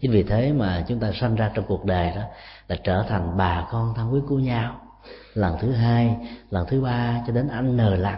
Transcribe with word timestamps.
chính 0.00 0.10
vì 0.10 0.22
thế 0.22 0.52
mà 0.52 0.84
chúng 0.88 1.00
ta 1.00 1.12
sanh 1.20 1.34
ra 1.34 1.50
trong 1.54 1.64
cuộc 1.68 1.84
đời 1.84 2.10
đó 2.16 2.22
là 2.68 2.76
trở 2.84 3.04
thành 3.08 3.36
bà 3.36 3.66
con 3.70 3.94
thân 3.96 4.12
quý 4.12 4.20
của 4.28 4.38
nhau. 4.38 4.80
Lần 5.34 5.56
thứ 5.60 5.72
hai, 5.72 6.16
lần 6.50 6.66
thứ 6.68 6.80
ba 6.80 7.22
cho 7.26 7.32
đến 7.32 7.48
anh 7.48 7.76
nờ 7.76 7.96
lần 7.96 8.14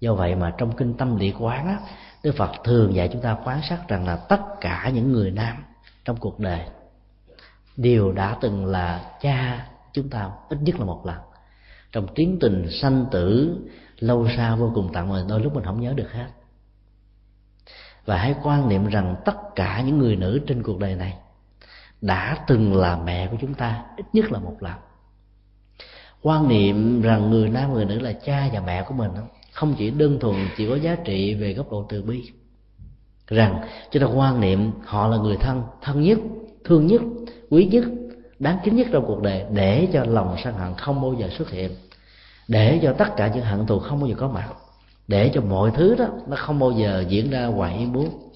do 0.00 0.14
vậy 0.14 0.34
mà 0.34 0.52
trong 0.58 0.76
kinh 0.76 0.94
tâm 0.94 1.18
địa 1.18 1.32
quán 1.38 1.66
á, 1.66 1.78
đức 2.22 2.34
phật 2.36 2.50
thường 2.64 2.94
dạy 2.94 3.08
chúng 3.12 3.22
ta 3.22 3.36
quán 3.44 3.60
sát 3.68 3.88
rằng 3.88 4.06
là 4.06 4.16
tất 4.16 4.40
cả 4.60 4.90
những 4.94 5.12
người 5.12 5.30
nam 5.30 5.64
trong 6.04 6.16
cuộc 6.16 6.40
đời 6.40 6.60
đều 7.76 8.12
đã 8.12 8.36
từng 8.40 8.66
là 8.66 9.12
cha 9.20 9.66
chúng 9.92 10.08
ta 10.08 10.30
ít 10.48 10.58
nhất 10.62 10.78
là 10.78 10.84
một 10.84 11.06
lần. 11.06 11.16
Trong 11.92 12.06
tiến 12.14 12.38
trình 12.40 12.66
sanh 12.82 13.06
tử, 13.10 13.56
lâu 13.98 14.28
xa 14.36 14.54
vô 14.56 14.72
cùng 14.74 14.90
tận 14.92 15.08
mà 15.08 15.24
đôi 15.28 15.40
lúc 15.40 15.54
mình 15.54 15.64
không 15.64 15.80
nhớ 15.80 15.92
được 15.96 16.12
hết 16.12 16.26
và 18.08 18.16
hãy 18.16 18.34
quan 18.42 18.68
niệm 18.68 18.86
rằng 18.86 19.16
tất 19.24 19.54
cả 19.54 19.82
những 19.86 19.98
người 19.98 20.16
nữ 20.16 20.40
trên 20.46 20.62
cuộc 20.62 20.78
đời 20.78 20.94
này 20.94 21.14
đã 22.00 22.36
từng 22.46 22.76
là 22.76 22.98
mẹ 23.04 23.28
của 23.30 23.36
chúng 23.40 23.54
ta, 23.54 23.84
ít 23.96 24.06
nhất 24.12 24.32
là 24.32 24.38
một 24.38 24.56
lần. 24.60 24.74
Quan 26.22 26.48
niệm 26.48 27.02
rằng 27.02 27.30
người 27.30 27.48
nam, 27.48 27.72
người 27.72 27.84
nữ 27.84 27.98
là 27.98 28.12
cha 28.12 28.48
và 28.52 28.60
mẹ 28.60 28.82
của 28.82 28.94
mình 28.94 29.10
không 29.52 29.74
chỉ 29.78 29.90
đơn 29.90 30.18
thuần 30.20 30.34
chỉ 30.56 30.68
có 30.68 30.76
giá 30.76 30.96
trị 31.04 31.34
về 31.34 31.54
góc 31.54 31.70
độ 31.70 31.86
từ 31.88 32.02
bi. 32.02 32.30
Rằng 33.26 33.60
chúng 33.90 34.02
ta 34.02 34.08
quan 34.14 34.40
niệm 34.40 34.70
họ 34.84 35.08
là 35.08 35.16
người 35.16 35.36
thân 35.36 35.62
thân 35.82 36.02
nhất, 36.02 36.18
thương 36.64 36.86
nhất, 36.86 37.00
quý 37.50 37.64
nhất, 37.64 37.84
đáng 38.38 38.58
kính 38.64 38.76
nhất 38.76 38.86
trong 38.92 39.04
cuộc 39.06 39.22
đời 39.22 39.44
để 39.52 39.88
cho 39.92 40.04
lòng 40.04 40.36
sân 40.44 40.54
hận 40.54 40.74
không 40.74 41.02
bao 41.02 41.14
giờ 41.14 41.28
xuất 41.38 41.50
hiện, 41.50 41.70
để 42.48 42.80
cho 42.82 42.92
tất 42.92 43.16
cả 43.16 43.32
những 43.34 43.44
hận 43.44 43.66
thù 43.66 43.78
không 43.78 44.00
bao 44.00 44.08
giờ 44.08 44.14
có 44.18 44.28
mặt 44.28 44.48
để 45.08 45.30
cho 45.34 45.40
mọi 45.40 45.70
thứ 45.70 45.94
đó 45.94 46.06
nó 46.26 46.36
không 46.36 46.58
bao 46.58 46.70
giờ 46.70 47.04
diễn 47.08 47.30
ra 47.30 47.46
ngoài 47.46 47.78
ý 47.78 47.86
muốn 47.86 48.30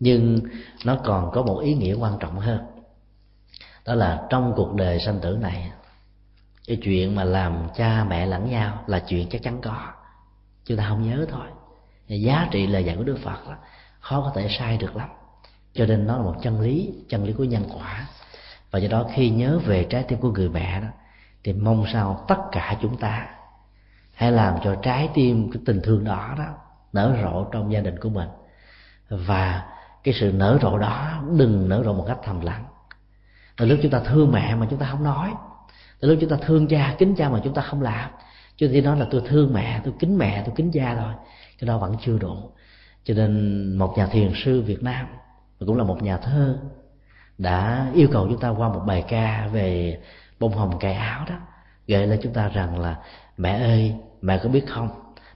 nhưng 0.00 0.40
nó 0.84 0.96
còn 1.04 1.30
có 1.30 1.42
một 1.42 1.58
ý 1.58 1.74
nghĩa 1.74 1.94
quan 1.94 2.18
trọng 2.20 2.38
hơn. 2.38 2.60
Đó 3.86 3.94
là 3.94 4.26
trong 4.30 4.52
cuộc 4.56 4.74
đời 4.74 5.00
sanh 5.00 5.20
tử 5.20 5.38
này 5.40 5.70
cái 6.66 6.78
chuyện 6.82 7.14
mà 7.14 7.24
làm 7.24 7.68
cha 7.76 8.04
mẹ 8.04 8.26
lẫn 8.26 8.50
nhau 8.50 8.84
là 8.86 8.98
chuyện 9.08 9.28
chắc 9.30 9.42
chắn 9.42 9.60
có. 9.60 9.92
Chúng 10.64 10.78
ta 10.78 10.86
không 10.88 11.10
nhớ 11.10 11.26
thôi. 11.30 11.46
Giá 12.08 12.48
trị 12.50 12.66
lời 12.66 12.84
dạy 12.84 12.96
của 12.96 13.04
đức 13.04 13.18
phật 13.22 13.48
đó, 13.48 13.56
khó 14.00 14.20
có 14.20 14.32
thể 14.34 14.48
sai 14.58 14.76
được 14.76 14.96
lắm. 14.96 15.08
Cho 15.72 15.86
nên 15.86 16.06
nó 16.06 16.16
là 16.16 16.22
một 16.22 16.34
chân 16.42 16.60
lý 16.60 16.92
chân 17.08 17.24
lý 17.24 17.32
của 17.32 17.44
nhân 17.44 17.64
quả. 17.74 18.08
Và 18.70 18.78
do 18.78 18.88
đó 18.88 19.06
khi 19.14 19.30
nhớ 19.30 19.60
về 19.66 19.86
trái 19.90 20.02
tim 20.02 20.20
của 20.20 20.30
người 20.30 20.48
mẹ 20.48 20.80
đó 20.80 20.88
thì 21.44 21.52
mong 21.52 21.84
sao 21.92 22.24
tất 22.28 22.38
cả 22.52 22.78
chúng 22.82 22.96
ta 22.96 23.28
hãy 24.20 24.32
làm 24.32 24.54
cho 24.64 24.74
trái 24.74 25.08
tim 25.14 25.50
cái 25.52 25.62
tình 25.66 25.80
thương 25.84 26.04
đó 26.04 26.34
đó 26.38 26.44
nở 26.92 27.16
rộ 27.22 27.44
trong 27.44 27.72
gia 27.72 27.80
đình 27.80 27.98
của 28.00 28.08
mình. 28.08 28.28
Và 29.08 29.66
cái 30.04 30.14
sự 30.14 30.32
nở 30.32 30.58
rộ 30.62 30.78
đó, 30.78 31.22
đừng 31.36 31.68
nở 31.68 31.82
rộ 31.84 31.92
một 31.92 32.04
cách 32.08 32.18
thầm 32.24 32.40
lặng. 32.40 32.64
Từ 33.56 33.66
lúc 33.66 33.78
chúng 33.82 33.90
ta 33.90 34.00
thương 34.00 34.32
mẹ 34.32 34.54
mà 34.54 34.66
chúng 34.70 34.78
ta 34.78 34.86
không 34.86 35.04
nói, 35.04 35.32
từ 36.00 36.08
lúc 36.08 36.18
chúng 36.20 36.30
ta 36.30 36.36
thương 36.46 36.68
cha, 36.68 36.94
kính 36.98 37.14
cha 37.16 37.28
mà 37.28 37.40
chúng 37.44 37.54
ta 37.54 37.62
không 37.62 37.82
làm 37.82 38.10
chứ 38.56 38.68
thì 38.72 38.80
nói 38.80 38.98
là 38.98 39.06
tôi 39.10 39.22
thương 39.28 39.52
mẹ, 39.54 39.80
tôi 39.84 39.94
kính 39.98 40.18
mẹ, 40.18 40.42
tôi 40.46 40.54
kính 40.56 40.70
cha 40.72 40.96
thôi, 40.98 41.12
cái 41.58 41.68
đó 41.68 41.78
vẫn 41.78 41.96
chưa 42.00 42.18
đủ. 42.18 42.36
Cho 43.04 43.14
nên 43.14 43.62
một 43.78 43.94
nhà 43.96 44.06
thiền 44.06 44.32
sư 44.44 44.62
việt 44.62 44.82
nam 44.82 45.06
và 45.58 45.66
cũng 45.66 45.76
là 45.76 45.84
một 45.84 46.02
nhà 46.02 46.16
thơ, 46.16 46.58
đã 47.38 47.90
yêu 47.94 48.08
cầu 48.12 48.26
chúng 48.28 48.40
ta 48.40 48.48
qua 48.48 48.68
một 48.68 48.82
bài 48.86 49.04
ca 49.08 49.48
về 49.52 50.00
bông 50.40 50.52
hồng 50.52 50.78
cài 50.78 50.94
áo 50.94 51.24
đó, 51.28 51.34
gợi 51.86 52.06
lên 52.06 52.20
chúng 52.22 52.32
ta 52.32 52.48
rằng 52.48 52.80
là, 52.80 52.96
mẹ 53.36 53.58
ơi 53.58 53.94
mẹ 54.22 54.40
có 54.42 54.48
biết 54.48 54.64
không? 54.68 54.88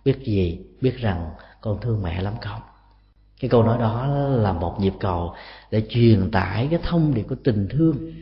Biết 0.04 0.18
gì? 0.24 0.60
Biết 0.80 0.96
rằng 0.96 1.30
con 1.60 1.78
thương 1.80 2.02
mẹ 2.02 2.22
lắm 2.22 2.34
không? 2.40 2.60
Cái 3.40 3.48
câu 3.48 3.62
nói 3.62 3.78
đó 3.78 4.06
là 4.30 4.52
một 4.52 4.80
nhịp 4.80 4.92
cầu 5.00 5.34
để 5.70 5.82
truyền 5.88 6.30
tải 6.30 6.68
cái 6.70 6.80
thông 6.82 7.14
điệp 7.14 7.22
của 7.22 7.36
tình 7.44 7.68
thương. 7.70 8.12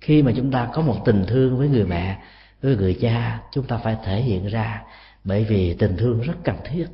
Khi 0.00 0.22
mà 0.22 0.32
chúng 0.36 0.50
ta 0.50 0.68
có 0.72 0.82
một 0.82 0.96
tình 1.04 1.24
thương 1.28 1.58
với 1.58 1.68
người 1.68 1.84
mẹ, 1.84 2.18
với 2.62 2.76
người 2.76 2.98
cha, 3.00 3.40
chúng 3.52 3.64
ta 3.64 3.76
phải 3.76 3.96
thể 4.04 4.22
hiện 4.22 4.46
ra 4.46 4.82
bởi 5.24 5.44
vì 5.44 5.74
tình 5.74 5.96
thương 5.96 6.20
rất 6.20 6.34
cần 6.44 6.56
thiết. 6.64 6.86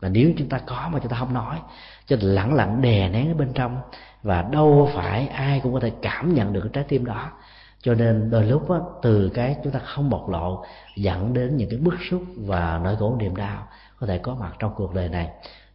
Và 0.00 0.08
nếu 0.08 0.32
chúng 0.38 0.48
ta 0.48 0.58
có 0.58 0.88
mà 0.92 0.98
chúng 0.98 1.08
ta 1.08 1.16
không 1.16 1.34
nói 1.34 1.58
cho 2.06 2.16
lặng 2.20 2.54
lặng 2.54 2.82
đè 2.82 3.08
nén 3.08 3.28
ở 3.28 3.34
bên 3.34 3.52
trong 3.54 3.78
và 4.22 4.42
đâu 4.42 4.90
phải 4.94 5.26
ai 5.26 5.60
cũng 5.60 5.72
có 5.72 5.80
thể 5.80 5.92
cảm 6.02 6.34
nhận 6.34 6.52
được 6.52 6.70
trái 6.72 6.84
tim 6.88 7.04
đó 7.04 7.30
cho 7.84 7.94
nên 7.94 8.30
đôi 8.30 8.44
lúc 8.44 8.70
á, 8.70 8.78
từ 9.02 9.30
cái 9.34 9.56
chúng 9.64 9.72
ta 9.72 9.78
không 9.78 10.10
bộc 10.10 10.28
lộ 10.28 10.64
dẫn 10.96 11.32
đến 11.32 11.56
những 11.56 11.70
cái 11.70 11.78
bức 11.78 11.94
xúc 12.10 12.22
và 12.36 12.80
nỗi 12.84 12.96
khổ 12.96 13.16
niềm 13.18 13.36
đau 13.36 13.66
có 14.00 14.06
thể 14.06 14.18
có 14.18 14.34
mặt 14.34 14.52
trong 14.58 14.72
cuộc 14.76 14.94
đời 14.94 15.08
này. 15.08 15.28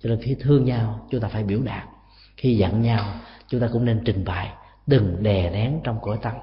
Cho 0.03 0.09
nên 0.09 0.19
khi 0.21 0.35
thương 0.39 0.65
nhau 0.65 0.99
chúng 1.09 1.21
ta 1.21 1.27
phải 1.27 1.43
biểu 1.43 1.59
đạt. 1.61 1.83
Khi 2.37 2.57
giận 2.57 2.81
nhau 2.81 3.05
chúng 3.47 3.61
ta 3.61 3.69
cũng 3.73 3.85
nên 3.85 4.01
trình 4.05 4.25
bày. 4.25 4.51
Đừng 4.87 5.23
đè 5.23 5.49
nén 5.49 5.81
trong 5.83 5.99
cõi 6.01 6.17
tâm. 6.21 6.33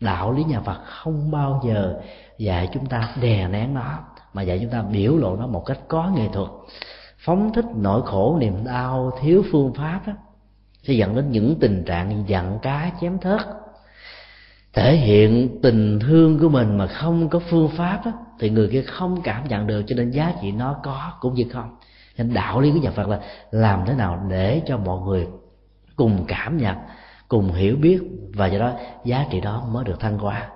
Đạo 0.00 0.32
lý 0.32 0.44
nhà 0.44 0.60
Phật 0.60 0.78
không 0.84 1.30
bao 1.30 1.62
giờ 1.64 2.00
dạy 2.38 2.68
chúng 2.72 2.86
ta 2.86 3.14
đè 3.20 3.48
nén 3.48 3.74
nó 3.74 3.98
mà 4.32 4.42
dạy 4.42 4.58
chúng 4.62 4.70
ta 4.70 4.82
biểu 4.82 5.16
lộ 5.16 5.36
nó 5.36 5.46
một 5.46 5.62
cách 5.66 5.78
có 5.88 6.12
nghệ 6.16 6.28
thuật. 6.32 6.48
Phóng 7.18 7.52
thích 7.54 7.64
nỗi 7.74 8.02
khổ 8.04 8.36
niềm 8.40 8.64
đau 8.64 9.18
thiếu 9.20 9.42
phương 9.52 9.74
pháp 9.74 10.00
đó, 10.06 10.12
sẽ 10.82 10.94
dẫn 10.94 11.14
đến 11.14 11.30
những 11.30 11.56
tình 11.60 11.84
trạng 11.84 12.24
giận 12.26 12.58
cá 12.62 12.90
chém 13.00 13.18
thớt 13.18 13.40
thể 14.72 14.96
hiện 14.96 15.58
tình 15.62 16.00
thương 16.00 16.38
của 16.38 16.48
mình 16.48 16.78
mà 16.78 16.86
không 16.86 17.28
có 17.28 17.38
phương 17.38 17.68
pháp 17.68 18.00
đó, 18.04 18.12
thì 18.38 18.50
người 18.50 18.68
kia 18.72 18.82
không 18.82 19.22
cảm 19.22 19.48
nhận 19.48 19.66
được 19.66 19.82
cho 19.86 19.96
nên 19.96 20.10
giá 20.10 20.32
trị 20.42 20.52
nó 20.52 20.76
có 20.82 21.12
cũng 21.20 21.34
như 21.34 21.44
không. 21.52 21.76
Nên 22.18 22.34
đạo 22.34 22.60
lý 22.60 22.70
của 22.70 22.78
nhà 22.78 22.90
phật 22.90 23.08
là 23.08 23.20
làm 23.50 23.84
thế 23.86 23.94
nào 23.94 24.26
để 24.30 24.62
cho 24.66 24.76
mọi 24.76 25.00
người 25.00 25.26
cùng 25.96 26.24
cảm 26.28 26.56
nhận 26.56 26.76
cùng 27.28 27.52
hiểu 27.52 27.76
biết 27.76 28.00
và 28.34 28.46
do 28.46 28.58
đó 28.58 28.72
giá 29.04 29.26
trị 29.30 29.40
đó 29.40 29.64
mới 29.70 29.84
được 29.84 30.00
thăng 30.00 30.18
hoa. 30.18 30.48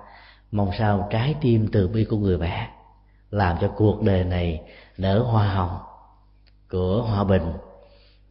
Mong 0.51 0.71
sao 0.77 1.07
trái 1.11 1.35
tim 1.41 1.67
từ 1.71 1.87
bi 1.87 2.05
của 2.05 2.17
người 2.17 2.37
mẹ 2.37 2.69
làm 3.31 3.57
cho 3.61 3.67
cuộc 3.67 4.01
đời 4.01 4.23
này 4.23 4.61
nở 4.97 5.19
hoa 5.19 5.47
hồng 5.47 5.77
của 6.71 7.01
hòa 7.01 7.23
bình 7.23 7.53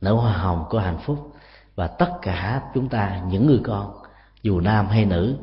nở 0.01 0.13
hoa 0.13 0.33
hồng 0.33 0.65
của 0.71 0.79
hạnh 0.79 0.99
phúc. 0.99 1.33
Và 1.75 1.87
tất 1.87 2.11
cả 2.23 2.63
chúng 2.75 2.89
ta 2.89 3.21
những 3.31 3.47
người 3.47 3.61
con 3.65 3.93
dù 4.43 4.61
nam 4.61 4.87
hay 4.87 5.05
nữ 5.05 5.37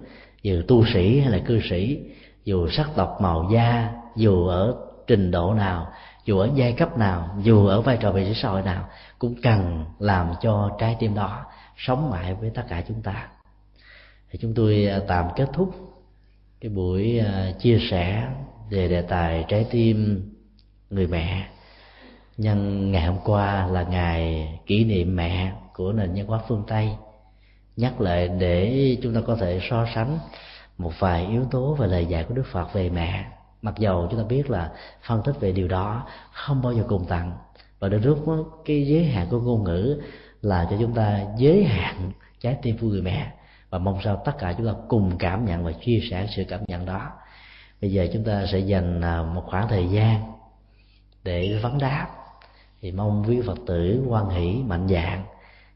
dù 0.43 0.61
tu 0.67 0.85
sĩ 0.93 1.19
hay 1.19 1.31
là 1.31 1.39
cư 1.45 1.59
sĩ, 1.69 1.99
dù 2.43 2.67
sắc 2.67 2.89
tộc 2.95 3.17
màu 3.21 3.49
da, 3.53 3.93
dù 4.15 4.47
ở 4.47 4.75
trình 5.07 5.31
độ 5.31 5.53
nào, 5.53 5.87
dù 6.25 6.39
ở 6.39 6.49
giai 6.55 6.73
cấp 6.73 6.97
nào, 6.97 7.37
dù 7.43 7.67
ở 7.67 7.81
vai 7.81 7.97
trò 7.97 8.11
vị 8.11 8.25
trí 8.25 8.33
xã 8.41 8.49
hội 8.49 8.61
nào, 8.61 8.87
cũng 9.19 9.35
cần 9.41 9.85
làm 9.99 10.31
cho 10.41 10.69
trái 10.79 10.95
tim 10.99 11.15
đó 11.15 11.45
sống 11.77 12.09
mãi 12.09 12.33
với 12.33 12.49
tất 12.49 12.63
cả 12.69 12.83
chúng 12.87 13.01
ta. 13.01 13.27
Thì 14.31 14.39
chúng 14.41 14.53
tôi 14.53 14.85
à, 14.85 14.99
tạm 15.07 15.25
kết 15.35 15.49
thúc 15.53 15.75
cái 16.61 16.69
buổi 16.69 17.19
à, 17.19 17.51
chia 17.59 17.79
sẻ 17.91 18.27
về 18.69 18.87
đề 18.87 19.01
tài 19.01 19.45
trái 19.47 19.65
tim 19.71 20.29
người 20.89 21.07
mẹ. 21.07 21.47
Nhân 22.37 22.91
ngày 22.91 23.05
hôm 23.05 23.17
qua 23.25 23.67
là 23.67 23.83
ngày 23.83 24.49
kỷ 24.65 24.83
niệm 24.83 25.15
mẹ 25.15 25.51
của 25.73 25.93
nền 25.93 26.13
văn 26.13 26.27
hóa 26.27 26.39
phương 26.47 26.63
tây 26.67 26.89
nhắc 27.77 28.01
lại 28.01 28.27
để 28.27 28.97
chúng 29.03 29.13
ta 29.13 29.21
có 29.27 29.35
thể 29.35 29.59
so 29.69 29.85
sánh 29.95 30.19
một 30.77 30.91
vài 30.99 31.25
yếu 31.25 31.45
tố 31.51 31.73
về 31.73 31.87
lời 31.87 32.05
dạy 32.05 32.23
của 32.23 32.35
đức 32.35 32.45
phật 32.51 32.73
về 32.73 32.89
mẹ. 32.89 33.25
Mặc 33.61 33.73
dầu 33.77 34.07
chúng 34.11 34.19
ta 34.19 34.25
biết 34.25 34.49
là 34.49 34.71
phân 35.07 35.21
tích 35.25 35.39
về 35.39 35.51
điều 35.51 35.67
đó 35.67 36.07
không 36.31 36.61
bao 36.61 36.73
giờ 36.73 36.83
cùng 36.87 37.05
tặng, 37.05 37.31
và 37.79 37.89
đến 37.89 38.01
lúc 38.03 38.25
cái 38.65 38.87
giới 38.87 39.05
hạn 39.05 39.27
của 39.29 39.39
ngôn 39.39 39.63
ngữ 39.63 40.01
là 40.41 40.67
cho 40.69 40.77
chúng 40.79 40.93
ta 40.93 41.19
giới 41.37 41.63
hạn 41.63 42.11
trái 42.39 42.57
tim 42.61 42.77
của 42.77 42.87
người 42.87 43.01
mẹ, 43.01 43.31
và 43.69 43.77
mong 43.79 43.99
sao 44.03 44.21
tất 44.25 44.31
cả 44.39 44.53
chúng 44.57 44.67
ta 44.67 44.73
cùng 44.87 45.17
cảm 45.17 45.45
nhận 45.45 45.63
và 45.63 45.71
chia 45.71 45.99
sẻ 46.11 46.27
sự 46.35 46.43
cảm 46.49 46.61
nhận 46.67 46.85
đó. 46.85 47.11
Bây 47.81 47.91
giờ 47.91 48.07
chúng 48.13 48.23
ta 48.23 48.45
sẽ 48.51 48.59
dành 48.59 49.01
à, 49.01 49.23
một 49.23 49.43
khoảng 49.45 49.67
thời 49.67 49.87
gian 49.87 50.23
để 51.23 51.59
vấn 51.63 51.77
đáp. 51.77 52.07
Thì 52.81 52.91
mong 52.91 53.23
quý 53.27 53.41
phật 53.45 53.57
tử 53.67 54.05
quan 54.07 54.29
hỷ, 54.29 54.63
mạnh 54.63 54.87
dạng 54.87 55.23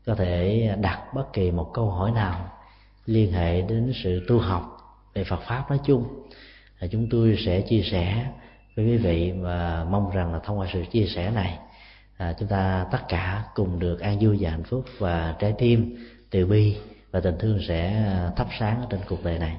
có 0.07 0.15
thể 0.15 0.69
đặt 0.81 1.13
bất 1.13 1.33
kỳ 1.33 1.51
một 1.51 1.71
câu 1.73 1.91
hỏi 1.91 2.11
nào 2.11 2.49
liên 3.05 3.31
hệ 3.31 3.61
đến 3.61 3.93
sự 4.03 4.25
tu 4.27 4.39
học 4.39 4.77
về 5.13 5.23
Phật 5.23 5.39
pháp 5.47 5.69
nói 5.69 5.79
chung. 5.85 6.03
Là 6.79 6.87
chúng 6.91 7.07
tôi 7.11 7.37
sẽ 7.45 7.61
chia 7.61 7.81
sẻ 7.91 8.25
với 8.75 8.85
quý 8.85 8.97
vị 8.97 9.33
và 9.41 9.85
mong 9.89 10.11
rằng 10.11 10.33
là 10.33 10.39
thông 10.39 10.59
qua 10.59 10.67
sự 10.73 10.85
chia 10.91 11.05
sẻ 11.15 11.31
này 11.31 11.59
à, 12.17 12.33
chúng 12.39 12.47
ta 12.47 12.85
tất 12.91 12.99
cả 13.09 13.43
cùng 13.55 13.79
được 13.79 13.99
an 13.99 14.17
vui 14.21 14.37
và 14.41 14.49
hạnh 14.49 14.63
phúc 14.63 14.85
và 14.97 15.35
trái 15.39 15.53
tim 15.57 15.95
từ 16.29 16.45
bi 16.45 16.77
và 17.11 17.19
tình 17.19 17.35
thương 17.39 17.59
sẽ 17.67 17.87
à, 17.87 18.31
thắp 18.35 18.47
sáng 18.59 18.85
trên 18.89 18.99
cuộc 19.09 19.23
đời 19.23 19.39
này. 19.39 19.55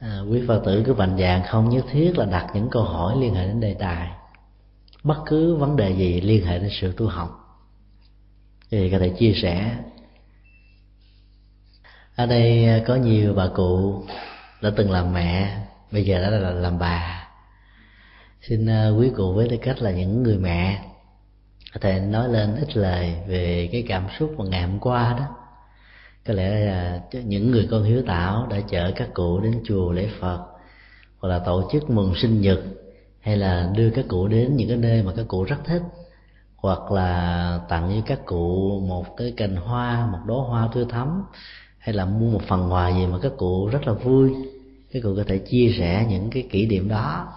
À, 0.00 0.20
quý 0.30 0.42
phật 0.48 0.62
tử 0.64 0.82
cứ 0.86 0.94
mạnh 0.94 1.16
dạng 1.18 1.42
không 1.46 1.68
nhất 1.68 1.84
thiết 1.90 2.12
là 2.18 2.24
đặt 2.24 2.46
những 2.54 2.68
câu 2.70 2.82
hỏi 2.82 3.16
liên 3.20 3.34
hệ 3.34 3.46
đến 3.46 3.60
đề 3.60 3.74
tài 3.74 4.08
bất 5.04 5.22
cứ 5.26 5.56
vấn 5.56 5.76
đề 5.76 5.90
gì 5.90 6.20
liên 6.20 6.46
hệ 6.46 6.58
đến 6.58 6.70
sự 6.80 6.94
tu 6.96 7.06
học. 7.06 7.40
Thì 8.70 8.90
có 8.90 8.98
thể 8.98 9.08
chia 9.08 9.32
sẻ. 9.42 9.76
Ở 12.16 12.26
đây 12.26 12.82
có 12.86 12.94
nhiều 12.94 13.34
bà 13.34 13.46
cụ 13.54 14.02
đã 14.62 14.70
từng 14.76 14.90
làm 14.90 15.12
mẹ, 15.12 15.60
bây 15.92 16.04
giờ 16.04 16.22
đã 16.22 16.30
là 16.30 16.50
làm 16.50 16.78
bà. 16.78 17.28
Xin 18.42 18.66
ờ, 18.66 18.96
quý 18.98 19.10
cụ 19.16 19.32
với 19.32 19.48
tư 19.48 19.56
cách 19.62 19.82
là 19.82 19.90
những 19.90 20.22
người 20.22 20.38
mẹ, 20.38 20.84
có 21.74 21.80
thể 21.80 22.00
nói 22.00 22.28
lên 22.28 22.56
ít 22.56 22.76
lời 22.76 23.16
về 23.26 23.68
cái 23.72 23.84
cảm 23.88 24.06
xúc 24.18 24.34
mà 24.38 24.44
ngày 24.44 24.62
hôm 24.62 24.80
qua 24.80 25.16
đó. 25.18 25.36
Có 26.26 26.34
lẽ 26.34 26.50
là 26.50 27.00
những 27.12 27.50
người 27.50 27.68
con 27.70 27.84
hiếu 27.84 28.02
tảo 28.06 28.46
đã 28.50 28.60
chở 28.70 28.92
các 28.96 29.08
cụ 29.14 29.40
đến 29.40 29.62
chùa 29.64 29.92
lễ 29.92 30.08
phật 30.20 30.46
hoặc 31.18 31.28
là 31.28 31.38
tổ 31.38 31.68
chức 31.72 31.90
mừng 31.90 32.14
sinh 32.16 32.40
nhật 32.40 32.60
hay 33.24 33.36
là 33.36 33.70
đưa 33.76 33.90
các 33.90 34.04
cụ 34.08 34.28
đến 34.28 34.56
những 34.56 34.68
cái 34.68 34.76
nơi 34.76 35.02
mà 35.02 35.12
các 35.16 35.28
cụ 35.28 35.44
rất 35.44 35.56
thích, 35.64 35.82
hoặc 36.56 36.92
là 36.92 37.60
tặng 37.68 37.92
cho 37.94 38.02
các 38.06 38.26
cụ 38.26 38.80
một 38.88 39.16
cái 39.16 39.32
cành 39.36 39.56
hoa, 39.56 40.06
một 40.06 40.18
đóa 40.26 40.38
hoa 40.38 40.68
tươi 40.74 40.84
thắm, 40.88 41.24
hay 41.78 41.94
là 41.94 42.04
mua 42.04 42.30
một 42.30 42.42
phần 42.48 42.72
quà 42.72 42.90
gì 42.90 43.06
mà 43.06 43.18
các 43.22 43.32
cụ 43.36 43.66
rất 43.66 43.86
là 43.86 43.92
vui, 43.92 44.34
các 44.92 45.00
cụ 45.02 45.14
có 45.16 45.24
thể 45.26 45.38
chia 45.38 45.74
sẻ 45.78 46.06
những 46.08 46.30
cái 46.30 46.46
kỷ 46.50 46.66
niệm 46.66 46.88
đó. 46.88 47.32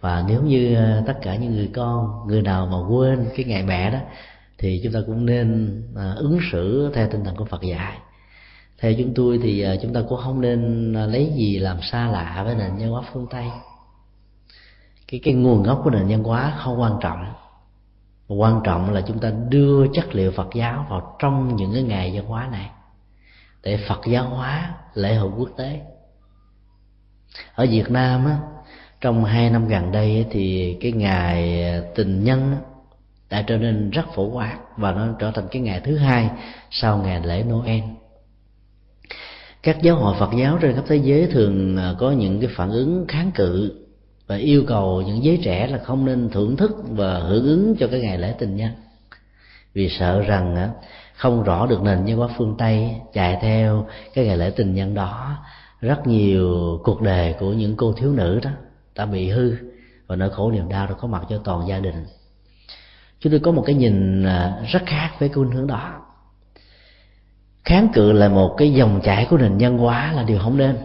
Và 0.00 0.24
nếu 0.28 0.42
như 0.42 0.74
ờ, 0.74 1.02
tất 1.06 1.14
cả 1.22 1.36
những 1.36 1.52
người 1.56 1.70
con, 1.74 2.26
người 2.26 2.42
nào 2.42 2.66
mà 2.66 2.88
quên 2.88 3.26
cái 3.36 3.44
ngày 3.44 3.62
mẹ 3.62 3.90
đó, 3.90 3.98
thì 4.58 4.80
chúng 4.84 4.92
ta 4.92 5.00
cũng 5.06 5.26
nên 5.26 5.82
ờ, 5.94 6.14
ứng 6.14 6.38
xử 6.52 6.90
theo 6.94 7.08
tinh 7.08 7.24
thần 7.24 7.36
của 7.36 7.44
Phật 7.44 7.62
dạy. 7.62 7.98
Theo 8.78 8.92
chúng 8.98 9.14
tôi 9.14 9.40
thì 9.42 9.60
ờ, 9.60 9.76
chúng 9.82 9.92
ta 9.94 10.00
cũng 10.08 10.20
không 10.24 10.40
nên 10.40 10.92
lấy 10.92 11.32
gì 11.36 11.58
làm 11.58 11.76
xa 11.82 12.08
lạ 12.08 12.42
với 12.44 12.54
nền 12.54 12.70
văn 12.78 12.90
hóa 12.90 13.02
phương 13.12 13.26
tây 13.30 13.44
cái 15.10 15.20
cái 15.24 15.34
nguồn 15.34 15.62
gốc 15.62 15.80
của 15.84 15.90
nền 15.90 16.08
văn 16.08 16.24
hóa 16.24 16.52
không 16.58 16.80
quan 16.80 16.92
trọng. 17.00 17.24
Quan 18.28 18.60
trọng 18.64 18.92
là 18.92 19.00
chúng 19.00 19.18
ta 19.18 19.32
đưa 19.48 19.86
chất 19.92 20.14
liệu 20.14 20.32
Phật 20.32 20.48
giáo 20.54 20.86
vào 20.90 21.16
trong 21.18 21.56
những 21.56 21.72
cái 21.74 21.82
ngày 21.82 22.12
văn 22.14 22.24
hóa 22.24 22.48
này 22.52 22.70
để 23.62 23.78
Phật 23.88 24.00
giáo 24.06 24.24
hóa 24.24 24.74
lễ 24.94 25.14
hội 25.14 25.30
quốc 25.38 25.48
tế. 25.56 25.80
Ở 27.54 27.66
Việt 27.70 27.90
Nam 27.90 28.26
á, 28.26 28.38
trong 29.00 29.24
hai 29.24 29.50
năm 29.50 29.68
gần 29.68 29.92
đây 29.92 30.26
thì 30.30 30.76
cái 30.80 30.92
ngày 30.92 31.64
tình 31.94 32.24
nhân 32.24 32.56
đã 33.30 33.42
trở 33.42 33.58
nên 33.58 33.90
rất 33.90 34.04
phổ 34.14 34.24
quát 34.24 34.58
và 34.76 34.92
nó 34.92 35.06
trở 35.18 35.30
thành 35.30 35.48
cái 35.50 35.62
ngày 35.62 35.80
thứ 35.84 35.96
hai 35.96 36.30
sau 36.70 36.98
ngày 36.98 37.20
lễ 37.24 37.42
Noel. 37.42 37.82
Các 39.62 39.82
giáo 39.82 39.96
hội 39.96 40.14
Phật 40.18 40.30
giáo 40.38 40.58
trên 40.60 40.74
khắp 40.74 40.84
thế 40.88 40.96
giới 40.96 41.26
thường 41.26 41.76
à, 41.76 41.94
có 41.98 42.10
những 42.10 42.40
cái 42.40 42.50
phản 42.56 42.70
ứng 42.70 43.04
kháng 43.08 43.30
cự 43.34 43.86
và 44.30 44.36
yêu 44.36 44.64
cầu 44.66 45.02
những 45.02 45.24
giới 45.24 45.40
trẻ 45.44 45.66
là 45.66 45.78
không 45.78 46.04
nên 46.04 46.30
thưởng 46.30 46.56
thức 46.56 46.70
và 46.90 47.18
hưởng 47.18 47.44
ứng 47.44 47.76
cho 47.78 47.86
cái 47.86 48.00
ngày 48.00 48.18
lễ 48.18 48.34
tình 48.38 48.56
nhân. 48.56 48.70
Vì 49.74 49.88
sợ 49.88 50.20
rằng 50.20 50.70
không 51.14 51.42
rõ 51.42 51.66
được 51.66 51.82
nền 51.82 52.04
văn 52.06 52.16
hóa 52.16 52.28
phương 52.38 52.54
tây 52.58 52.90
chạy 53.12 53.38
theo 53.42 53.86
cái 54.14 54.24
ngày 54.24 54.36
lễ 54.36 54.50
tình 54.56 54.74
nhân 54.74 54.94
đó, 54.94 55.36
rất 55.80 56.06
nhiều 56.06 56.80
cuộc 56.84 57.00
đời 57.02 57.34
của 57.40 57.52
những 57.52 57.76
cô 57.76 57.92
thiếu 57.92 58.12
nữ 58.12 58.40
đó 58.42 58.50
đã 58.94 59.06
bị 59.06 59.28
hư 59.28 59.54
và 60.06 60.16
nỗi 60.16 60.30
khổ 60.30 60.50
niềm 60.50 60.68
đau 60.68 60.86
đã 60.86 60.94
có 60.94 61.08
mặt 61.08 61.22
cho 61.28 61.38
toàn 61.44 61.68
gia 61.68 61.78
đình. 61.78 62.06
Chúng 63.20 63.30
tôi 63.30 63.40
có 63.40 63.52
một 63.52 63.62
cái 63.66 63.74
nhìn 63.74 64.24
à, 64.24 64.62
rất 64.66 64.82
khác 64.86 65.10
với 65.18 65.28
cái 65.28 65.34
khuynh 65.34 65.50
hướng 65.50 65.66
đó. 65.66 65.92
Kháng 67.64 67.88
cự 67.92 68.12
là 68.12 68.28
một 68.28 68.54
cái 68.58 68.72
dòng 68.72 69.00
chảy 69.04 69.26
của 69.30 69.38
nền 69.38 69.58
nhân 69.58 69.78
hóa 69.78 70.12
là 70.12 70.22
điều 70.22 70.38
không 70.38 70.56
nên. 70.56 70.76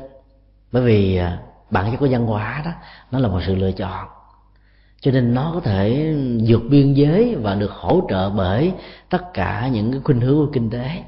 Bởi 0.71 0.83
vì 0.83 1.17
à, 1.17 1.39
bản 1.69 1.91
chất 1.91 1.97
của 1.97 2.07
văn 2.11 2.25
hóa 2.25 2.61
đó, 2.65 2.71
nó 3.11 3.19
là 3.19 3.27
một 3.27 3.41
sự 3.45 3.55
lựa 3.55 3.71
chọn. 3.71 4.07
Cho 5.01 5.11
nên 5.11 5.33
nó 5.33 5.51
có 5.53 5.59
thể 5.59 6.13
vượt 6.47 6.61
biên 6.69 6.93
giới 6.93 7.35
và 7.35 7.55
được 7.55 7.71
hỗ 7.71 8.07
trợ 8.09 8.29
bởi 8.29 8.73
tất 9.09 9.33
cả 9.33 9.67
những 9.67 9.91
cái 9.91 10.01
khuynh 10.03 10.21
hướng 10.21 10.35
của 10.35 10.51
kinh 10.53 10.69
tế. 10.69 11.03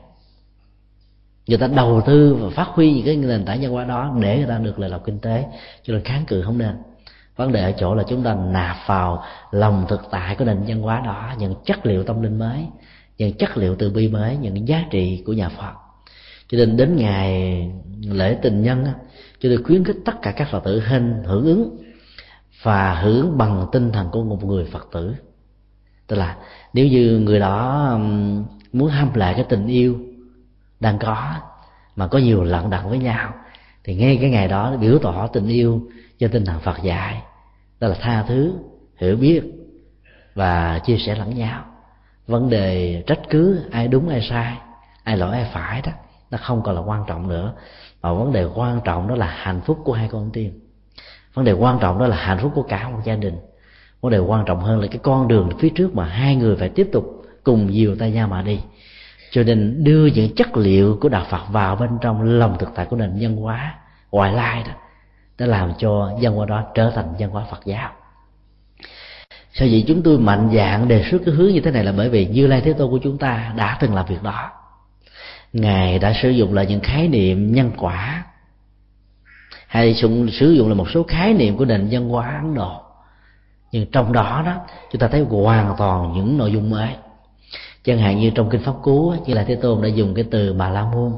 Người 1.47 1.57
ta 1.57 1.67
đầu 1.67 2.01
tư 2.05 2.37
và 2.41 2.49
phát 2.49 2.67
huy 2.67 2.93
những 2.93 3.05
cái 3.05 3.15
nền 3.15 3.45
tảng 3.45 3.61
văn 3.61 3.71
hóa 3.71 3.83
đó 3.83 4.15
để 4.21 4.37
người 4.37 4.47
ta 4.47 4.57
được 4.57 4.79
lợi 4.79 4.89
lộc 4.89 5.05
kinh 5.05 5.19
tế. 5.19 5.45
Cho 5.83 5.93
nên 5.93 6.03
kháng 6.03 6.25
cự 6.25 6.41
không 6.41 6.57
nên. 6.57 6.75
Vấn 7.35 7.51
đề 7.51 7.63
ở 7.63 7.71
chỗ 7.71 7.95
là 7.95 8.03
chúng 8.07 8.23
ta 8.23 8.33
nạp 8.33 8.77
vào 8.85 9.23
lòng 9.51 9.85
thực 9.89 10.01
tại 10.11 10.35
của 10.35 10.45
nền 10.45 10.63
văn 10.67 10.81
hóa 10.81 11.01
đó, 11.05 11.33
những 11.37 11.55
chất 11.65 11.85
liệu 11.85 12.03
tâm 12.03 12.21
linh 12.21 12.39
mới, 12.39 12.65
những 13.17 13.33
chất 13.33 13.57
liệu 13.57 13.75
từ 13.75 13.89
bi 13.89 14.07
mới, 14.07 14.37
những 14.37 14.67
giá 14.67 14.85
trị 14.89 15.23
của 15.25 15.33
nhà 15.33 15.49
phật. 15.49 15.73
Cho 16.47 16.57
nên 16.57 16.77
đến 16.77 16.95
ngày 16.95 17.61
lễ 18.01 18.37
tình 18.41 18.61
nhân 18.61 18.85
cho 19.39 19.49
tôi 19.49 19.63
khuyến 19.63 19.83
khích 19.83 19.97
tất 20.05 20.21
cả 20.21 20.31
các 20.31 20.47
phật 20.51 20.63
tử 20.63 20.81
hên 20.81 21.23
hưởng 21.25 21.45
ứng 21.45 21.77
và 22.63 22.95
hưởng 22.95 23.37
bằng 23.37 23.67
tinh 23.71 23.91
thần 23.91 24.09
của 24.11 24.23
một 24.23 24.43
người 24.43 24.65
phật 24.65 24.87
tử. 24.91 25.15
Tức 26.07 26.15
là 26.15 26.37
nếu 26.73 26.87
như 26.87 27.19
người 27.19 27.39
đó 27.39 27.91
muốn 28.73 28.89
ham 28.89 29.13
lại 29.13 29.33
cái 29.33 29.45
tình 29.49 29.67
yêu 29.67 29.97
đang 30.79 30.99
có 30.99 31.33
mà 31.95 32.07
có 32.07 32.17
nhiều 32.17 32.43
lận 32.43 32.69
đận 32.69 32.89
với 32.89 32.97
nhau, 32.97 33.33
thì 33.83 33.95
ngay 33.95 34.17
cái 34.21 34.29
ngày 34.29 34.47
đó 34.47 34.77
biểu 34.77 34.99
tỏ 34.99 35.27
tình 35.27 35.47
yêu 35.47 35.81
cho 36.19 36.27
tinh 36.27 36.45
thần 36.45 36.59
phật 36.59 36.83
dạy. 36.83 37.21
Đó 37.79 37.87
là 37.87 37.95
tha 38.01 38.23
thứ, 38.27 38.53
hiểu 38.97 39.15
biết 39.15 39.41
và 40.35 40.79
chia 40.79 40.97
sẻ 40.97 41.15
lẫn 41.15 41.35
nhau. 41.35 41.65
Vấn 42.27 42.49
đề 42.49 43.03
trách 43.07 43.19
cứ 43.29 43.61
ai 43.71 43.87
đúng 43.87 44.09
ai 44.09 44.21
sai, 44.29 44.57
ai 45.03 45.17
lỗi 45.17 45.31
ai 45.31 45.49
phải 45.53 45.81
đó, 45.81 45.91
nó 46.31 46.37
không 46.41 46.61
còn 46.63 46.75
là 46.75 46.81
quan 46.81 47.03
trọng 47.07 47.27
nữa 47.27 47.53
mà 48.07 48.13
vấn 48.13 48.33
đề 48.33 48.45
quan 48.55 48.81
trọng 48.83 49.07
đó 49.07 49.15
là 49.15 49.25
hạnh 49.25 49.61
phúc 49.65 49.79
của 49.83 49.93
hai 49.93 50.07
con 50.11 50.29
tim. 50.33 50.59
Vấn 51.33 51.45
đề 51.45 51.51
quan 51.51 51.79
trọng 51.79 51.99
đó 51.99 52.07
là 52.07 52.17
hạnh 52.17 52.37
phúc 52.41 52.51
của 52.55 52.63
cả 52.63 52.89
một 52.89 52.99
gia 53.03 53.15
đình. 53.15 53.37
Vấn 54.01 54.11
đề 54.11 54.19
quan 54.19 54.45
trọng 54.45 54.59
hơn 54.59 54.79
là 54.79 54.87
cái 54.87 54.99
con 55.03 55.27
đường 55.27 55.49
phía 55.59 55.69
trước 55.69 55.95
mà 55.95 56.05
hai 56.05 56.35
người 56.35 56.55
phải 56.55 56.69
tiếp 56.69 56.89
tục 56.91 57.05
cùng 57.43 57.73
dìu 57.73 57.95
tay 57.95 58.11
nhau 58.11 58.27
mà 58.27 58.41
đi. 58.41 58.59
Cho 59.31 59.43
nên 59.43 59.83
đưa 59.83 60.05
những 60.05 60.35
chất 60.35 60.57
liệu 60.57 60.97
của 61.01 61.09
đạo 61.09 61.25
Phật 61.29 61.41
vào 61.51 61.75
bên 61.75 61.89
trong 62.01 62.21
lòng 62.21 62.57
thực 62.59 62.69
tại 62.75 62.85
của 62.85 62.95
nền 62.95 63.17
văn 63.19 63.35
hóa 63.35 63.75
ngoại 64.11 64.33
lai 64.33 64.63
đó, 64.67 64.73
đã 65.39 65.45
làm 65.45 65.73
cho 65.77 66.11
văn 66.21 66.33
hóa 66.33 66.45
đó 66.45 66.63
trở 66.73 66.91
thành 66.95 67.13
văn 67.19 67.29
hóa 67.29 67.45
Phật 67.51 67.59
giáo. 67.65 67.89
Sao 69.53 69.67
vậy 69.71 69.83
chúng 69.87 70.01
tôi 70.03 70.19
mạnh 70.19 70.49
dạng 70.53 70.87
đề 70.87 71.03
xuất 71.11 71.21
cái 71.25 71.35
hướng 71.35 71.53
như 71.53 71.61
thế 71.61 71.71
này 71.71 71.83
là 71.83 71.91
bởi 71.97 72.09
vì 72.09 72.25
như 72.25 72.47
lai 72.47 72.61
thế 72.61 72.73
tôn 72.73 72.91
của 72.91 72.99
chúng 73.03 73.17
ta 73.17 73.53
đã 73.57 73.77
từng 73.81 73.95
làm 73.95 74.05
việc 74.05 74.23
đó 74.23 74.51
ngài 75.53 75.99
đã 75.99 76.13
sử 76.21 76.29
dụng 76.29 76.53
là 76.53 76.63
những 76.63 76.79
khái 76.79 77.07
niệm 77.07 77.51
nhân 77.53 77.71
quả. 77.77 78.25
Hay 79.67 79.93
sử 80.31 80.51
dụng 80.51 80.69
là 80.69 80.75
một 80.75 80.89
số 80.89 81.03
khái 81.03 81.33
niệm 81.33 81.57
của 81.57 81.65
nền 81.65 81.87
văn 81.91 82.09
hóa 82.09 82.39
ấn 82.41 82.53
độ. 82.53 82.81
Nhưng 83.71 83.85
trong 83.91 84.13
đó 84.13 84.43
đó, 84.45 84.55
chúng 84.91 84.99
ta 84.99 85.07
thấy 85.07 85.21
hoàn 85.21 85.75
toàn 85.77 86.13
những 86.13 86.37
nội 86.37 86.51
dung 86.51 86.69
mới. 86.69 86.89
Chẳng 87.83 87.99
hạn 87.99 88.19
như 88.19 88.29
trong 88.29 88.49
kinh 88.49 88.61
pháp 88.61 88.73
cú 88.81 89.13
như 89.25 89.33
là 89.33 89.43
thế 89.43 89.55
tôn 89.55 89.81
đã 89.81 89.87
dùng 89.87 90.13
cái 90.13 90.25
từ 90.31 90.53
bà 90.53 90.69
la 90.69 90.85
môn. 90.85 91.11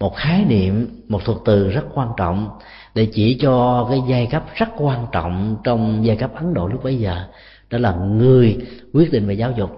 Một 0.00 0.16
khái 0.16 0.44
niệm, 0.44 1.02
một 1.08 1.24
thuật 1.24 1.38
từ 1.44 1.68
rất 1.68 1.84
quan 1.94 2.08
trọng 2.16 2.48
để 2.94 3.08
chỉ 3.12 3.38
cho 3.40 3.86
cái 3.90 4.00
giai 4.08 4.26
cấp 4.26 4.44
rất 4.54 4.68
quan 4.76 5.06
trọng 5.12 5.56
trong 5.64 6.06
giai 6.06 6.16
cấp 6.16 6.30
ấn 6.34 6.54
độ 6.54 6.68
lúc 6.68 6.84
bấy 6.84 6.96
giờ. 6.98 7.24
Đó 7.70 7.78
là 7.78 7.92
người 7.92 8.58
quyết 8.92 9.12
định 9.12 9.26
về 9.26 9.34
giáo 9.34 9.52
dục, 9.52 9.70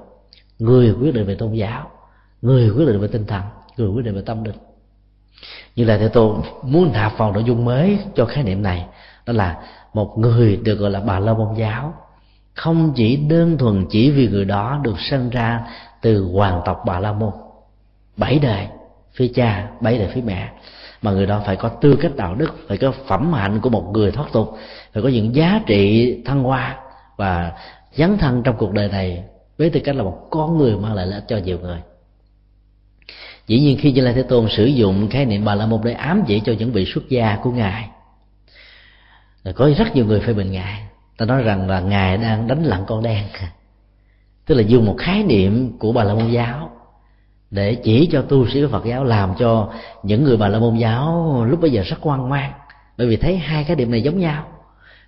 người 0.58 0.94
quyết 1.00 1.14
định 1.14 1.26
về 1.26 1.34
tôn 1.34 1.52
giáo 1.52 1.90
người 2.44 2.70
quyết 2.70 2.86
định 2.86 3.00
về 3.00 3.08
tinh 3.08 3.26
thần, 3.26 3.42
người 3.76 3.88
quyết 3.88 4.04
định 4.04 4.14
về 4.14 4.22
tâm 4.26 4.44
linh. 4.44 4.54
Như 5.76 5.84
là 5.84 5.98
thế 5.98 6.08
tôn 6.08 6.40
muốn 6.62 6.92
nạp 6.92 7.18
vào 7.18 7.32
nội 7.32 7.44
dung 7.44 7.64
mới 7.64 7.98
cho 8.14 8.24
khái 8.24 8.44
niệm 8.44 8.62
này, 8.62 8.86
đó 9.26 9.32
là 9.32 9.58
một 9.94 10.18
người 10.18 10.56
được 10.56 10.74
gọi 10.74 10.90
là 10.90 11.00
bà 11.00 11.18
la 11.18 11.34
môn 11.34 11.54
giáo. 11.54 11.94
Không 12.54 12.92
chỉ 12.96 13.16
đơn 13.16 13.58
thuần 13.58 13.86
chỉ 13.90 14.10
vì 14.10 14.28
người 14.28 14.44
đó 14.44 14.80
được 14.82 15.00
sinh 15.00 15.30
ra 15.30 15.60
từ 16.02 16.24
hoàng 16.32 16.60
tộc 16.64 16.82
bà 16.86 17.00
la 17.00 17.12
môn, 17.12 17.32
bảy 18.16 18.38
đời 18.38 18.66
phía 19.12 19.28
cha, 19.34 19.68
bảy 19.80 19.98
đời 19.98 20.08
phía 20.14 20.22
mẹ, 20.26 20.50
mà 21.02 21.10
người 21.10 21.26
đó 21.26 21.42
phải 21.46 21.56
có 21.56 21.68
tư 21.68 21.98
cách 22.00 22.12
đạo 22.16 22.34
đức, 22.34 22.54
phải 22.68 22.78
có 22.78 22.92
phẩm 23.06 23.32
hạnh 23.32 23.60
của 23.60 23.70
một 23.70 23.90
người 23.92 24.10
thoát 24.10 24.32
tục, 24.32 24.58
phải 24.92 25.02
có 25.02 25.08
những 25.08 25.34
giá 25.34 25.60
trị 25.66 26.22
thăng 26.24 26.42
hoa 26.42 26.76
và 27.16 27.52
dấn 27.94 28.18
thân 28.18 28.42
trong 28.42 28.56
cuộc 28.58 28.72
đời 28.72 28.88
này 28.88 29.24
với 29.58 29.70
tư 29.70 29.80
cách 29.84 29.96
là 29.96 30.02
một 30.02 30.18
con 30.30 30.58
người 30.58 30.76
mang 30.76 30.94
lại 30.94 31.06
lợi 31.06 31.20
cho 31.28 31.36
nhiều 31.36 31.58
người 31.58 31.78
dĩ 33.46 33.60
nhiên 33.60 33.78
khi 33.80 33.92
như 33.92 34.02
lai 34.02 34.14
thế 34.14 34.22
tôn 34.22 34.48
sử 34.48 34.64
dụng 34.64 35.08
khái 35.08 35.24
niệm 35.24 35.44
bà 35.44 35.54
la 35.54 35.66
môn 35.66 35.80
để 35.84 35.92
ám 35.92 36.22
chỉ 36.26 36.40
cho 36.40 36.52
những 36.58 36.72
vị 36.72 36.84
xuất 36.84 37.08
gia 37.08 37.36
của 37.42 37.50
ngài 37.50 37.88
có 39.52 39.70
rất 39.78 39.96
nhiều 39.96 40.06
người 40.06 40.20
phê 40.20 40.32
bình 40.32 40.52
ngài. 40.52 40.82
Ta 41.18 41.26
nói 41.26 41.42
rằng 41.42 41.70
là 41.70 41.80
ngài 41.80 42.16
đang 42.16 42.46
đánh 42.46 42.64
lặng 42.64 42.84
con 42.86 43.02
đen. 43.02 43.24
Tức 44.46 44.54
là 44.54 44.62
dùng 44.62 44.86
một 44.86 44.96
khái 44.98 45.22
niệm 45.22 45.78
của 45.78 45.92
bà 45.92 46.04
la 46.04 46.14
môn 46.14 46.30
giáo 46.30 46.70
để 47.50 47.74
chỉ 47.74 48.08
cho 48.12 48.22
tu 48.22 48.48
sĩ 48.48 48.62
của 48.62 48.68
phật 48.68 48.84
giáo, 48.84 49.04
làm 49.04 49.34
cho 49.38 49.72
những 50.02 50.24
người 50.24 50.36
bà 50.36 50.48
la 50.48 50.58
môn 50.58 50.76
giáo 50.76 51.44
lúc 51.48 51.60
bây 51.60 51.70
giờ 51.70 51.82
rất 51.82 51.96
quan 52.00 52.28
ngoan 52.28 52.52
bởi 52.98 53.06
vì 53.06 53.16
thấy 53.16 53.36
hai 53.36 53.64
cái 53.64 53.76
điểm 53.76 53.90
này 53.90 54.02
giống 54.02 54.18
nhau 54.18 54.46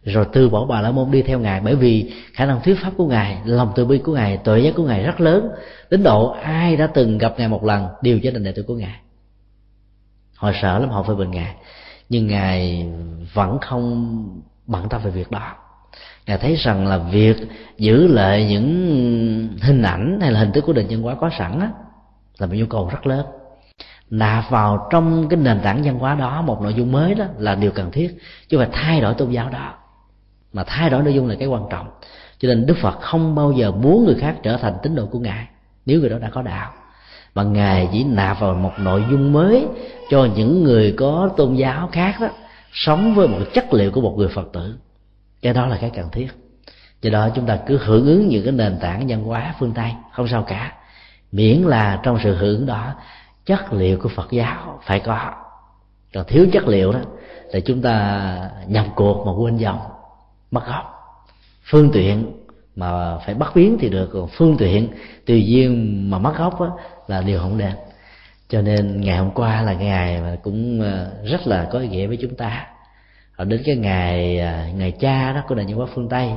rồi 0.07 0.27
từ 0.33 0.49
bỏ 0.49 0.67
bà 0.67 0.81
la 0.81 0.91
môn 0.91 1.11
đi 1.11 1.23
theo 1.23 1.39
ngài. 1.39 1.61
Bởi 1.61 1.77
vì 1.77 2.13
khả 2.33 2.47
năng 2.47 2.61
thuyết 2.63 2.79
pháp 2.83 2.91
của 2.97 3.07
ngài, 3.07 3.39
lòng 3.45 3.73
từ 3.75 3.85
bi 3.85 3.99
của 3.99 4.13
ngài, 4.13 4.37
tuệ 4.37 4.61
giác 4.61 4.75
của 4.77 4.83
ngài 4.83 5.03
rất 5.03 5.21
lớn. 5.21 5.49
Đến 5.91 6.03
độ 6.03 6.29
ai 6.43 6.77
đã 6.77 6.87
từng 6.87 7.19
gặp 7.19 7.35
ngài 7.39 7.49
một 7.49 7.65
lần 7.65 7.89
đều 8.03 8.19
trở 8.23 8.31
thành 8.31 8.45
đệ 8.45 8.53
tử 8.53 8.63
của 8.63 8.75
ngài. 8.75 9.01
Họ 10.37 10.53
sợ 10.63 10.79
lắm, 10.79 10.91
họ 10.91 11.03
phải 11.03 11.17
bình 11.17 11.31
ngài. 11.31 11.55
Nhưng 12.09 12.27
ngài 12.27 12.87
vẫn 13.33 13.59
không 13.61 14.41
bận 14.67 14.89
tâm 14.89 15.01
về 15.05 15.11
việc 15.11 15.31
đó. 15.31 15.53
Ngài 16.27 16.39
thấy 16.39 16.55
rằng 16.55 16.87
là 16.87 16.99
việc 16.99 17.37
giữ 17.79 18.07
lại 18.07 18.47
những 18.47 19.59
hình 19.63 19.83
ảnh 19.83 20.19
hay 20.21 20.33
là 20.33 20.41
hình 20.41 20.53
thức 20.53 20.65
của 20.67 20.73
nền 20.73 20.87
văn 20.89 21.03
hóa 21.03 21.15
có 21.15 21.31
sẵn 21.39 21.61
á, 21.61 21.71
là 22.39 22.47
một 22.47 22.55
nhu 22.57 22.67
cầu 22.67 22.89
rất 22.93 23.07
lớn. 23.07 23.27
Nạp 24.11 24.51
vào 24.51 24.89
trong 24.91 25.29
cái 25.29 25.41
nền 25.41 25.61
tảng 25.61 25.83
văn 25.83 25.99
hóa 25.99 26.15
đó 26.15 26.43
một 26.43 26.63
nội 26.63 26.75
dung 26.75 26.93
mới 26.93 27.15
đó 27.15 27.25
là 27.39 27.55
điều 27.55 27.71
cần 27.71 27.91
thiết. 27.91 28.19
Chứ 28.49 28.59
phải 28.59 28.69
thay 28.73 29.01
đổi 29.01 29.15
tôn 29.15 29.31
giáo 29.31 29.51
đó 29.51 29.75
mà 30.57 30.65
thay 30.67 30.91
đổi 30.91 31.03
nội 31.03 31.15
dung 31.15 31.29
là 31.29 31.35
cái 31.35 31.49
quan 31.49 31.63
trọng. 31.71 31.87
Cho 32.39 32.49
nên 32.49 32.67
đức 32.67 32.77
phật 32.81 33.01
không 33.01 33.35
bao 33.35 33.53
giờ 33.53 33.73
muốn 33.73 34.05
người 34.05 34.15
khác 34.15 34.37
trở 34.43 34.57
thành 34.57 34.75
tín 34.83 34.95
đồ 34.95 35.07
của 35.07 35.19
ngài, 35.19 35.47
nếu 35.87 36.01
người 36.01 36.11
đó 36.11 36.19
đã 36.19 36.31
có 36.31 36.43
đạo. 36.43 36.73
Mà 37.35 37.43
ngài 37.43 37.89
chỉ 37.93 38.05
nạp 38.05 38.41
vào 38.41 38.55
một 38.55 38.73
nội 38.79 39.05
dung 39.11 39.33
mới 39.33 39.67
cho 40.11 40.29
những 40.37 40.65
người 40.65 40.95
có 40.99 41.31
tôn 41.37 41.55
giáo 41.55 41.89
khác 41.93 42.17
đó, 42.21 42.29
sống 42.73 43.15
với 43.15 43.29
một 43.29 43.39
chất 43.55 43.75
liệu 43.75 43.91
của 43.91 44.01
một 44.01 44.15
người 44.17 44.29
phật 44.29 44.53
tử. 44.53 44.75
Cái 45.43 45.53
đó 45.55 45.67
là 45.67 45.79
cái 45.81 45.91
cần 45.91 46.09
thiết. 46.13 46.29
Do 47.03 47.11
đó 47.11 47.29
chúng 47.35 47.47
ta 47.47 47.59
cứ 47.67 47.79
hưởng 47.85 48.07
ứng 48.07 48.29
những 48.29 48.45
cái 48.45 48.53
nền 48.53 48.79
tảng 48.81 49.07
văn 49.09 49.25
hóa 49.25 49.55
phương 49.59 49.73
tây, 49.73 49.93
không 50.13 50.29
sao 50.29 50.43
cả. 50.43 50.73
Miễn 51.33 51.63
là 51.63 52.01
trong 52.03 52.19
sự 52.25 52.35
hưởng 52.35 52.67
đó, 52.67 52.93
chất 53.47 53.73
liệu 53.73 53.99
của 53.99 54.09
phật 54.09 54.31
giáo 54.31 54.81
phải 54.83 55.01
có. 55.01 55.31
Còn 56.15 56.25
thiếu 56.27 56.47
chất 56.53 56.69
liệu 56.69 56.93
đó 56.93 57.01
thì 57.53 57.61
chúng 57.61 57.83
ta 57.83 58.51
nhập 58.67 58.87
cuộc 58.95 59.27
mà 59.27 59.33
quên 59.33 59.57
dòng 59.57 59.79
mất 60.57 60.67
gốc. 60.67 60.85
Phương 61.71 61.91
tiện 61.93 62.33
mà 62.77 63.19
phải 63.19 63.35
bắt 63.35 63.53
biến 63.55 63.77
thì 63.81 63.89
được 63.89 64.11
còn 64.13 64.29
phương 64.29 64.57
tiện 64.59 64.89
tùy 65.27 65.47
duyên 65.47 65.71
mà 66.11 66.19
mất 66.19 66.39
gốc 66.39 66.61
á, 66.61 66.69
là 67.07 67.23
điều 67.23 67.41
không 67.41 67.59
đẹp 67.59 67.75
cho 68.49 68.63
nên 68.63 69.01
ngày 69.01 69.19
hôm 69.19 69.31
qua 69.31 69.63
là 69.63 69.73
ngày 69.73 70.21
mà 70.21 70.37
cũng 70.43 70.81
ờ, 70.81 71.11
rất 71.25 71.47
là 71.47 71.69
có 71.73 71.79
ý 71.79 71.89
nghĩa 71.89 72.07
với 72.07 72.19
chúng 72.21 72.35
ta. 72.35 72.67
Rồi 73.37 73.47
đến 73.47 73.63
cái 73.65 73.77
ngày 73.77 74.39
ờ, 74.39 74.69
ngày 74.75 74.93
cha 75.01 75.33
đó 75.33 75.43
của 75.49 75.55
nền 75.55 75.67
văn 75.67 75.77
hóa 75.77 75.87
phương 75.95 76.09
tây 76.09 76.31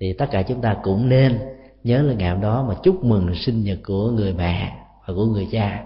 thì 0.00 0.12
tất 0.12 0.26
cả 0.30 0.42
chúng 0.42 0.60
ta 0.60 0.76
cũng 0.82 1.08
nên 1.08 1.38
nhớ 1.84 2.02
là 2.02 2.14
ngày 2.14 2.30
hôm 2.30 2.40
đó 2.40 2.64
mà 2.68 2.74
chúc 2.82 3.04
mừng 3.04 3.34
sinh 3.34 3.64
nhật 3.64 3.78
của 3.86 4.10
người 4.10 4.32
mẹ 4.32 4.72
và 5.06 5.14
của 5.14 5.24
người 5.24 5.48
cha. 5.52 5.84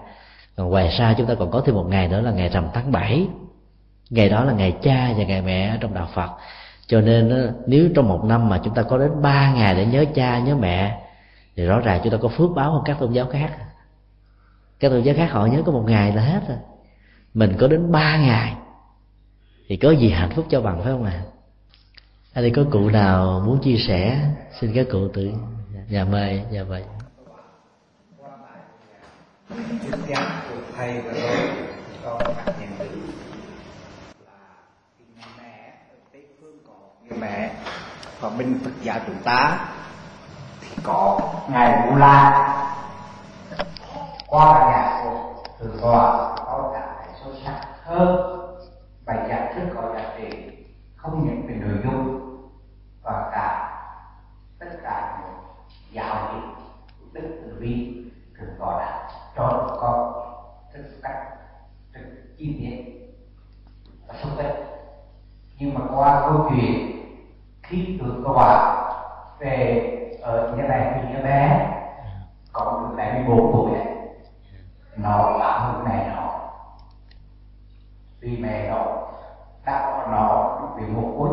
Còn 0.55 0.69
ngoài 0.69 0.95
ra 0.99 1.15
chúng 1.17 1.27
ta 1.27 1.35
còn 1.35 1.51
có 1.51 1.63
thêm 1.65 1.75
một 1.75 1.85
ngày 1.89 2.07
nữa 2.07 2.21
là 2.21 2.31
ngày 2.31 2.49
rằm 2.49 2.67
tháng 2.73 2.91
7 2.91 3.27
ngày 4.09 4.29
đó 4.29 4.43
là 4.43 4.53
ngày 4.53 4.73
cha 4.81 5.13
và 5.17 5.23
ngày 5.23 5.41
mẹ 5.41 5.77
trong 5.81 5.93
đạo 5.93 6.07
phật 6.13 6.29
cho 6.87 7.01
nên 7.01 7.53
nếu 7.67 7.89
trong 7.95 8.07
một 8.07 8.23
năm 8.23 8.49
mà 8.49 8.61
chúng 8.63 8.73
ta 8.73 8.83
có 8.83 8.97
đến 8.97 9.21
ba 9.21 9.53
ngày 9.53 9.75
để 9.75 9.85
nhớ 9.85 10.05
cha, 10.15 10.39
nhớ 10.39 10.55
mẹ, 10.55 11.01
thì 11.55 11.65
rõ 11.65 11.79
ràng 11.79 12.01
chúng 12.03 12.11
ta 12.11 12.17
có 12.21 12.27
phước 12.27 12.49
báo 12.55 12.71
hơn 12.71 12.81
các 12.85 12.97
tôn 12.99 13.13
giáo 13.13 13.27
khác. 13.31 13.57
Các 14.79 14.89
tôn 14.89 15.03
giáo 15.03 15.15
khác 15.17 15.31
họ 15.31 15.45
nhớ 15.45 15.61
có 15.65 15.71
một 15.71 15.83
ngày 15.87 16.15
là 16.15 16.21
hết 16.21 16.41
rồi. 16.47 16.57
Mình 17.33 17.55
có 17.59 17.67
đến 17.67 17.91
ba 17.91 18.17
ngày, 18.17 18.55
thì 19.67 19.77
có 19.77 19.91
gì 19.91 20.09
hạnh 20.09 20.29
phúc 20.35 20.45
cho 20.49 20.61
bằng, 20.61 20.81
phải 20.83 20.91
không 20.91 21.03
ạ? 21.03 21.11
À? 21.11 21.23
ở 22.33 22.41
đây 22.41 22.51
có 22.55 22.63
cụ 22.71 22.89
nào 22.89 23.43
muốn 23.45 23.59
chia 23.63 23.77
sẻ? 23.87 24.29
Xin 24.59 24.73
các 24.75 24.87
cụ 24.91 25.07
tự 25.13 25.31
nhà 25.89 26.05
mời 26.05 26.41
dạ, 26.43 26.49
nhà 26.51 26.63
vậy 26.63 26.83
thầy 30.75 31.01
và 31.01 31.13
tôi. 32.03 32.19
Con 32.45 32.55
nhận 32.59 32.69
được 32.79 32.89
là 34.25 34.57
người 34.97 35.25
mẹ 35.37 35.73
ở 35.89 35.95
tây 36.11 36.25
phương 36.41 36.57
có 36.67 36.73
người 37.09 37.19
mẹ, 37.19 37.51
và 38.19 38.29
bên 38.29 38.59
phật 38.63 38.71
giáo 38.81 38.99
chúng 39.07 39.23
ta 39.23 39.67
thì 40.61 40.77
có 40.83 41.19
ngày 41.49 41.87
Vu 41.89 41.95
La. 41.95 42.49
Qua 44.27 44.71
nhà 44.71 45.01
của 45.03 45.43
từ 45.59 45.79
tọa 45.81 46.35
có 46.35 46.71
cả 46.73 47.05
sâu 47.23 47.33
sắc 47.45 47.61
hơn 47.83 48.39
bài 49.05 49.17
giảng 49.29 49.55
rất 49.55 49.73
có 49.75 49.93
giá 49.95 50.13
trị, 50.17 50.29
không 50.95 51.27
những 51.27 51.47
về 51.47 51.55
nội 51.55 51.81
dung, 51.83 52.19
và 53.03 53.29
cả 53.31 53.79
tất 54.59 54.79
cả 54.83 55.19
những 55.21 55.39
giáo 55.91 56.33
lý 56.33 56.39
đức 57.13 57.41
từ 57.43 57.57
bi 57.59 58.03
từ 58.39 58.47
tọa 58.59 58.79
đã 58.79 59.09
cho 59.35 59.77
con 59.81 60.13
rất 60.73 60.83
cách 61.03 61.23
rất 61.93 62.01
chi 62.37 62.55
tiết 62.59 62.93
và 64.07 64.15
sâu 64.23 64.31
tích 64.37 64.73
nhưng 65.59 65.73
mà 65.73 65.81
qua 65.95 66.21
câu 66.21 66.49
chuyện 66.49 66.82
khi 68.03 68.09
thượng 68.09 68.23
tọa 68.23 68.75
về 69.39 69.89
ờ, 70.21 70.37
ở 70.37 70.55
nhà 70.57 70.67
bạn 70.67 70.93
thì 70.95 71.13
nhà 71.13 71.21
bé 71.23 71.69
còn 72.53 72.83
được 72.83 72.95
bảy 72.97 73.13
mươi 73.13 73.23
bốn 73.27 73.51
tuổi 73.53 73.79
ấy 73.79 73.85
nó 74.97 75.37
là 75.37 75.59
hơn 75.59 75.83
mẹ 75.85 76.11
nó 76.15 76.39
vì 78.19 78.37
mẹ 78.37 78.69
nó 78.69 78.85
đã 79.65 79.85
có 79.85 80.11
nó 80.11 80.59
bị 80.77 80.83
một 80.87 81.13
cuối 81.17 81.29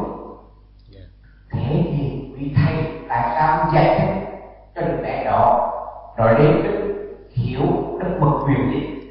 thế 1.53 1.85
thì 1.93 2.33
vì 2.37 2.55
thầy 2.57 2.75
tại 3.09 3.31
sao 3.35 3.71
dạy 3.75 3.99
thế 3.99 4.27
cho 4.75 4.83
đứa 4.83 5.03
bé 5.03 5.25
đó 5.25 5.71
rồi 6.17 6.35
đến 6.39 6.63
đức 6.63 7.07
hiểu 7.31 7.67
đức 8.01 8.19
bậc 8.21 8.33
quyền 8.47 8.71
lý 8.71 9.11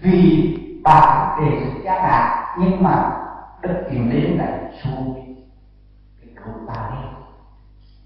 vì 0.00 0.58
bà 0.84 1.36
đề 1.40 1.60
xuất 1.60 1.82
giá 1.84 1.94
nạn 1.94 2.54
nhưng 2.58 2.82
mà 2.82 3.18
đức 3.62 3.84
tìm 3.90 4.10
đến 4.10 4.38
lại 4.38 4.58
xui 4.82 5.14
thì 6.22 6.28
cứu 6.36 6.54
bà 6.66 6.90
đi 6.90 7.08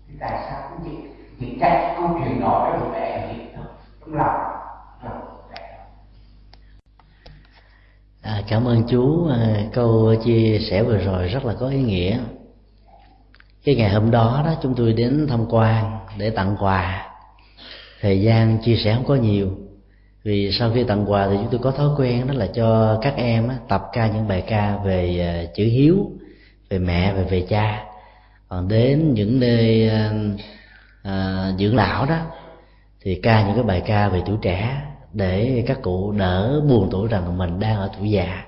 thì 0.09 0.15
tại 0.21 0.47
sao 0.49 0.63
cũng 0.71 0.79
chỉ 0.85 1.09
chỉ 1.41 1.59
trách 1.61 1.95
câu 1.97 2.09
chuyện 2.19 2.41
đó 2.41 2.71
cho 2.71 2.79
đứa 2.79 2.93
bé 2.93 3.27
hiểu 3.27 3.47
thôi 3.57 3.65
trong 4.01 4.15
lòng 4.15 4.37
lòng 5.03 5.37
À, 8.23 8.43
cảm 8.49 8.65
ơn 8.65 8.76
chú 8.89 9.27
à, 9.29 9.67
câu 9.73 10.15
chia 10.25 10.59
sẻ 10.71 10.83
vừa 10.83 10.99
rồi 10.99 11.29
rất 11.29 11.45
là 11.45 11.55
có 11.55 11.69
ý 11.69 11.79
nghĩa. 11.79 12.19
Cái 13.65 13.75
ngày 13.75 13.91
hôm 13.91 14.11
đó 14.11 14.43
đó 14.47 14.55
chúng 14.63 14.75
tôi 14.75 14.93
đến 14.93 15.27
tham 15.29 15.47
quan 15.51 15.99
để 16.19 16.31
tặng 16.31 16.57
quà. 16.61 17.09
Thời 18.01 18.23
gian 18.23 18.59
chia 18.65 18.77
sẻ 18.77 18.95
không 18.95 19.05
có 19.05 19.15
nhiều 19.15 19.51
vì 20.25 20.51
sau 20.53 20.71
khi 20.75 20.85
tặng 20.85 21.11
quà 21.11 21.29
thì 21.29 21.37
chúng 21.37 21.49
tôi 21.51 21.61
có 21.63 21.71
thói 21.71 21.89
quen 21.99 22.27
đó 22.27 22.35
là 22.35 22.47
cho 22.47 22.99
các 23.03 23.17
em 23.17 23.49
tập 23.69 23.83
ca 23.93 24.07
những 24.07 24.29
bài 24.29 24.45
ca 24.47 24.77
về 24.85 25.21
à, 25.21 25.51
chữ 25.57 25.65
hiếu 25.65 26.11
về 26.71 26.79
mẹ 26.79 27.13
và 27.13 27.23
về 27.23 27.47
cha. 27.49 27.85
Còn 28.49 28.69
đến 28.69 29.15
những 29.15 29.41
nơi 29.41 29.89
à, 29.89 30.13
à, 31.03 31.53
dưỡng 31.59 31.77
lão 31.77 32.07
đó 32.07 32.19
thì 33.01 33.21
ca 33.23 33.47
những 33.47 33.55
cái 33.55 33.65
bài 33.65 33.83
ca 33.87 34.09
về 34.09 34.23
tuổi 34.27 34.37
trẻ 34.43 34.83
để 35.13 35.65
các 35.67 35.83
cụ 35.83 36.13
đỡ 36.13 36.63
buồn 36.69 36.89
tuổi 36.91 37.09
rằng 37.09 37.39
mình 37.39 37.61
đang 37.61 37.77
ở 37.77 37.91
tuổi 37.99 38.11
già 38.11 38.45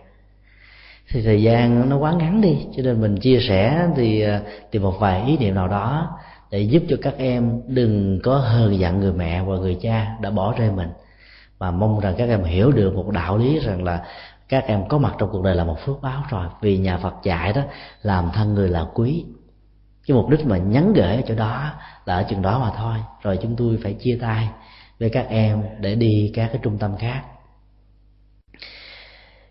thì 1.12 1.22
thời 1.22 1.42
gian 1.42 1.88
nó 1.88 1.96
quá 1.96 2.12
ngắn 2.12 2.40
đi, 2.40 2.66
cho 2.76 2.82
nên 2.82 3.00
mình 3.00 3.16
chia 3.16 3.40
sẻ 3.48 3.88
thì 3.96 4.24
thì 4.24 4.26
tìm 4.70 4.82
một 4.82 4.94
vài 5.00 5.24
ý 5.26 5.38
niệm 5.38 5.54
nào 5.54 5.68
đó 5.68 6.18
để 6.50 6.60
giúp 6.60 6.82
cho 6.88 6.96
các 7.02 7.14
em 7.18 7.60
đừng 7.66 8.20
có 8.22 8.38
hờn 8.38 8.78
giận 8.78 9.00
người 9.00 9.12
mẹ 9.12 9.42
và 9.42 9.56
người 9.56 9.76
cha 9.82 10.16
đã 10.20 10.30
bỏ 10.30 10.54
rơi 10.58 10.70
mình. 10.70 10.88
Mà 11.58 11.70
mong 11.70 12.00
rằng 12.00 12.14
các 12.18 12.28
em 12.28 12.44
hiểu 12.44 12.72
được 12.72 12.94
một 12.94 13.10
đạo 13.10 13.38
lý 13.38 13.58
rằng 13.58 13.84
là 13.84 14.04
các 14.48 14.64
em 14.66 14.88
có 14.88 14.98
mặt 14.98 15.14
trong 15.18 15.28
cuộc 15.32 15.42
đời 15.42 15.54
là 15.54 15.64
một 15.64 15.76
phước 15.84 16.02
báo 16.02 16.22
rồi, 16.30 16.46
vì 16.60 16.78
nhà 16.78 16.96
Phật 16.96 17.14
dạy 17.22 17.52
đó, 17.52 17.62
làm 18.02 18.30
thân 18.34 18.54
người 18.54 18.68
là 18.68 18.84
quý. 18.94 19.24
Cái 20.06 20.16
mục 20.16 20.28
đích 20.28 20.46
mà 20.46 20.58
nhắn 20.58 20.92
gửi 20.92 21.16
ở 21.16 21.22
chỗ 21.28 21.34
đó 21.34 21.70
là 22.06 22.14
ở 22.14 22.22
chừng 22.22 22.42
đó 22.42 22.58
mà 22.58 22.70
thôi, 22.76 22.96
rồi 23.22 23.38
chúng 23.42 23.56
tôi 23.56 23.78
phải 23.82 23.92
chia 23.92 24.18
tay 24.20 24.48
với 25.00 25.10
các 25.10 25.26
em 25.28 25.62
để 25.80 25.94
đi 25.94 26.30
các 26.34 26.48
cái 26.52 26.60
trung 26.62 26.78
tâm 26.78 26.96
khác 26.96 27.22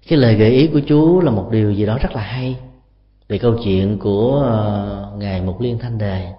cái 0.07 0.19
lời 0.19 0.35
gợi 0.35 0.49
ý 0.49 0.67
của 0.67 0.79
chú 0.79 1.21
là 1.21 1.31
một 1.31 1.49
điều 1.51 1.71
gì 1.71 1.85
đó 1.85 1.97
rất 2.01 2.11
là 2.11 2.21
hay. 2.21 2.57
Về 3.27 3.37
câu 3.37 3.55
chuyện 3.63 3.99
của 3.99 4.43
ờ, 4.45 5.13
ngài 5.17 5.41
mục 5.41 5.61
liên 5.61 5.79
thanh 5.79 5.97
đề 5.97 6.31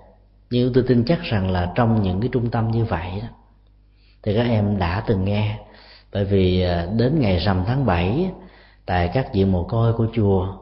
nhưng 0.50 0.72
tôi 0.72 0.84
tin 0.86 1.04
chắc 1.04 1.22
rằng 1.22 1.50
là 1.50 1.72
trong 1.74 2.02
những 2.02 2.20
cái 2.20 2.28
trung 2.32 2.50
tâm 2.50 2.70
như 2.70 2.84
vậy 2.84 3.10
đó 3.22 3.28
thì 4.22 4.34
các 4.34 4.42
em 4.42 4.78
đã 4.78 5.04
từng 5.06 5.24
nghe. 5.24 5.58
Bởi 6.12 6.24
vì 6.24 6.62
ờ, 6.62 6.88
đến 6.96 7.20
ngày 7.20 7.38
rằm 7.38 7.64
tháng 7.66 7.86
7 7.86 8.30
tại 8.86 9.10
các 9.14 9.34
viện 9.34 9.52
mồ 9.52 9.64
côi 9.64 9.92
của 9.92 10.06
chùa, 10.14 10.56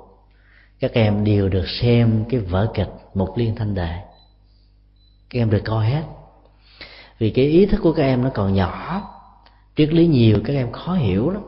các 0.80 0.92
em 0.92 1.24
đều 1.24 1.48
được 1.48 1.68
xem 1.68 2.24
cái 2.30 2.40
vở 2.40 2.70
kịch 2.74 2.90
mục 3.14 3.36
liên 3.36 3.54
thanh 3.56 3.74
đề 3.74 4.00
các 5.30 5.40
em 5.40 5.50
được 5.50 5.62
coi 5.64 5.86
hết. 5.86 6.02
Vì 7.18 7.30
cái 7.30 7.44
ý 7.44 7.66
thức 7.66 7.80
của 7.82 7.92
các 7.92 8.02
em 8.02 8.22
nó 8.22 8.30
còn 8.34 8.54
nhỏ, 8.54 9.02
triết 9.76 9.92
lý 9.92 10.06
nhiều, 10.06 10.38
các 10.44 10.52
em 10.54 10.72
khó 10.72 10.92
hiểu 10.92 11.30
lắm 11.30 11.42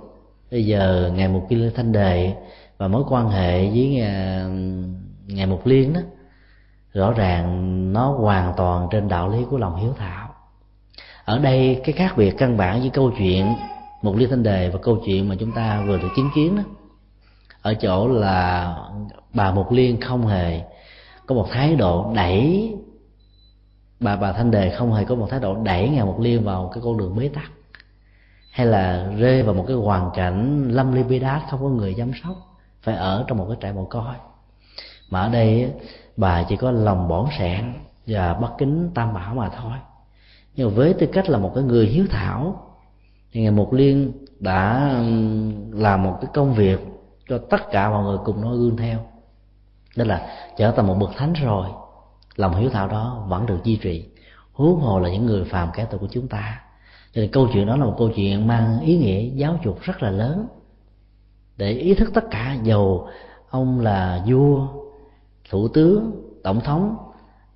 bây 0.50 0.67
giờ 0.67 1.12
ngài 1.14 1.28
mục 1.28 1.47
liên 1.49 1.71
thanh 1.75 1.93
đề 1.93 2.35
và 2.78 2.88
mối 2.88 3.05
quan 3.09 3.28
hệ 3.28 3.71
với 3.71 4.00
à, 4.00 4.47
ngày 5.26 5.47
một 5.47 5.67
liên 5.67 5.93
đó, 5.93 6.00
rõ 6.93 7.12
ràng 7.12 7.93
nó 7.93 8.12
hoàn 8.12 8.52
toàn 8.57 8.88
trên 8.90 9.09
đạo 9.09 9.28
lý 9.28 9.38
của 9.50 9.59
lòng 9.59 9.76
hiếu 9.76 9.95
thảo. 9.99 10.28
Ở 11.25 11.38
đây 11.38 11.81
cái 11.85 11.93
khác 11.93 12.17
biệt 12.17 12.35
căn 12.38 12.57
bản 12.57 12.81
với 12.81 12.90
câu 12.90 13.11
chuyện 13.19 13.47
một 14.02 14.17
liên 14.17 14.31
thanh 14.31 14.43
đề 14.43 14.71
và 14.71 14.78
câu 14.83 14.99
chuyện 15.07 15.28
mà 15.28 15.35
chúng 15.40 15.52
ta 15.52 15.85
vừa 15.87 15.99
được 15.99 16.09
chứng 16.17 16.31
kiến 16.35 16.57
đó. 16.57 16.62
Ở 17.62 17.75
chỗ 17.75 18.09
là 18.09 18.75
bà 19.35 19.52
một 19.52 19.73
liên 19.73 20.00
không 20.00 20.26
hề 20.26 20.61
có 21.26 21.35
một 21.35 21.47
thái 21.50 21.76
độ 21.76 22.12
đẩy, 22.14 22.73
bà 24.00 24.17
bà 24.17 24.33
thanh 24.33 24.50
đề 24.50 24.71
không 24.71 24.93
hề 24.93 25.05
có 25.05 25.14
một 25.14 25.26
thái 25.31 25.40
độ 25.40 25.55
đẩy 25.62 25.88
ngài 25.88 26.05
một 26.05 26.21
liên 26.21 26.45
vào 26.45 26.71
cái 26.75 26.83
con 26.85 26.99
đường 26.99 27.17
bế 27.17 27.28
tắc 27.28 27.50
hay 28.58 28.66
là 28.66 29.10
rơi 29.16 29.42
vào 29.42 29.54
một 29.54 29.64
cái 29.68 29.76
hoàn 29.76 30.10
cảnh 30.14 30.68
lâm 30.68 30.92
ly 30.92 31.02
bi 31.02 31.18
đát, 31.18 31.42
không 31.50 31.60
có 31.60 31.68
người 31.68 31.94
chăm 31.94 32.12
sóc, 32.22 32.36
phải 32.82 32.94
ở 32.94 33.24
trong 33.26 33.38
một 33.38 33.46
cái 33.48 33.56
trại 33.60 33.72
mồ 33.72 33.84
côi. 33.84 34.14
Mà 35.10 35.20
ở 35.20 35.28
đây 35.28 35.72
bà 36.16 36.42
chỉ 36.42 36.56
có 36.56 36.70
lòng 36.70 37.08
bổn 37.08 37.26
sẹn 37.38 37.74
và 38.06 38.34
bất 38.34 38.48
kính 38.58 38.90
tam 38.94 39.14
bảo 39.14 39.34
mà 39.34 39.48
thôi. 39.48 39.72
Nhưng 40.56 40.74
với 40.74 40.94
tư 40.94 41.06
cách 41.12 41.28
là 41.30 41.38
một 41.38 41.52
cái 41.54 41.64
người 41.64 41.86
hiếu 41.86 42.04
thảo, 42.10 42.62
thì 43.32 43.42
ngài 43.42 43.50
mục 43.50 43.72
liên 43.72 44.12
đã 44.40 44.90
làm 45.70 46.02
một 46.02 46.18
cái 46.20 46.30
công 46.34 46.54
việc 46.54 46.80
cho 47.28 47.38
tất 47.50 47.70
cả 47.70 47.90
mọi 47.90 48.04
người 48.04 48.18
cùng 48.24 48.40
noi 48.40 48.56
gương 48.56 48.76
theo. 48.76 48.98
Đó 49.96 50.04
là 50.04 50.28
trở 50.56 50.72
thành 50.72 50.86
một 50.86 50.96
bậc 51.00 51.10
thánh 51.16 51.32
rồi, 51.32 51.68
lòng 52.36 52.54
hiếu 52.54 52.70
thảo 52.70 52.88
đó 52.88 53.24
vẫn 53.28 53.46
được 53.46 53.58
duy 53.64 53.76
trì. 53.76 54.08
Huống 54.52 54.80
hồ 54.80 54.98
là 54.98 55.08
những 55.10 55.26
người 55.26 55.44
phàm 55.44 55.68
kẻ 55.72 55.86
tội 55.90 55.98
của 56.00 56.08
chúng 56.10 56.28
ta 56.28 56.60
cho 57.18 57.22
nên 57.22 57.30
câu 57.30 57.48
chuyện 57.52 57.66
đó 57.66 57.76
là 57.76 57.84
một 57.84 57.94
câu 57.98 58.10
chuyện 58.16 58.46
mang 58.46 58.80
ý 58.80 58.96
nghĩa 58.96 59.20
giáo 59.34 59.58
dục 59.64 59.78
rất 59.82 60.02
là 60.02 60.10
lớn. 60.10 60.46
Để 61.56 61.70
ý 61.70 61.94
thức 61.94 62.10
tất 62.14 62.25
cả, 62.30 62.56
dầu 62.62 63.08
ông 63.50 63.80
là 63.80 64.22
vua, 64.26 64.66
thủ 65.50 65.68
tướng, 65.68 66.10
tổng 66.42 66.60
thống, 66.60 66.96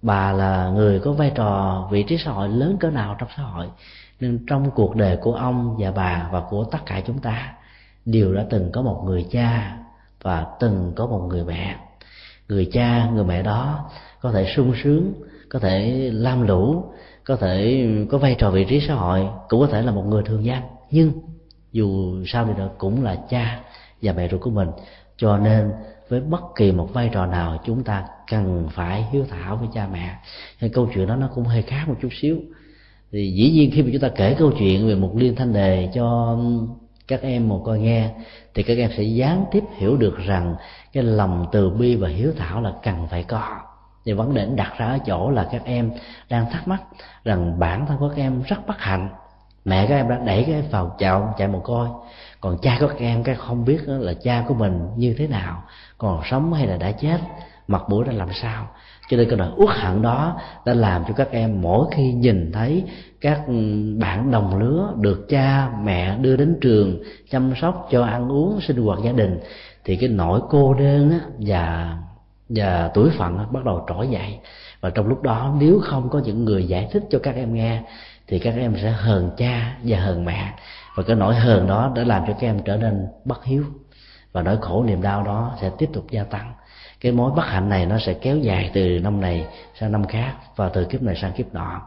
bà 0.03 0.33
là 0.33 0.71
người 0.71 1.01
có 1.01 1.13
vai 1.13 1.33
trò, 1.35 1.89
vị 1.91 2.03
trí 2.03 2.19
xã 2.19 2.31
hội 2.31 2.49
lớn 2.49 2.77
cỡ 2.81 2.91
nào 2.91 3.17
trong 3.19 3.29
xã 3.37 3.43
hội, 3.43 3.67
nên 4.21 4.45
trong 4.47 4.71
cuộc 4.71 4.97
đời 4.97 5.17
của 5.17 5.35
ông 5.35 5.77
và 5.79 5.91
bà 5.91 6.29
và 6.33 6.43
của 6.51 6.65
tất 6.65 6.79
cả 6.87 7.03
chúng 7.07 7.19
ta, 7.19 7.55
đều 8.05 8.35
đã 8.35 8.45
từng 8.51 8.73
có 8.73 8.83
một 8.83 9.03
người 9.05 9.27
cha 9.31 9.77
và 10.23 10.47
từng 10.61 10.93
có 10.97 11.07
một 11.07 11.27
người 11.29 11.45
mẹ. 11.45 11.77
Người 12.49 12.69
cha, 12.73 13.11
người 13.15 13.25
mẹ 13.25 13.43
đó 13.43 13.91
có 14.21 14.33
thể 14.33 14.53
sung 14.57 14.75
sướng, 14.83 15.13
có 15.49 15.59
thể 15.59 16.11
lam 16.13 16.43
lũ 16.43 16.85
có 17.25 17.37
thể 17.37 17.87
có 18.11 18.19
vai 18.19 18.35
trò 18.39 18.51
vị 18.51 18.65
trí 18.65 18.81
xã 18.89 18.95
hội, 18.95 19.27
cũng 19.49 19.61
có 19.61 19.67
thể 19.67 19.83
là 19.83 19.93
một 19.93 20.05
người 20.07 20.23
thường 20.23 20.45
dân 20.45 20.63
nhưng 20.91 21.13
dù 21.73 22.17
sao 22.27 22.45
đi 22.45 22.53
nữa 22.57 22.71
cũng 22.79 23.03
là 23.03 23.17
cha 23.31 23.61
và 24.03 24.13
mẹ 24.13 24.29
ruột 24.29 24.41
của 24.41 24.51
mình. 24.51 24.69
Cho 25.17 25.39
nên 25.39 25.73
với 26.09 26.21
bất 26.21 26.41
kỳ 26.57 26.73
một 26.73 26.89
vai 26.93 27.11
trò 27.13 27.27
nào, 27.27 27.61
chúng 27.65 27.85
ta 27.85 28.05
cần 28.31 28.69
phải 28.73 29.07
hiếu 29.13 29.25
thảo 29.31 29.57
với 29.57 29.69
cha 29.75 29.89
mẹ. 29.93 30.17
Thì 30.61 30.69
câu 30.69 30.89
chuyện 30.95 31.07
đó 31.07 31.17
nó 31.17 31.29
cũng 31.35 31.45
hơi 31.45 31.63
khác 31.63 31.85
một 31.89 31.95
chút 32.03 32.09
xíu. 32.21 32.39
Thì 33.13 33.33
dĩ 33.33 33.51
nhiên 33.51 33.71
khi 33.75 33.83
mà 33.83 33.89
chúng 33.93 34.01
ta 34.01 34.09
kể 34.09 34.37
câu 34.39 34.53
chuyện 34.59 34.89
về 34.89 34.95
một 34.95 35.13
liên 35.17 35.37
thanh 35.37 35.53
đề 35.53 35.89
cho 35.95 36.39
các 37.09 37.23
em 37.23 37.49
một 37.49 37.63
coi 37.65 37.79
nghe, 37.79 38.11
thì 38.55 38.63
các 38.63 38.79
em 38.79 38.91
sẽ 38.97 39.03
gián 39.03 39.45
tiếp 39.53 39.65
hiểu 39.77 39.97
được 39.97 40.19
rằng 40.19 40.55
cái 40.93 41.03
lòng 41.03 41.47
từ 41.53 41.71
bi 41.71 41.97
và 41.97 42.09
hiếu 42.09 42.33
thảo 42.39 42.61
là 42.61 42.73
cần 42.83 43.07
phải 43.11 43.25
có 43.25 43.61
thì 44.05 44.13
vấn 44.13 44.35
đề 44.35 44.47
đặt 44.47 44.73
ra 44.79 44.87
ở 44.87 44.99
chỗ 45.07 45.31
là 45.31 45.49
các 45.53 45.63
em 45.65 45.91
đang 46.31 46.51
thắc 46.51 46.69
mắc 46.69 46.83
rằng 47.25 47.59
bản 47.59 47.87
thân 47.87 47.99
của 47.99 48.09
các 48.09 48.17
em 48.17 48.43
rất 48.43 48.67
bất 48.67 48.79
hạnh. 48.79 49.09
Mẹ 49.65 49.87
các 49.87 49.97
em 49.97 50.09
đã 50.09 50.19
đẩy 50.19 50.45
các 50.45 50.53
em 50.53 50.65
vào 50.71 50.97
chậu, 50.99 51.29
chạy 51.39 51.49
một 51.49 51.61
coi 51.65 51.89
còn 52.41 52.59
cha 52.63 52.77
của 52.81 52.87
các 52.87 52.99
em, 52.99 53.25
các 53.25 53.39
không 53.39 53.65
biết 53.65 53.79
là 53.87 54.13
cha 54.23 54.45
của 54.49 54.55
mình 54.55 54.89
như 54.97 55.15
thế 55.19 55.27
nào, 55.27 55.63
còn 55.99 56.21
sống 56.31 56.53
hay 56.53 56.67
là 56.67 56.77
đã 56.77 56.93
chết, 56.93 57.21
mặt 57.69 57.83
mũi 57.89 58.05
ra 58.05 58.13
làm 58.13 58.29
sao. 58.33 58.67
Cho 59.09 59.17
nên 59.17 59.29
cái 59.29 59.39
nỗi 59.39 59.51
uất 59.57 59.77
hận 59.77 60.03
đó 60.03 60.41
đã 60.67 60.75
làm 60.75 61.05
cho 61.09 61.15
các 61.15 61.31
em 61.31 61.63
mỗi 61.63 61.87
khi 61.91 62.13
nhìn 62.13 62.53
thấy 62.53 62.85
các 63.21 63.41
bạn 63.99 64.31
đồng 64.31 64.59
lứa 64.59 64.93
được 64.97 65.27
cha, 65.29 65.71
mẹ 65.83 66.17
đưa 66.17 66.37
đến 66.37 66.59
trường 66.61 67.03
chăm 67.31 67.53
sóc, 67.61 67.89
cho 67.91 68.05
ăn 68.05 68.33
uống, 68.33 68.61
sinh 68.61 68.77
hoạt 68.77 68.99
gia 69.05 69.13
đình, 69.13 69.41
thì 69.85 69.97
cái 69.97 70.09
nỗi 70.09 70.41
cô 70.51 70.75
đơn 70.75 71.21
và 71.39 71.97
và 72.55 72.91
tuổi 72.95 73.11
phận 73.11 73.39
bắt 73.53 73.65
đầu 73.65 73.85
trỗi 73.89 74.09
dậy. 74.09 74.39
Và 74.81 74.91
trong 74.91 75.07
lúc 75.09 75.23
đó, 75.23 75.55
nếu 75.59 75.81
không 75.83 76.09
có 76.09 76.21
những 76.25 76.45
người 76.45 76.65
giải 76.65 76.89
thích 76.93 77.03
cho 77.11 77.19
các 77.23 77.35
em 77.35 77.55
nghe, 77.55 77.83
thì 78.29 78.39
các 78.39 78.55
em 78.55 78.77
sẽ 78.83 78.91
hờn 78.91 79.31
cha 79.37 79.77
và 79.83 79.99
hờn 79.99 80.25
mẹ. 80.25 80.53
Và 80.95 81.03
cái 81.03 81.17
nỗi 81.17 81.35
hờn 81.35 81.67
đó 81.67 81.93
đã 81.95 82.05
làm 82.05 82.23
cho 82.27 82.33
các 82.33 82.47
em 82.47 82.59
trở 82.65 82.77
nên 82.77 83.07
bất 83.25 83.45
hiếu. 83.45 83.65
Và 84.33 84.43
nỗi 84.43 84.59
khổ 84.61 84.85
niềm 84.85 85.03
đau 85.03 85.23
đó 85.23 85.57
sẽ 85.61 85.71
tiếp 85.79 85.89
tục 85.93 86.05
gia 86.11 86.25
tăng. 86.25 86.53
Cái 87.01 87.13
mối 87.13 87.33
bất 87.37 87.47
hạnh 87.47 87.69
này 87.69 87.87
nó 87.87 87.99
sẽ 87.99 88.15
kéo 88.15 88.37
dài 88.37 88.71
từ 88.75 88.99
năm 89.03 89.21
này 89.21 89.47
sang 89.81 89.93
năm 89.93 90.07
khác 90.07 90.35
và 90.57 90.69
từ 90.69 90.85
kiếp 90.85 91.03
này 91.03 91.17
sang 91.17 91.33
kiếp 91.33 91.55
nọ. 91.55 91.83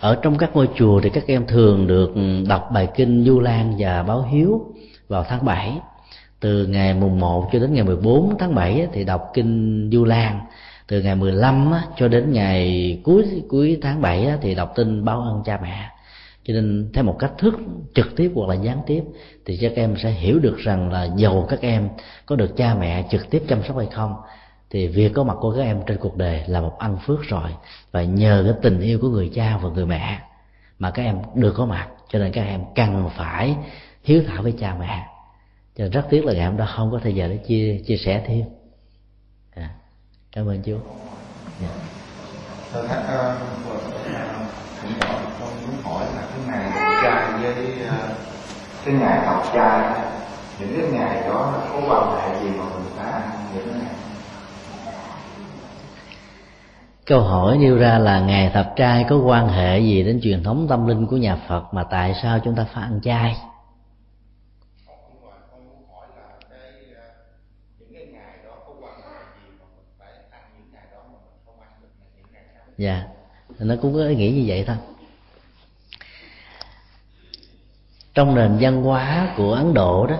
Ở 0.00 0.18
trong 0.22 0.38
các 0.38 0.50
ngôi 0.54 0.68
chùa 0.74 1.00
thì 1.00 1.10
các 1.10 1.24
em 1.26 1.46
thường 1.46 1.86
được 1.86 2.14
đọc 2.48 2.68
bài 2.72 2.88
kinh 2.94 3.24
du 3.24 3.40
lan 3.40 3.74
và 3.78 4.02
báo 4.02 4.22
hiếu 4.22 4.60
vào 5.08 5.24
tháng 5.28 5.44
7 5.44 5.80
từ 6.40 6.66
ngày 6.66 6.94
mùng 6.94 7.20
1 7.20 7.48
cho 7.52 7.58
đến 7.58 7.72
ngày 7.72 7.84
14 7.84 8.38
tháng 8.38 8.54
7 8.54 8.88
thì 8.92 9.04
đọc 9.04 9.30
kinh 9.34 9.90
du 9.92 10.04
lan. 10.04 10.40
Từ 10.86 11.02
ngày 11.02 11.14
15 11.14 11.72
cho 11.96 12.08
đến 12.08 12.32
ngày 12.32 13.00
cuối 13.04 13.42
cuối 13.48 13.78
tháng 13.82 14.00
7 14.00 14.28
thì 14.40 14.54
đọc 14.54 14.72
tin 14.74 15.04
báo 15.04 15.20
ơn 15.20 15.42
cha 15.44 15.58
mẹ. 15.62 15.90
Cho 16.44 16.54
nên 16.54 16.90
theo 16.94 17.04
một 17.04 17.16
cách 17.18 17.32
thức 17.38 17.54
trực 17.94 18.16
tiếp 18.16 18.32
hoặc 18.34 18.48
là 18.48 18.54
gián 18.54 18.78
tiếp, 18.86 19.02
thì 19.46 19.56
các 19.56 19.72
em 19.76 19.96
sẽ 20.02 20.10
hiểu 20.10 20.38
được 20.38 20.56
rằng 20.58 20.92
là 20.92 21.08
dầu 21.16 21.46
các 21.50 21.60
em 21.60 21.88
có 22.26 22.36
được 22.36 22.56
cha 22.56 22.74
mẹ 22.74 23.04
trực 23.10 23.30
tiếp 23.30 23.42
chăm 23.48 23.62
sóc 23.68 23.76
hay 23.76 23.86
không, 23.92 24.14
thì 24.70 24.86
việc 24.86 25.12
có 25.14 25.22
mặt 25.22 25.36
của 25.40 25.54
các 25.56 25.62
em 25.62 25.80
trên 25.86 25.98
cuộc 25.98 26.16
đời 26.16 26.42
là 26.46 26.60
một 26.60 26.78
ân 26.78 26.96
phước 27.06 27.22
rồi. 27.22 27.50
Và 27.92 28.02
nhờ 28.02 28.42
cái 28.44 28.54
tình 28.62 28.80
yêu 28.80 28.98
của 29.00 29.08
người 29.08 29.30
cha 29.34 29.58
và 29.62 29.68
người 29.68 29.86
mẹ 29.86 30.18
mà 30.78 30.90
các 30.90 31.02
em 31.02 31.16
được 31.34 31.52
có 31.56 31.66
mặt, 31.66 31.88
cho 32.08 32.18
nên 32.18 32.32
các 32.32 32.42
em 32.42 32.60
cần 32.74 33.08
phải 33.16 33.56
hiếu 34.04 34.22
thảo 34.26 34.42
với 34.42 34.54
cha 34.58 34.76
mẹ 34.80 35.06
cho 35.76 35.88
rất 35.92 36.06
tiếc 36.10 36.24
là 36.24 36.32
ngày 36.32 36.46
hôm 36.46 36.56
đó 36.56 36.66
không 36.76 36.90
có 36.92 37.00
thời 37.02 37.14
giờ 37.14 37.28
để 37.28 37.36
chia 37.36 37.80
chia 37.86 37.96
sẻ 37.96 38.24
thêm 38.26 38.44
à, 39.54 39.70
cảm 40.32 40.46
ơn 40.48 40.62
chú 40.62 40.72
yeah. 40.72 41.72
Dạ. 42.72 42.80
Uh, 42.80 42.86
con 45.40 45.50
muốn 45.66 45.82
hỏi 45.82 46.04
là 46.16 46.28
cái 46.30 46.40
ngày 46.46 46.70
trai 47.02 47.32
với 47.42 47.66
uh, 47.86 48.16
cái 48.84 48.94
ngày 48.94 49.26
học 49.26 49.44
trai 49.54 50.00
những 50.60 50.80
cái 50.80 50.90
ngày 50.90 51.22
đó 51.28 51.52
nó 51.52 51.60
có 51.72 51.80
quan 51.88 52.20
hệ 52.20 52.42
gì 52.42 52.48
mà 52.58 52.64
mình 52.64 52.92
phải 52.96 53.12
ăn 53.12 53.30
những 53.54 53.68
cái 53.68 53.80
ngày 53.80 53.94
câu 57.06 57.20
hỏi 57.20 57.58
nêu 57.58 57.76
ra 57.76 57.98
là 57.98 58.20
ngày 58.20 58.50
thập 58.54 58.72
trai 58.76 59.04
có 59.08 59.16
quan 59.16 59.48
hệ 59.48 59.78
gì 59.78 60.02
đến 60.02 60.20
truyền 60.22 60.42
thống 60.42 60.66
tâm 60.68 60.86
linh 60.86 61.06
của 61.06 61.16
nhà 61.16 61.36
phật 61.48 61.64
mà 61.72 61.84
tại 61.90 62.14
sao 62.22 62.38
chúng 62.44 62.54
ta 62.54 62.66
phải 62.74 62.82
ăn 62.82 63.00
chay 63.02 63.36
dạ. 72.78 73.04
Nó 73.58 73.74
cũng 73.82 73.94
có 73.94 74.06
ý 74.06 74.16
nghĩa 74.16 74.30
như 74.30 74.44
vậy 74.46 74.64
thôi. 74.66 74.76
Trong 78.14 78.34
nền 78.34 78.58
văn 78.60 78.82
hóa 78.82 79.34
của 79.36 79.52
ấn 79.52 79.74
độ 79.74 80.06
đó, 80.06 80.16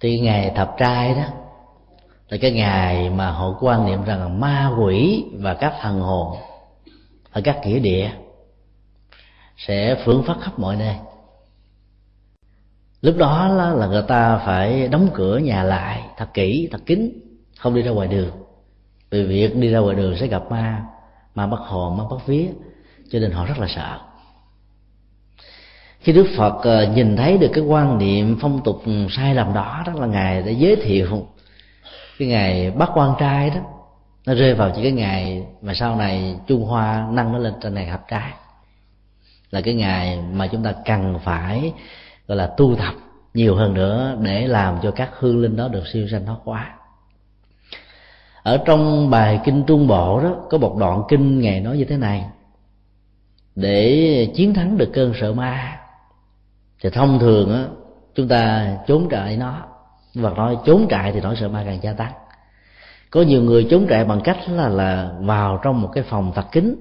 thì 0.00 0.20
ngày 0.20 0.52
thập 0.56 0.74
trai 0.78 1.14
đó, 1.14 1.24
là 2.28 2.38
cái 2.40 2.50
ngày 2.52 3.10
mà 3.10 3.30
họ 3.30 3.58
quan 3.60 3.86
niệm 3.86 4.04
rằng 4.04 4.40
ma 4.40 4.74
quỷ 4.78 5.24
và 5.32 5.54
các 5.54 5.74
thần 5.80 6.00
hồn 6.00 6.36
ở 7.30 7.40
các 7.44 7.60
nghĩa 7.64 7.78
địa 7.78 8.10
sẽ 9.56 10.02
phưởng 10.04 10.24
phát 10.26 10.36
khắp 10.40 10.58
mọi 10.58 10.76
nơi. 10.76 10.96
Lúc 13.02 13.16
đó 13.16 13.48
là 13.48 13.86
người 13.86 14.02
ta 14.08 14.38
phải 14.46 14.88
đóng 14.88 15.08
cửa 15.14 15.38
nhà 15.38 15.62
lại 15.62 16.02
thật 16.16 16.28
kỹ, 16.34 16.68
thật 16.72 16.80
kín, 16.86 17.12
không 17.58 17.74
đi 17.74 17.82
ra 17.82 17.90
ngoài 17.90 18.08
đường 18.08 18.41
vì 19.12 19.24
việc 19.24 19.56
đi 19.56 19.68
ra 19.68 19.78
ngoài 19.78 19.96
đường 19.96 20.16
sẽ 20.16 20.26
gặp 20.26 20.42
ma 20.50 20.82
ma 21.34 21.46
bắt 21.46 21.60
hồn 21.60 21.96
ma 21.96 22.04
bắt 22.10 22.26
vía, 22.26 22.46
cho 23.10 23.18
nên 23.18 23.30
họ 23.30 23.46
rất 23.46 23.58
là 23.58 23.66
sợ. 23.76 23.98
Khi 26.00 26.12
đức 26.12 26.26
phật 26.36 26.62
ờ, 26.62 26.92
nhìn 26.94 27.16
thấy 27.16 27.38
được 27.38 27.50
cái 27.54 27.64
quan 27.64 27.98
niệm 27.98 28.38
phong 28.40 28.60
tục 28.64 28.82
sai 29.10 29.34
lầm 29.34 29.54
đó 29.54 29.82
đó 29.86 29.92
là 29.92 30.06
ngài 30.06 30.42
đã 30.42 30.50
giới 30.50 30.76
thiệu 30.76 31.26
cái 32.18 32.28
ngày 32.28 32.70
bắt 32.70 32.90
quan 32.94 33.14
trai 33.18 33.50
đó. 33.50 33.60
Nó 34.26 34.34
rơi 34.34 34.54
vào 34.54 34.72
chỉ 34.76 34.82
cái 34.82 34.92
ngày 34.92 35.46
mà 35.62 35.74
sau 35.74 35.96
này 35.96 36.36
trung 36.46 36.64
hoa 36.64 37.06
nâng 37.10 37.32
nó 37.32 37.38
lên 37.38 37.54
trên 37.62 37.74
ngày 37.74 37.86
hợp 37.86 38.08
trai. 38.08 38.32
Là 39.50 39.60
cái 39.60 39.74
ngày 39.74 40.18
mà 40.32 40.46
chúng 40.46 40.62
ta 40.62 40.74
cần 40.84 41.18
phải, 41.24 41.72
gọi 42.28 42.36
là 42.36 42.46
tu 42.56 42.76
tập 42.76 42.94
nhiều 43.34 43.56
hơn 43.56 43.74
nữa 43.74 44.18
để 44.20 44.46
làm 44.46 44.78
cho 44.82 44.90
các 44.90 45.10
hương 45.18 45.42
linh 45.42 45.56
đó 45.56 45.68
được 45.68 45.86
siêu 45.92 46.08
sanh 46.10 46.26
thoát 46.26 46.38
quá 46.44 46.74
ở 48.42 48.58
trong 48.64 49.10
bài 49.10 49.40
kinh 49.44 49.64
trung 49.66 49.86
bộ 49.86 50.20
đó, 50.20 50.34
có 50.50 50.58
một 50.58 50.76
đoạn 50.76 51.02
kinh 51.08 51.40
ngài 51.40 51.60
nói 51.60 51.76
như 51.76 51.84
thế 51.84 51.96
này. 51.96 52.24
Để 53.54 54.28
chiến 54.34 54.54
thắng 54.54 54.78
được 54.78 54.90
cơn 54.92 55.12
sợ 55.20 55.32
ma, 55.32 55.78
thì 56.82 56.90
thông 56.90 57.18
thường 57.18 57.52
á, 57.54 57.64
chúng 58.14 58.28
ta 58.28 58.72
trốn 58.86 59.08
trại 59.10 59.36
nó, 59.36 59.62
và 60.14 60.30
nói 60.30 60.56
trốn 60.64 60.86
trại 60.90 61.12
thì 61.12 61.20
nỗi 61.20 61.36
sợ 61.36 61.48
ma 61.48 61.62
càng 61.66 61.78
gia 61.82 61.92
tăng. 61.92 62.12
Có 63.10 63.22
nhiều 63.22 63.42
người 63.42 63.66
trốn 63.70 63.86
trại 63.90 64.04
bằng 64.04 64.20
cách 64.20 64.38
là 64.48 64.68
là 64.68 65.10
vào 65.20 65.60
trong 65.62 65.82
một 65.82 65.90
cái 65.94 66.04
phòng 66.04 66.32
thật 66.34 66.52
kín 66.52 66.76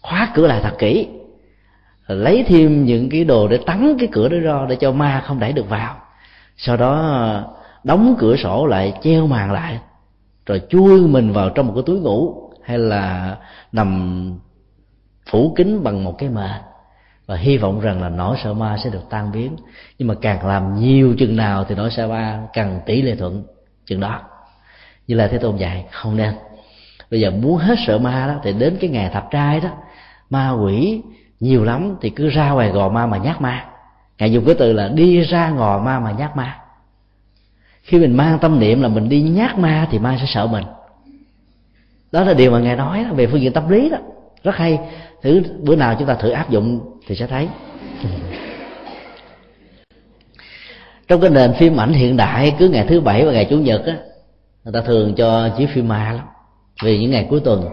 khóa 0.00 0.28
cửa 0.34 0.46
lại 0.46 0.60
thật 0.62 0.74
kỹ, 0.78 1.08
lấy 2.06 2.44
thêm 2.48 2.84
những 2.84 3.08
cái 3.10 3.24
đồ 3.24 3.48
để 3.48 3.58
tắn 3.66 3.96
cái 3.98 4.08
cửa 4.12 4.28
đó 4.28 4.36
ra 4.38 4.66
để 4.68 4.76
cho 4.76 4.92
ma 4.92 5.22
không 5.26 5.38
đẩy 5.38 5.52
được 5.52 5.68
vào. 5.68 5.96
Sau 6.56 6.76
đó, 6.76 7.44
đóng 7.84 8.16
cửa 8.18 8.36
sổ 8.36 8.66
lại, 8.66 8.92
treo 9.02 9.26
màn 9.26 9.52
lại 9.52 9.78
rồi 10.46 10.62
chui 10.68 11.00
mình 11.08 11.32
vào 11.32 11.50
trong 11.50 11.66
một 11.66 11.72
cái 11.74 11.82
túi 11.86 12.00
ngủ 12.00 12.50
hay 12.62 12.78
là 12.78 13.36
nằm 13.72 14.38
phủ 15.30 15.54
kín 15.56 15.82
bằng 15.84 16.04
một 16.04 16.14
cái 16.18 16.28
mền 16.28 16.60
và 17.26 17.36
hy 17.36 17.58
vọng 17.58 17.80
rằng 17.80 18.02
là 18.02 18.08
nỗi 18.08 18.36
sợ 18.44 18.54
ma 18.54 18.76
sẽ 18.84 18.90
được 18.90 19.02
tan 19.10 19.32
biến. 19.32 19.56
Nhưng 19.98 20.08
mà 20.08 20.14
càng 20.22 20.46
làm 20.46 20.74
nhiều 20.74 21.14
chừng 21.18 21.36
nào 21.36 21.64
thì 21.64 21.74
nỗi 21.74 21.90
sợ 21.90 22.08
ma 22.08 22.40
càng 22.52 22.80
tỷ 22.86 23.02
lệ 23.02 23.16
thuận 23.16 23.44
chừng 23.86 24.00
đó. 24.00 24.20
Như 25.06 25.14
là 25.14 25.28
thế 25.28 25.38
tôn 25.38 25.56
dạy, 25.56 25.84
không 25.90 26.16
nên. 26.16 26.34
Bây 27.10 27.20
giờ 27.20 27.30
muốn 27.30 27.56
hết 27.56 27.74
sợ 27.86 27.98
ma 27.98 28.26
đó, 28.26 28.40
thì 28.42 28.52
đến 28.52 28.76
cái 28.80 28.90
ngày 28.90 29.10
thập 29.12 29.28
trai 29.30 29.60
đó, 29.60 29.68
ma 30.30 30.50
quỷ 30.50 31.02
nhiều 31.40 31.64
lắm 31.64 31.96
thì 32.00 32.10
cứ 32.10 32.28
ra 32.28 32.50
ngoài 32.50 32.68
gò 32.68 32.88
ma 32.88 33.06
mà 33.06 33.16
nhát 33.16 33.40
ma. 33.40 33.66
Ngài 34.18 34.32
dùng 34.32 34.44
cái 34.44 34.54
từ 34.58 34.72
là 34.72 34.88
đi 34.88 35.20
ra 35.20 35.50
gò 35.50 35.78
ma 35.78 36.00
mà 36.00 36.10
nhát 36.10 36.36
ma 36.36 36.58
khi 37.82 37.98
mình 37.98 38.16
mang 38.16 38.38
tâm 38.38 38.60
niệm 38.60 38.82
là 38.82 38.88
mình 38.88 39.08
đi 39.08 39.22
nhát 39.22 39.58
ma 39.58 39.88
thì 39.90 39.98
ma 39.98 40.16
sẽ 40.20 40.26
sợ 40.28 40.46
mình. 40.46 40.64
Đó 42.12 42.24
là 42.24 42.34
điều 42.34 42.50
mà 42.50 42.58
ngài 42.58 42.76
nói 42.76 43.04
đó, 43.04 43.14
về 43.14 43.26
phương 43.26 43.40
diện 43.40 43.52
tâm 43.52 43.68
lý 43.68 43.88
đó. 43.88 43.98
Rất 44.44 44.56
hay. 44.56 44.78
Thử 45.22 45.42
bữa 45.62 45.76
nào 45.76 45.96
chúng 45.98 46.08
ta 46.08 46.14
thử 46.14 46.30
áp 46.30 46.50
dụng 46.50 46.80
thì 47.06 47.14
sẽ 47.14 47.26
thấy. 47.26 47.48
Trong 51.08 51.20
cái 51.20 51.30
nền 51.30 51.52
phim 51.52 51.80
ảnh 51.80 51.92
hiện 51.92 52.16
đại 52.16 52.54
cứ 52.58 52.68
ngày 52.68 52.86
thứ 52.88 53.00
bảy 53.00 53.24
và 53.24 53.32
ngày 53.32 53.46
chủ 53.50 53.56
nhật 53.56 53.86
á 53.86 53.96
người 54.64 54.72
ta 54.72 54.80
thường 54.80 55.14
cho 55.14 55.48
chiếu 55.58 55.68
phim 55.74 55.88
ma 55.88 56.12
lắm. 56.12 56.26
Vì 56.82 56.98
những 56.98 57.10
ngày 57.10 57.26
cuối 57.30 57.40
tuần 57.44 57.68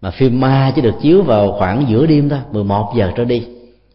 mà 0.00 0.10
phim 0.10 0.40
ma 0.40 0.72
chỉ 0.74 0.82
được 0.82 0.94
chiếu 1.02 1.22
vào 1.22 1.52
khoảng 1.58 1.84
giữa 1.88 2.06
đêm 2.06 2.28
thôi 2.28 2.38
11 2.52 2.92
giờ 2.96 3.12
trở 3.16 3.24
đi 3.24 3.46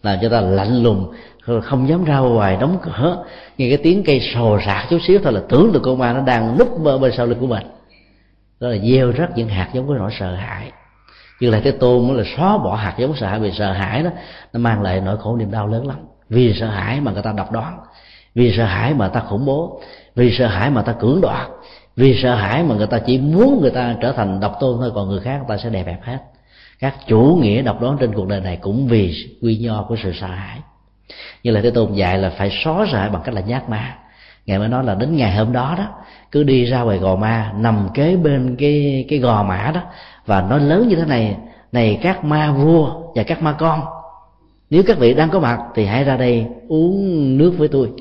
làm 0.04 0.20
cho 0.22 0.30
ta 0.30 0.42
lạnh 0.42 0.84
lùng 0.84 1.12
không 1.46 1.90
dám 1.90 2.04
ra 2.04 2.18
ngoài 2.20 2.58
đóng 2.62 2.78
cửa. 2.82 3.24
Nghe 3.58 3.70
cái 3.70 3.78
tiếng 3.78 4.04
cây 4.04 4.22
sồ 4.34 4.60
sạc 4.66 4.86
chút 4.90 5.00
xíu 5.08 5.20
thôi 5.24 5.34
là 5.34 5.42
tưởng 5.50 5.72
được 5.72 5.82
con 5.84 5.98
ma 5.98 6.14
nó 6.14 6.22
đang 6.22 6.58
núp 6.58 6.80
bên, 6.84 7.02
bên 7.02 7.12
sau 7.18 7.26
lưng 7.26 7.40
của 7.40 7.48
mình. 7.48 7.64
Đó 8.60 8.68
là 8.68 8.78
gieo 8.78 9.12
rắc 9.12 9.30
những 9.36 9.50
hạt 9.50 9.70
giống 9.74 9.88
của 9.88 9.94
nỗi 9.94 10.12
sợ 10.20 10.36
hãi. 10.36 10.72
Như 11.40 11.50
là 11.50 11.60
cái 11.64 11.74
tôn 11.74 12.08
mới 12.08 12.18
là 12.18 12.24
xóa 12.38 12.58
bỏ 12.58 12.76
hạt 12.76 12.96
giống 12.98 13.16
sợ 13.16 13.28
hãi 13.28 13.40
vì 13.40 13.52
sợ 13.52 13.72
hãi 13.72 14.04
đó 14.04 14.10
nó 14.54 14.60
mang 14.60 14.82
lại 14.82 15.02
nỗi 15.02 15.18
khổ 15.18 15.36
niềm 15.36 15.52
đau 15.52 15.68
lớn 15.68 15.88
lắm. 15.88 15.98
Vì 16.30 16.54
sợ 16.60 16.68
hãi 16.68 17.02
mà 17.02 17.12
người 17.12 17.24
ta 17.24 17.34
độc 17.38 17.52
đoán. 17.52 17.80
Vì 18.36 18.54
sợ 18.58 18.66
hãi 18.66 18.94
mà 18.94 19.08
ta 19.08 19.20
khủng 19.20 19.46
bố. 19.46 19.82
Vì 20.16 20.36
sợ 20.38 20.48
hãi 20.48 20.70
mà 20.70 20.82
ta 20.82 20.94
cưỡng 20.94 21.22
đoạt. 21.22 21.48
Vì 21.96 22.20
sợ 22.24 22.36
hãi 22.36 22.64
mà 22.64 22.76
người 22.76 22.88
ta 22.88 23.00
chỉ 23.00 23.18
muốn 23.18 23.62
người 23.62 23.72
ta 23.72 23.96
trở 24.02 24.12
thành 24.12 24.40
độc 24.40 24.58
tôn 24.60 24.78
thôi 24.80 24.92
còn 24.96 25.10
người 25.10 25.20
khác 25.20 25.38
người 25.38 25.58
ta 25.58 25.64
sẽ 25.64 25.70
đè 25.70 25.84
bẹp 25.84 26.04
hết. 26.04 26.18
Các 26.80 26.96
chủ 27.08 27.40
nghĩa 27.42 27.62
độc 27.62 27.82
đoán 27.82 27.98
trên 28.00 28.14
cuộc 28.14 28.28
đời 28.28 28.42
này 28.42 28.58
cũng 28.62 28.88
vì 28.88 29.14
quy 29.42 29.58
nho 29.58 29.86
của 29.90 29.96
sự 30.04 30.12
sợ 30.20 30.28
hãi 30.28 30.60
như 31.44 31.52
là 31.52 31.62
thế 31.62 31.72
tôn 31.72 31.94
dạy 31.94 32.18
là 32.18 32.30
phải 32.30 32.52
xóa 32.64 32.86
rải 32.86 33.10
bằng 33.10 33.22
cách 33.26 33.36
là 33.36 33.42
nhát 33.42 33.70
ma. 33.70 33.96
Ngài 34.46 34.60
mới 34.60 34.68
nói 34.68 34.84
là 34.84 34.96
đến 34.96 35.18
ngày 35.18 35.36
hôm 35.36 35.54
đó 35.54 35.76
đó, 35.78 35.88
cứ 36.32 36.44
đi 36.44 36.66
ra 36.66 36.82
ngoài 36.82 36.98
gò 36.98 37.16
ma, 37.16 37.52
nằm 37.56 37.90
kế 37.94 38.16
bên 38.16 38.56
cái 38.60 39.06
cái 39.10 39.20
gò 39.20 39.44
mã 39.44 39.72
đó, 39.74 39.82
và 40.26 40.42
nói 40.42 40.60
lớn 40.60 40.88
như 40.88 40.96
thế 40.96 41.06
này 41.06 41.38
này 41.72 42.00
các 42.02 42.24
ma 42.24 42.52
vua 42.52 43.02
và 43.16 43.24
các 43.24 43.42
ma 43.42 43.56
con, 43.60 43.82
nếu 44.70 44.84
các 44.88 44.98
vị 44.98 45.14
đang 45.14 45.30
có 45.30 45.40
mặt 45.40 45.60
thì 45.76 45.86
hãy 45.86 46.04
ra 46.04 46.18
đây 46.18 46.46
uống 46.68 47.38
nước 47.38 47.54
với 47.58 47.68
tôi. 47.68 47.92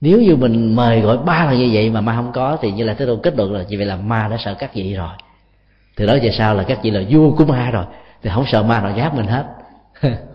Nếu 0.00 0.20
như 0.20 0.36
mình 0.36 0.76
mời 0.76 1.00
gọi 1.00 1.18
ba 1.18 1.46
lần 1.46 1.58
như 1.58 1.70
vậy 1.72 1.90
mà 1.90 2.00
ma 2.00 2.16
không 2.16 2.32
có 2.32 2.58
thì 2.60 2.72
như 2.72 2.84
là 2.84 2.94
thế 2.94 3.06
tôn 3.06 3.20
kết 3.22 3.36
luận 3.36 3.52
là 3.52 3.62
như 3.68 3.76
vậy 3.78 3.86
là 3.86 3.96
ma 3.96 4.28
đã 4.30 4.36
sợ 4.44 4.54
các 4.58 4.74
vị 4.74 4.94
rồi. 4.94 5.10
Từ 5.96 6.06
đó 6.06 6.16
về 6.22 6.30
sau 6.30 6.54
là 6.54 6.62
các 6.62 6.78
vị 6.82 6.90
là 6.90 7.00
vua 7.10 7.36
của 7.36 7.44
ma 7.44 7.70
rồi, 7.70 7.84
thì 8.22 8.30
không 8.34 8.44
sợ 8.46 8.62
ma 8.62 8.80
nào 8.80 8.92
giáp 8.96 9.14
mình 9.14 9.26
hết. 9.26 9.44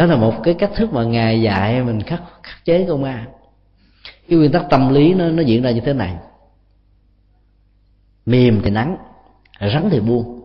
đó 0.00 0.06
là 0.06 0.16
một 0.16 0.34
cái 0.42 0.54
cách 0.54 0.70
thức 0.74 0.92
mà 0.92 1.04
ngài 1.04 1.42
dạy 1.42 1.82
mình 1.82 2.02
khắc 2.02 2.22
khắc 2.42 2.64
chế 2.64 2.86
con 2.88 3.02
ma 3.02 3.26
cái 4.28 4.38
nguyên 4.38 4.52
tắc 4.52 4.70
tâm 4.70 4.94
lý 4.94 5.14
nó 5.14 5.28
nó 5.28 5.42
diễn 5.42 5.62
ra 5.62 5.70
như 5.70 5.80
thế 5.80 5.92
này. 5.92 6.16
Mềm 8.26 8.60
thì 8.62 8.70
nắng, 8.70 8.96
rắn 9.60 9.88
thì 9.90 10.00
buông. 10.00 10.40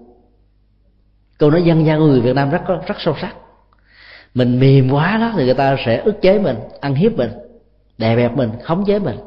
Câu 1.38 1.52
nói 1.52 1.63
dân 1.63 1.86
gian 1.86 2.00
của 2.00 2.06
người 2.06 2.22
việt 2.22 2.36
nam 2.36 2.50
rất 2.50 2.62
rất 2.88 2.96
sâu 3.00 3.15
sắc. 3.22 3.36
Mình 4.34 4.60
mềm 4.60 4.91
quá 4.91 5.18
đó 5.18 5.34
thì 5.38 5.46
người 5.46 5.54
ta 5.54 5.76
sẽ 5.86 5.98
ức 5.98 6.22
chế 6.22 6.39
mình, 6.39 6.58
ăn 6.82 6.96
hiếp 6.96 7.12
mình, 7.13 7.32
đè 7.98 8.15
bẹp 8.15 8.38
mình, 8.38 8.50
khống 8.63 8.86
chế 8.86 9.00
mình. 9.00 9.18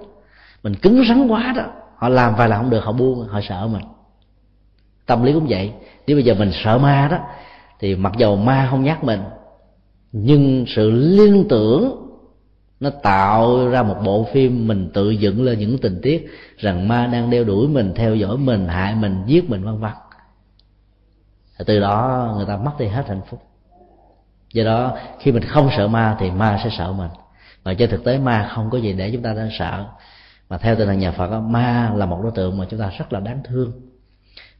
Mình 0.63 0.75
cứng 0.75 1.05
rắn 1.09 1.29
quá 1.29 1.55
đó, 1.57 1.65
họ 1.97 2.09
làm 2.09 2.35
vài 2.35 2.49
lần 2.49 2.61
không 2.61 2.71
được, 2.71 2.85
họ 2.85 2.93
buông, 2.93 3.29
họ 3.29 3.41
sợ 3.49 3.69
mình. 3.73 3.85
Tâm 5.07 5.25
lý 5.25 5.33
cũng 5.33 5.47
vậy. 5.49 5.73
Nếu 6.07 6.17
bây 6.17 6.25
giờ 6.25 6.35
mình 6.35 6.51
sợ 6.65 6.79
ma 6.79 7.09
đó, 7.11 7.19
thì 7.81 7.97
mặc 7.97 8.13
dầu 8.17 8.37
ma 8.37 8.69
không 8.71 8.85
nhắc 8.85 9.05
mình 9.05 9.21
nhưng 10.13 10.65
sự 10.69 10.91
liên 10.91 11.49
tưởng 11.49 12.09
nó 12.81 12.91
tạo 12.91 13.69
ra 13.69 13.83
một 13.83 13.97
bộ 14.05 14.27
phim 14.33 14.67
mình 14.67 14.91
tự 14.95 15.11
dựng 15.11 15.43
lên 15.43 15.59
những 15.59 15.79
tình 15.79 16.01
tiết 16.03 16.29
rằng 16.57 16.89
ma 16.89 17.07
đang 17.07 17.31
đeo 17.31 17.45
đuổi 17.45 17.69
mình, 17.69 17.93
theo 17.97 18.15
dõi 18.15 18.39
mình, 18.39 18.69
hại 18.69 18.95
mình, 18.95 19.23
giết 19.27 19.51
mình, 19.51 19.65
vân 19.65 19.79
vân. 19.79 19.93
Từ 21.67 21.81
đó 21.81 22.35
người 22.37 22.47
ta 22.47 22.57
mất 22.57 22.73
đi 22.79 22.87
hết 22.87 23.09
hạnh 23.09 23.21
phúc. 23.31 23.43
Do 24.53 24.65
đó, 24.65 24.97
khi 25.21 25.33
mình 25.33 25.43
không 25.43 25.71
sợ 25.77 25.89
ma 25.89 26.17
thì 26.21 26.31
ma 26.31 26.61
sẽ 26.65 26.71
sợ 26.79 26.93
mình. 26.93 27.11
Và 27.63 27.75
trên 27.75 27.91
thực 27.91 28.05
tế 28.05 28.19
ma 28.19 28.51
không 28.55 28.71
có 28.71 28.79
gì 28.79 28.93
để 28.93 29.11
chúng 29.13 29.23
ta 29.23 29.33
đang 29.33 29.49
sợ. 29.59 29.87
Mà 30.49 30.59
theo 30.59 30.77
tinh 30.77 30.87
thần 30.87 30.99
nhà 30.99 31.13
phật 31.13 31.41
ma 31.41 31.93
là 31.95 32.07
một 32.07 32.21
đối 32.23 32.33
tượng 32.33 32.59
mà 32.59 32.67
chúng 32.71 32.81
ta 32.81 32.91
rất 32.99 33.13
là 33.13 33.21
đáng 33.21 33.41
thương. 33.45 33.73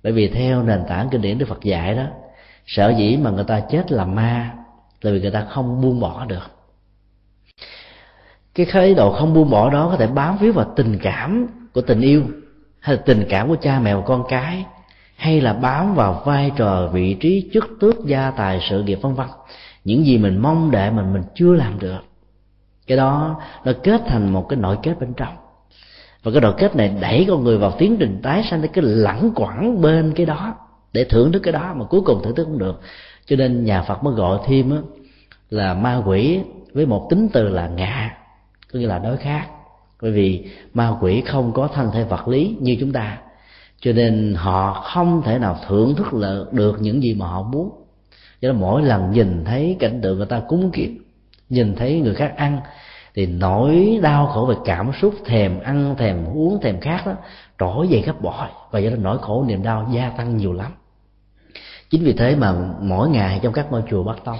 Bởi 0.03 0.13
vì 0.13 0.29
theo 0.29 0.63
nền 0.63 0.81
tảng 0.89 1.09
kinh 1.11 1.21
điển 1.21 1.39
đức 1.39 1.47
phật 1.49 1.63
dạy 1.63 1.95
đó, 1.95 2.05
sở 2.67 2.91
dĩ 2.99 3.17
mà 3.17 3.31
người 3.31 3.45
ta 3.45 3.61
chết 3.61 3.93
là 3.93 4.05
ma 4.05 4.58
tại 5.03 5.13
vì 5.13 5.21
người 5.21 5.31
ta 5.31 5.47
không 5.51 5.81
buông 5.81 6.01
bỏ 6.01 6.25
được. 6.25 6.51
Cái 8.55 8.67
khái 8.67 8.95
độ 8.95 9.13
không 9.13 9.35
buông 9.35 9.51
bỏ 9.51 9.71
đó 9.71 9.89
có 9.91 9.97
thể 9.97 10.07
bám 10.07 10.39
víu 10.39 10.53
vào 10.53 10.73
tình 10.77 10.99
cảm 11.03 11.47
của 11.75 11.81
tình 11.81 12.01
yêu, 12.01 12.23
hay 12.81 12.97
là 12.97 13.03
tình 13.07 13.27
cảm 13.29 13.49
của 13.49 13.57
cha 13.57 13.81
mẹ 13.81 13.95
và 13.95 14.03
con 14.07 14.25
cái, 14.29 14.65
hay 15.17 15.41
là 15.41 15.53
bám 15.53 15.95
vào 15.95 16.23
vai 16.27 16.51
trò, 16.57 16.89
vị 16.93 17.15
trí, 17.15 17.51
chức 17.53 17.69
tước, 17.81 18.07
gia 18.07 18.31
tài, 18.31 18.61
sự 18.71 18.83
nghiệp, 18.83 18.99
vân 19.03 19.15
vân. 19.15 19.27
Những 19.85 20.07
gì 20.07 20.19
mình 20.19 20.39
mong 20.39 20.71
đợi 20.71 20.91
mình 20.91 21.13
mình 21.13 21.23
chưa 21.35 21.55
làm 21.55 21.79
được. 21.79 21.99
Cái 22.87 22.97
đó 22.97 23.41
nó 23.65 23.73
kết 23.83 24.03
thành 24.07 24.33
một 24.33 24.47
cái 24.49 24.59
nội 24.59 24.77
kết 24.83 25.01
bên 25.01 25.15
trong. 25.15 25.37
Và 26.23 26.33
cái 26.33 26.41
nội 26.41 26.55
kết 26.59 26.77
này 26.77 26.97
đẩy 27.01 27.25
con 27.29 27.45
người 27.45 27.59
vào 27.59 27.71
tiến 27.79 27.97
trình 28.01 28.21
tái 28.23 28.45
sanh 28.51 28.63
cái 28.73 28.85
lẳng 28.85 29.31
quẩn 29.35 29.81
bên 29.81 30.13
cái 30.17 30.27
đó, 30.27 30.55
để 30.93 31.05
thưởng 31.05 31.33
thức 31.33 31.41
cái 31.41 31.53
đó 31.53 31.75
mà 31.77 31.85
cuối 31.85 32.01
cùng 32.01 32.23
thưởng 32.23 32.35
thức 32.35 32.45
không 32.45 32.59
được 32.59 32.81
cho 33.29 33.37
nên 33.37 33.65
nhà 33.65 33.83
phật 33.83 34.05
mới 34.05 34.15
gọi 34.15 34.39
thêm 34.47 34.71
á, 34.71 34.79
là 35.51 35.75
ma 35.75 36.03
quỷ 36.07 36.41
với 36.75 36.87
một 36.87 37.07
tính 37.11 37.29
từ 37.33 37.49
là 37.49 37.69
ngạ 37.69 38.17
có 38.73 38.79
nghĩa 38.79 38.87
là 38.87 38.99
đối 38.99 39.17
khác. 39.17 39.47
Bởi 40.03 40.11
vì 40.11 40.45
ma 40.75 40.97
quỷ 41.01 41.23
không 41.27 41.53
có 41.53 41.69
thân 41.69 41.91
thể 41.91 42.05
vật 42.05 42.29
lý 42.29 42.57
như 42.61 42.77
chúng 42.81 42.93
ta 42.93 43.19
cho 43.81 43.93
nên 43.93 44.35
họ 44.37 44.73
không 44.73 45.23
thể 45.23 45.39
nào 45.39 45.59
thưởng 45.69 45.95
thức 45.95 46.07
được 46.53 46.77
những 46.81 47.03
gì 47.03 47.15
mà 47.15 47.27
họ 47.27 47.43
muốn. 47.43 47.71
Cho 48.41 48.49
nên 48.49 48.61
mỗi 48.61 48.83
lần 48.83 49.11
nhìn 49.11 49.45
thấy 49.45 49.77
cảnh 49.79 50.01
tượng 50.03 50.17
người 50.17 50.27
ta 50.27 50.41
cúng 50.49 50.71
kiết 50.71 50.91
nhìn 51.49 51.77
thấy 51.77 52.01
người 52.01 52.15
khác 52.15 52.37
ăn 52.37 52.61
thì 53.15 53.27
nỗi 53.27 53.99
đau 54.03 54.27
khổ 54.27 54.47
về 54.49 54.55
cảm 54.65 54.91
xúc 55.01 55.15
thèm 55.25 55.61
ăn 55.61 55.95
thèm 55.99 56.25
uống 56.25 56.61
thèm 56.61 56.81
khát 56.81 57.07
đó 57.07 57.13
trỗi 57.59 57.89
dậy 57.89 58.03
gấp 58.07 58.23
bội. 58.23 58.49
Và 58.71 58.79
do 58.79 58.91
đó 58.91 58.97
nỗi 59.01 59.19
khổ 59.19 59.45
niềm 59.49 59.63
đau 59.63 59.89
gia 59.93 60.11
tăng 60.11 60.37
nhiều 60.37 60.53
lắm 60.53 60.73
chính 61.91 62.05
vì 62.05 62.13
thế 62.13 62.37
mà 62.37 62.55
mỗi 62.81 63.09
ngày 63.09 63.41
trong 63.43 63.53
các 63.53 63.73
ngôi 63.73 63.83
chùa 63.91 64.05
bắc 64.05 64.25
tông 64.25 64.39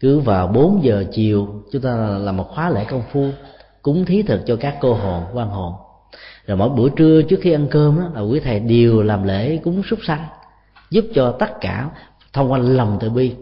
cứ 0.00 0.20
vào 0.20 0.46
4 0.46 0.84
giờ 0.84 1.04
chiều 1.12 1.62
chúng 1.72 1.82
ta 1.82 1.94
làm 1.96 2.36
một 2.36 2.48
khóa 2.48 2.70
lễ 2.70 2.84
công 2.84 3.02
phu 3.12 3.30
cúng 3.82 4.04
thí 4.04 4.22
thực 4.22 4.46
cho 4.46 4.56
các 4.56 4.76
cô 4.80 4.94
hồn 4.94 5.22
quan 5.32 5.48
hồn. 5.48 5.72
Rồi 6.46 6.56
mỗi 6.56 6.68
buổi 6.68 6.90
trưa 6.96 7.22
trước 7.22 7.38
khi 7.42 7.52
ăn 7.52 7.66
cơm 7.70 8.00
đó, 8.00 8.10
là 8.14 8.20
quý 8.20 8.40
thầy 8.40 8.60
đều 8.60 9.02
làm 9.02 9.22
lễ 9.22 9.56
cúng 9.56 9.82
súc 9.90 9.98
sanh 10.06 10.24
giúp 10.90 11.04
cho 11.14 11.32
tất 11.38 11.60
cả 11.60 11.90
thông 12.32 12.52
qua 12.52 12.58
lòng 12.58 12.98
từ 13.00 13.10
bi. 13.10 13.34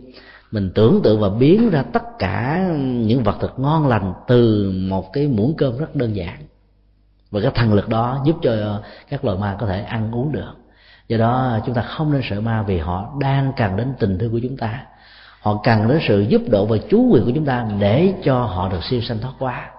Mình 0.50 0.70
tưởng 0.74 1.00
tượng 1.04 1.20
và 1.20 1.28
biến 1.28 1.70
ra 1.70 1.82
tất 1.82 2.18
cả 2.18 2.68
những 2.82 3.22
vật 3.22 3.36
thực 3.40 3.58
ngon 3.58 3.88
lành 3.88 4.14
từ 4.26 4.72
một 4.88 5.12
cái 5.12 5.28
muỗng 5.28 5.54
cơm 5.58 5.78
rất 5.78 5.96
đơn 5.96 6.16
giản. 6.16 6.38
Và 7.30 7.40
cái 7.40 7.50
thần 7.54 7.74
lực 7.74 7.88
đó 7.88 8.22
giúp 8.24 8.36
cho 8.42 8.80
các 9.08 9.24
loài 9.24 9.38
ma 9.38 9.56
có 9.60 9.66
thể 9.66 9.80
ăn 9.80 10.12
uống 10.12 10.32
được 10.32 10.52
do 11.08 11.16
đó 11.16 11.58
chúng 11.66 11.74
ta 11.74 11.82
không 11.82 12.12
nên 12.12 12.22
sợ 12.30 12.40
ma 12.40 12.62
vì 12.62 12.78
họ 12.78 13.14
đang 13.20 13.52
cần 13.56 13.76
đến 13.76 13.94
tình 13.98 14.18
thương 14.18 14.32
của 14.32 14.40
chúng 14.42 14.56
ta. 14.56 14.86
Họ 15.40 15.60
cần 15.64 15.88
đến 15.88 16.00
sự 16.08 16.20
giúp 16.20 16.42
đỡ 16.48 16.64
và 16.64 16.76
chú 16.90 17.08
quyền 17.10 17.24
của 17.24 17.32
chúng 17.34 17.44
ta 17.44 17.66
để 17.78 18.14
cho 18.24 18.44
họ 18.44 18.68
được 18.68 18.84
siêu 18.84 19.00
sanh 19.00 19.18
thoát 19.18 19.32
qua. 19.38 19.70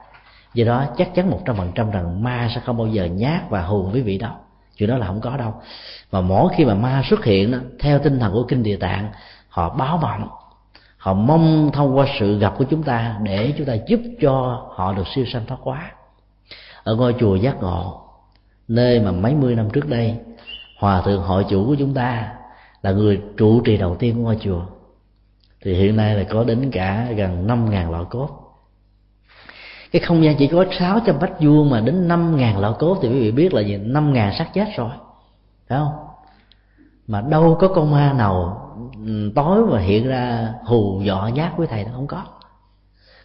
Do 0.54 0.66
đó 0.66 0.86
chắc 0.98 1.16
chắn 1.16 1.30
một 1.30 1.40
trăm 1.46 1.56
phần 1.56 1.72
trăm 1.76 1.92
rằng 1.92 2.24
ma 2.24 2.50
sẽ 2.56 2.62
không 2.66 2.78
bao 2.78 2.88
giờ 2.88 3.06
nhát 3.06 3.50
và 3.50 3.62
hù 3.62 3.90
quý 3.94 4.02
vị 4.02 4.18
đâu 4.18 4.32
chuyện 4.78 4.90
đó 4.90 4.98
là 4.98 5.08
không 5.08 5.22
có 5.22 5.38
đâu. 5.38 5.54
Mà 6.12 6.22
mỗi 6.22 6.54
khi 6.56 6.66
mà 6.66 6.74
ma 6.74 7.04
xuất 7.10 7.26
hiện 7.26 7.52
đó, 7.52 7.58
theo 7.80 8.00
tinh 8.00 8.20
thần 8.20 8.34
của 8.34 8.44
kinh 8.44 8.64
địa 8.64 8.78
tạng 8.78 9.10
họ 9.50 9.70
báo 9.70 9.98
vọng. 9.98 10.30
Họ 10.98 11.14
mong 11.14 11.72
thông 11.74 11.98
qua 11.98 12.08
sự 12.20 12.40
gặp 12.40 12.54
của 12.58 12.64
chúng 12.64 12.84
ta 12.84 13.18
để 13.24 13.54
chúng 13.58 13.68
ta 13.68 13.74
giúp 13.88 14.00
cho 14.22 14.66
họ 14.76 14.94
được 14.94 15.08
siêu 15.16 15.26
sanh 15.34 15.46
thoát 15.48 15.58
quá 15.64 15.92
ở 16.84 16.96
ngôi 16.96 17.16
chùa 17.20 17.36
giác 17.36 17.56
ngộ 17.62 18.02
nơi 18.68 19.00
mà 19.00 19.12
mấy 19.12 19.36
mươi 19.36 19.56
năm 19.56 19.70
trước 19.70 19.90
đây 19.90 20.16
hòa 20.78 21.02
thượng 21.02 21.22
hội 21.22 21.46
chủ 21.50 21.66
của 21.66 21.76
chúng 21.76 21.94
ta 21.94 22.34
là 22.82 22.92
người 22.92 23.22
trụ 23.38 23.62
trì 23.62 23.78
đầu 23.78 23.96
tiên 23.96 24.16
của 24.16 24.22
ngôi 24.22 24.38
chùa. 24.42 24.62
Thì 25.62 25.74
hiện 25.74 25.96
nay 25.96 26.16
là 26.16 26.24
có 26.24 26.44
đến 26.44 26.72
cả 26.72 27.08
gần 27.16 27.48
năm 27.48 27.70
ngàn 27.70 27.92
lọ 27.92 28.04
cốt. 28.04 28.30
Cái 29.92 30.02
không 30.02 30.24
gian 30.24 30.36
chỉ 30.38 30.48
có 30.48 30.66
sáu 30.80 31.00
trăm 31.06 31.20
bách 31.20 31.42
vuông 31.42 31.70
mà 31.70 31.80
đến 31.80 32.08
năm 32.08 32.38
ngàn 32.38 32.60
lọ 32.60 32.72
cốt 32.72 32.98
thì 33.02 33.10
quý 33.10 33.20
vị 33.20 33.32
biết 33.32 33.54
là 33.54 33.62
gì? 33.62 33.78
năm 33.78 34.14
ngàn 34.14 34.34
xác 34.38 34.54
chết 34.54 34.68
rồi. 34.78 34.92
Phải 35.68 35.80
không? 35.80 35.94
Mà 37.08 37.22
đâu 37.22 37.58
có 37.60 37.68
con 37.68 37.92
ma 37.92 38.14
nào 38.14 38.64
ừ, 39.06 39.32
tối 39.36 39.66
mà 39.66 39.80
hiện 39.80 40.08
ra 40.08 40.54
hù 40.66 41.02
dọa 41.02 41.30
nhát 41.30 41.58
với 41.58 41.68
thầy 41.68 41.84
nó 41.84 41.92
không 41.96 42.08
có. 42.08 42.24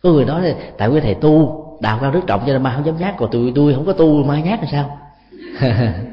Có 0.03 0.11
người 0.11 0.25
nói 0.25 0.43
là 0.43 0.55
tại 0.79 0.89
quý 0.89 1.01
thầy 1.01 1.15
tu, 1.15 1.65
đạo 1.81 1.99
cao 2.01 2.11
đức 2.11 2.21
trọng 2.27 2.41
cho 2.47 2.53
nên 2.53 2.63
ma 2.63 2.73
không 2.75 2.87
dám 2.87 2.97
nhát 2.99 3.15
còn 3.19 3.31
tụi 3.31 3.53
tôi 3.55 3.75
không 3.75 3.87
có 3.87 3.93
tu, 3.93 4.25
ma 4.25 4.41
nhát 4.41 4.61
là 4.63 4.69
sao? 4.73 4.99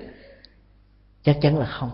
chắc 1.34 1.42
chắn 1.42 1.60
là 1.60 1.66
không. 1.66 1.92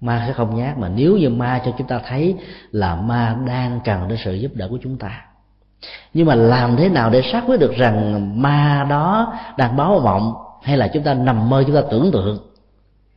Ma 0.00 0.24
sẽ 0.26 0.32
không 0.32 0.56
nhát 0.56 0.78
mà 0.78 0.88
nếu 0.88 1.16
như 1.16 1.30
ma 1.30 1.62
cho 1.64 1.72
chúng 1.78 1.86
ta 1.86 2.00
thấy 2.08 2.34
là 2.72 2.94
ma 2.94 3.36
đang 3.46 3.80
cần 3.84 4.08
đến 4.08 4.18
sự 4.24 4.34
giúp 4.34 4.50
đỡ 4.54 4.68
của 4.70 4.78
chúng 4.82 4.98
ta. 4.98 5.24
Nhưng 6.14 6.26
mà 6.26 6.34
làm 6.34 6.76
thế 6.76 6.88
nào 6.88 7.10
để 7.10 7.22
xác 7.32 7.42
quyết 7.46 7.60
được 7.60 7.72
rằng 7.76 8.42
ma 8.42 8.86
đó 8.90 9.34
đang 9.56 9.76
báo 9.76 9.98
vọng 9.98 10.34
hay 10.62 10.76
là 10.76 10.88
chúng 10.88 11.02
ta 11.02 11.14
nằm 11.14 11.48
mơ 11.48 11.64
chúng 11.66 11.76
ta 11.76 11.82
tưởng 11.90 12.10
tượng 12.12 12.38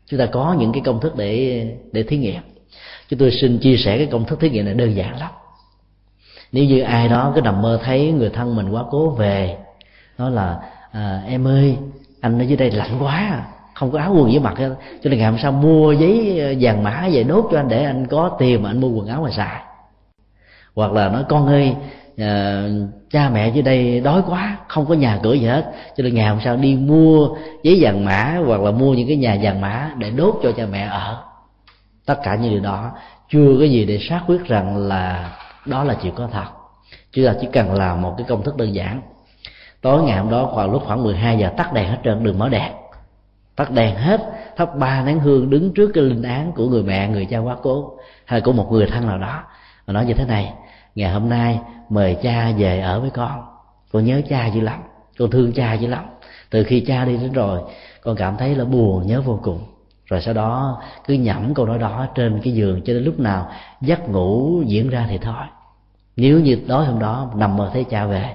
chúng 0.05 0.19
ta 0.19 0.25
có 0.25 0.55
những 0.59 0.71
cái 0.71 0.81
công 0.85 0.99
thức 0.99 1.15
để 1.15 1.65
để 1.91 2.03
thí 2.03 2.17
nghiệm. 2.17 2.41
Chúng 3.09 3.19
tôi 3.19 3.31
xin 3.41 3.59
chia 3.59 3.77
sẻ 3.77 3.97
cái 3.97 4.07
công 4.11 4.25
thức 4.25 4.39
thí 4.39 4.49
nghiệm 4.49 4.65
này 4.65 4.73
đơn 4.73 4.95
giản 4.95 5.19
lắm. 5.19 5.31
Nếu 6.51 6.65
như 6.65 6.81
ai 6.81 7.07
đó 7.07 7.31
cứ 7.35 7.41
nằm 7.41 7.61
mơ 7.61 7.79
thấy 7.83 8.11
người 8.11 8.29
thân 8.29 8.55
mình 8.55 8.69
quá 8.69 8.83
cố 8.91 9.09
về 9.09 9.57
nói 10.17 10.31
là 10.31 10.59
à, 10.91 11.23
em 11.27 11.47
ơi 11.47 11.77
anh 12.21 12.39
ở 12.39 12.43
dưới 12.43 12.57
đây 12.57 12.71
lạnh 12.71 12.97
quá 12.99 13.15
à, 13.15 13.45
không 13.73 13.91
có 13.91 13.99
áo 13.99 14.13
quần 14.13 14.25
với 14.25 14.39
mặt 14.39 14.53
cho 15.03 15.09
nên 15.09 15.19
ngày 15.19 15.29
hôm 15.31 15.39
sau 15.39 15.51
mua 15.51 15.91
giấy 15.91 16.39
ờ, 16.39 16.53
vàng 16.59 16.83
mã 16.83 17.07
về 17.11 17.23
nốt 17.23 17.49
cho 17.51 17.59
anh 17.59 17.69
để 17.69 17.83
anh 17.83 18.07
có 18.07 18.35
tiền 18.39 18.63
mà 18.63 18.69
anh 18.69 18.81
mua 18.81 18.89
quần 18.89 19.07
áo 19.07 19.21
mà 19.23 19.29
xài. 19.29 19.61
Hoặc 20.75 20.91
là 20.91 21.09
nói 21.09 21.23
con 21.29 21.47
ơi 21.47 21.75
à, 22.17 22.63
cha 23.11 23.29
mẹ 23.29 23.49
dưới 23.49 23.63
đây 23.63 23.99
đói 23.99 24.21
quá 24.27 24.57
không 24.67 24.85
có 24.85 24.93
nhà 24.93 25.19
cửa 25.23 25.33
gì 25.33 25.45
hết. 25.45 25.71
Cho 25.97 26.03
nên 26.03 26.15
ngày 26.15 26.29
hôm 26.29 26.39
sau 26.43 26.55
đi 26.55 26.75
mua 26.75 27.29
giấy 27.63 27.77
vàng 27.81 28.05
mã 28.05 28.37
hoặc 28.45 28.61
là 28.61 28.71
mua 28.71 28.93
những 28.93 29.07
cái 29.07 29.17
nhà 29.17 29.37
vàng 29.41 29.61
mã 29.61 29.91
để 29.97 30.09
đốt 30.09 30.35
cho 30.43 30.51
cha 30.51 30.65
mẹ 30.71 30.87
ở. 30.91 31.23
Tất 32.05 32.19
cả 32.23 32.35
những 32.35 32.51
điều 32.51 32.61
đó 32.61 32.91
chưa 33.29 33.55
có 33.59 33.65
gì 33.65 33.85
để 33.85 33.99
xác 34.09 34.21
quyết 34.27 34.45
rằng 34.45 34.77
là 34.77 35.31
đó 35.65 35.83
là 35.83 35.95
chuyện 36.01 36.13
có 36.15 36.27
thật. 36.31 36.45
Chúng 37.11 37.25
ta 37.25 37.33
chỉ 37.41 37.47
cần 37.51 37.73
làm 37.73 38.01
một 38.01 38.13
cái 38.17 38.25
công 38.29 38.43
thức 38.43 38.57
đơn 38.57 38.75
giản. 38.75 39.01
Tối 39.81 40.03
ngày 40.03 40.17
hôm 40.17 40.31
đó 40.31 40.49
khoảng 40.53 40.71
lúc 40.71 40.83
khoảng 40.85 41.03
12 41.03 41.37
giờ 41.37 41.49
tắt 41.57 41.73
đèn 41.73 41.89
hết 41.89 41.97
trơn 42.03 42.23
đừng 42.23 42.39
mở 42.39 42.49
đèn 42.49 42.71
tắt 43.55 43.71
đèn 43.71 43.95
hết, 43.95 44.21
thắp 44.57 44.77
ba 44.77 45.03
nén 45.05 45.19
hương 45.19 45.49
đứng 45.49 45.73
trước 45.73 45.91
cái 45.93 46.03
linh 46.03 46.23
án 46.23 46.51
của 46.51 46.69
người 46.69 46.83
mẹ, 46.83 47.07
người 47.07 47.25
cha 47.25 47.39
quá 47.39 47.55
cố, 47.61 47.97
hay 48.25 48.41
của 48.41 48.53
một 48.53 48.71
người 48.71 48.87
thân 48.87 49.07
nào 49.07 49.17
đó. 49.17 49.43
Và 49.85 49.93
nói 49.93 50.05
như 50.05 50.13
thế 50.13 50.25
này, 50.25 50.53
ngày 50.95 51.11
hôm 51.11 51.29
nay 51.29 51.59
mời 51.89 52.17
cha 52.23 52.51
về 52.57 52.79
ở 52.79 52.99
với 52.99 53.09
con. 53.09 53.41
Con 53.91 54.05
nhớ 54.05 54.21
cha 54.29 54.47
dữ 54.47 54.61
lắm, 54.61 54.79
con 55.19 55.31
thương 55.31 55.51
cha 55.53 55.73
dữ 55.73 55.87
lắm. 55.87 56.05
Từ 56.49 56.63
khi 56.63 56.79
cha 56.79 57.05
đi 57.05 57.17
đến 57.17 57.31
rồi, 57.31 57.61
con 58.01 58.15
cảm 58.15 58.37
thấy 58.37 58.55
là 58.55 58.65
buồn, 58.65 59.07
nhớ 59.07 59.21
vô 59.21 59.39
cùng. 59.43 59.59
Rồi 60.05 60.21
sau 60.21 60.33
đó, 60.33 60.81
cứ 61.07 61.13
nhẩm 61.13 61.53
câu 61.53 61.65
nói 61.65 61.79
đó 61.79 62.07
trên 62.15 62.39
cái 62.43 62.53
giường 62.53 62.81
cho 62.85 62.93
đến 62.93 63.03
lúc 63.03 63.19
nào 63.19 63.51
giấc 63.81 64.09
ngủ 64.09 64.61
diễn 64.65 64.89
ra 64.89 65.05
thì 65.09 65.17
thôi. 65.17 65.45
Nếu 66.15 66.39
như 66.39 66.59
tối 66.67 66.85
hôm 66.85 66.99
đó 66.99 67.31
nằm 67.35 67.57
mơ 67.57 67.69
thấy 67.73 67.83
cha 67.83 68.05
về, 68.05 68.33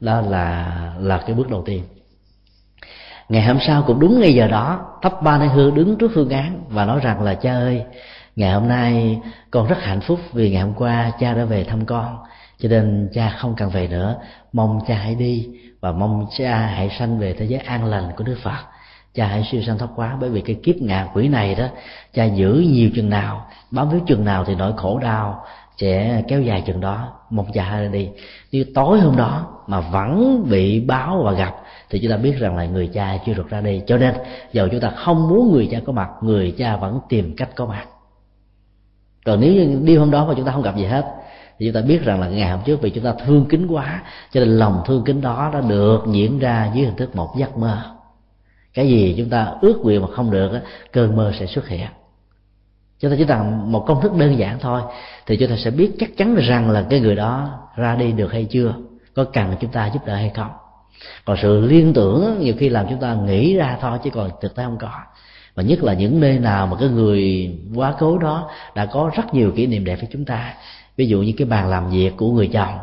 đó 0.00 0.20
là 0.20 0.74
là 0.98 1.22
cái 1.26 1.36
bước 1.36 1.50
đầu 1.50 1.62
tiên 1.62 1.82
ngày 3.28 3.42
hôm 3.42 3.58
sau 3.66 3.82
cũng 3.82 4.00
đúng 4.00 4.20
ngay 4.20 4.34
giờ 4.34 4.48
đó 4.48 4.80
thắp 5.02 5.22
ba 5.22 5.38
nén 5.38 5.48
hương 5.48 5.74
đứng 5.74 5.96
trước 5.96 6.12
hương 6.14 6.30
án 6.30 6.64
và 6.68 6.84
nói 6.84 7.00
rằng 7.02 7.22
là, 7.22 7.34
cha 7.34 7.52
ơi, 7.52 7.84
ngày 8.36 8.52
hôm 8.52 8.68
nay 8.68 9.20
con 9.50 9.66
rất 9.66 9.82
hạnh 9.82 10.00
phúc 10.00 10.20
vì 10.32 10.50
ngày 10.50 10.62
hôm 10.62 10.74
qua 10.74 11.12
cha 11.20 11.34
đã 11.34 11.44
về 11.44 11.64
thăm 11.64 11.86
con, 11.86 12.18
cho 12.58 12.68
nên 12.68 13.08
cha 13.14 13.34
không 13.38 13.54
cần 13.56 13.70
về 13.70 13.88
nữa. 13.88 14.16
Mong 14.52 14.80
cha 14.88 14.94
hãy 14.94 15.14
đi 15.14 15.48
và 15.80 15.92
mong 15.92 16.26
cha 16.38 16.56
hãy 16.56 16.90
sanh 16.98 17.18
về 17.18 17.32
thế 17.32 17.44
giới 17.44 17.60
an 17.60 17.84
lành 17.84 18.04
của 18.16 18.24
đức 18.24 18.36
phật. 18.42 18.64
Cha 19.14 19.26
hãy 19.26 19.44
siêu 19.50 19.62
sanh 19.66 19.78
thoát 19.78 19.88
quá, 19.96 20.16
bởi 20.20 20.30
vì 20.30 20.40
cái 20.40 20.56
kiếp 20.62 20.76
ngạ 20.76 21.08
quỷ 21.14 21.28
này 21.28 21.54
đó, 21.54 21.66
cha 22.14 22.24
giữ 22.24 22.64
nhiều 22.68 22.90
chừng 22.94 23.10
nào, 23.10 23.46
bám 23.70 23.90
víu 23.90 24.00
chừng 24.06 24.24
nào 24.24 24.44
thì 24.44 24.54
nỗi 24.54 24.72
khổ 24.76 24.98
đau 24.98 25.44
sẽ 25.76 26.22
kéo 26.28 26.42
dài 26.42 26.62
chừng 26.66 26.80
đó. 26.80 27.08
Mong 27.30 27.46
cha 27.52 27.64
hãy 27.64 27.88
đi. 27.88 28.08
Nếu 28.52 28.64
tối 28.74 29.00
hôm 29.00 29.16
đó 29.16 29.46
mà 29.66 29.80
vẫn 29.80 30.44
bị 30.50 30.80
báo 30.80 31.22
và 31.24 31.32
gặp 31.32 31.54
thì 31.90 31.98
chúng 31.98 32.10
ta 32.10 32.16
biết 32.16 32.38
rằng 32.38 32.56
là 32.56 32.66
người 32.66 32.90
cha 32.92 33.18
chưa 33.26 33.34
được 33.34 33.48
ra 33.48 33.60
đi. 33.60 33.82
Cho 33.86 33.98
nên, 33.98 34.14
dầu 34.52 34.68
chúng 34.68 34.80
ta 34.80 34.90
không 34.90 35.28
muốn 35.28 35.52
người 35.52 35.68
cha 35.70 35.78
có 35.86 35.92
mặt, 35.92 36.08
người 36.20 36.54
cha 36.58 36.76
vẫn 36.76 37.00
tìm 37.08 37.36
cách 37.36 37.50
có 37.56 37.66
mặt. 37.66 37.86
Còn 39.24 39.40
nếu 39.40 39.52
như 39.52 39.80
đi 39.84 39.96
hôm 39.96 40.10
đó 40.10 40.26
mà 40.26 40.34
chúng 40.36 40.44
ta 40.44 40.52
không 40.52 40.62
gặp 40.62 40.76
gì 40.76 40.84
hết, 40.84 41.04
thì 41.58 41.66
chúng 41.66 41.82
ta 41.82 41.86
biết 41.88 42.02
rằng 42.04 42.20
là 42.20 42.28
ngày 42.28 42.50
hôm 42.50 42.60
trước 42.64 42.80
vì 42.82 42.90
chúng 42.90 43.04
ta 43.04 43.14
thương 43.26 43.46
kính 43.48 43.66
quá, 43.66 44.02
cho 44.32 44.40
nên 44.40 44.48
lòng 44.48 44.82
thương 44.86 45.04
kính 45.04 45.20
đó 45.20 45.50
đã 45.52 45.60
được 45.60 45.98
diễn 46.12 46.38
ra 46.38 46.70
dưới 46.74 46.84
hình 46.84 46.96
thức 46.96 47.16
một 47.16 47.34
giấc 47.38 47.56
mơ. 47.56 47.78
Cái 48.74 48.88
gì 48.88 49.14
chúng 49.18 49.28
ta 49.28 49.54
ước 49.60 49.80
nguyện 49.82 50.02
mà 50.02 50.08
không 50.14 50.30
được 50.30 50.60
cơn 50.92 51.16
mơ 51.16 51.32
sẽ 51.38 51.46
xuất 51.46 51.68
hiện. 51.68 51.86
Chúng 53.00 53.10
ta 53.10 53.16
chỉ 53.18 53.24
cần 53.24 53.72
một 53.72 53.84
công 53.86 54.00
thức 54.00 54.12
đơn 54.16 54.38
giản 54.38 54.58
thôi, 54.60 54.80
thì 55.26 55.36
chúng 55.36 55.48
ta 55.48 55.56
sẽ 55.56 55.70
biết 55.70 55.92
chắc 55.98 56.10
chắn 56.16 56.34
rằng 56.34 56.70
là 56.70 56.86
cái 56.90 57.00
người 57.00 57.16
đó 57.16 57.60
ra 57.76 57.96
đi 57.96 58.12
được 58.12 58.32
hay 58.32 58.44
chưa, 58.44 58.74
có 59.14 59.24
cần 59.24 59.54
chúng 59.60 59.70
ta 59.70 59.86
giúp 59.86 60.06
đỡ 60.06 60.14
hay 60.14 60.32
không 60.34 60.50
còn 61.24 61.36
sự 61.42 61.60
liên 61.60 61.92
tưởng 61.94 62.36
nhiều 62.40 62.54
khi 62.58 62.68
làm 62.68 62.86
chúng 62.90 63.00
ta 63.00 63.14
nghĩ 63.14 63.56
ra 63.56 63.78
thôi, 63.80 63.98
chứ 64.04 64.10
còn 64.10 64.30
thực 64.40 64.54
tế 64.54 64.64
không 64.64 64.78
có. 64.78 64.90
Và 65.54 65.62
nhất 65.62 65.82
là 65.82 65.94
những 65.94 66.20
nơi 66.20 66.38
nào 66.38 66.66
mà 66.66 66.76
cái 66.80 66.88
người 66.88 67.50
quá 67.74 67.94
cố 67.98 68.18
đó 68.18 68.50
đã 68.74 68.86
có 68.86 69.10
rất 69.16 69.34
nhiều 69.34 69.52
kỷ 69.56 69.66
niệm 69.66 69.84
đẹp 69.84 69.96
với 69.96 70.08
chúng 70.12 70.24
ta. 70.24 70.54
Ví 70.96 71.06
dụ 71.06 71.22
như 71.22 71.32
cái 71.36 71.46
bàn 71.46 71.68
làm 71.68 71.90
việc 71.90 72.16
của 72.16 72.32
người 72.32 72.46
chồng. 72.52 72.78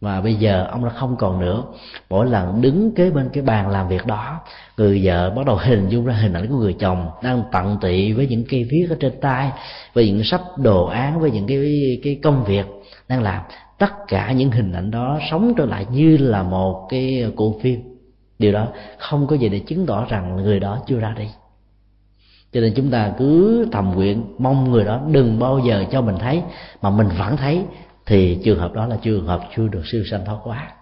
Mà 0.00 0.20
bây 0.20 0.34
giờ 0.34 0.66
ông 0.70 0.84
đã 0.84 0.90
không 0.90 1.16
còn 1.16 1.40
nữa. 1.40 1.62
Mỗi 2.10 2.26
lần 2.26 2.60
đứng 2.60 2.94
kế 2.94 3.10
bên 3.10 3.30
cái 3.32 3.42
bàn 3.42 3.68
làm 3.68 3.88
việc 3.88 4.06
đó, 4.06 4.40
người 4.76 5.00
vợ 5.04 5.30
bắt 5.30 5.46
đầu 5.46 5.56
hình 5.56 5.88
dung 5.88 6.06
ra 6.06 6.14
hình 6.14 6.32
ảnh 6.32 6.48
của 6.48 6.56
người 6.56 6.76
chồng 6.78 7.10
đang 7.22 7.42
tận 7.52 7.76
tị 7.80 8.12
với 8.12 8.26
những 8.26 8.44
cây 8.48 8.64
viết 8.64 8.86
ở 8.90 8.96
trên 9.00 9.20
tay, 9.20 9.50
với 9.94 10.06
những 10.06 10.24
sách 10.24 10.42
đồ 10.56 10.86
án, 10.86 11.20
với 11.20 11.30
những 11.30 11.46
cái 11.46 12.00
cái 12.04 12.20
công 12.22 12.44
việc 12.44 12.66
đang 13.08 13.22
làm 13.22 13.42
tất 13.78 13.92
cả 14.08 14.32
những 14.32 14.50
hình 14.50 14.72
ảnh 14.72 14.90
đó 14.90 15.18
sống 15.30 15.54
trở 15.56 15.64
lại 15.66 15.86
như 15.92 16.16
là 16.16 16.42
một 16.42 16.86
cái 16.88 17.32
cuộn 17.36 17.52
phim. 17.62 17.80
Điều 18.38 18.52
đó 18.52 18.68
không 18.98 19.26
có 19.26 19.36
gì 19.36 19.48
để 19.48 19.58
chứng 19.58 19.86
tỏ 19.86 20.06
rằng 20.08 20.36
người 20.36 20.60
đó 20.60 20.78
chưa 20.86 20.98
ra 20.98 21.14
đi. 21.18 21.28
Cho 22.52 22.60
nên 22.60 22.72
chúng 22.76 22.90
ta 22.90 23.12
cứ 23.18 23.66
thầm 23.72 23.90
nguyện, 23.94 24.24
mong 24.38 24.70
người 24.70 24.84
đó 24.84 25.00
đừng 25.10 25.38
bao 25.38 25.58
giờ 25.58 25.84
cho 25.90 26.00
mình 26.00 26.16
thấy, 26.18 26.42
mà 26.82 26.90
mình 26.90 27.08
vẫn 27.18 27.36
thấy, 27.36 27.62
thì 28.06 28.38
trường 28.44 28.58
hợp 28.58 28.72
đó 28.72 28.86
là 28.86 28.96
trường 29.02 29.26
hợp 29.26 29.40
chưa 29.56 29.68
được 29.68 29.82
siêu 29.86 30.04
sanh 30.10 30.24
thoát 30.24 30.38
quá 30.44 30.72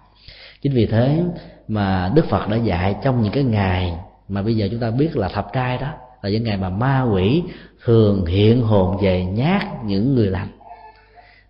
chính 0.63 0.73
vì 0.73 0.87
thế 0.87 1.23
mà 1.69 2.13
đức 2.15 2.27
phật 2.29 2.49
đã 2.49 2.57
dạy 2.57 2.97
trong 3.05 3.23
những 3.23 3.33
cái 3.33 3.45
ngày 3.45 3.95
mà 4.29 4.43
bây 4.43 4.57
giờ 4.57 4.69
chúng 4.71 4.81
ta 4.81 4.91
biết 4.91 5.17
là 5.17 5.29
thập 5.29 5.53
trai 5.53 5.79
đó, 5.79 5.89
là 6.23 6.31
những 6.31 6.45
ngày 6.45 6.57
mà 6.57 6.69
ma 6.69 7.03
quỷ 7.03 7.43
thường 7.85 8.27
hiện 8.27 8.63
hồn 8.63 8.97
về 9.03 9.25
nhát 9.25 9.85
những 9.85 10.15
người 10.15 10.27
lành 10.27 10.49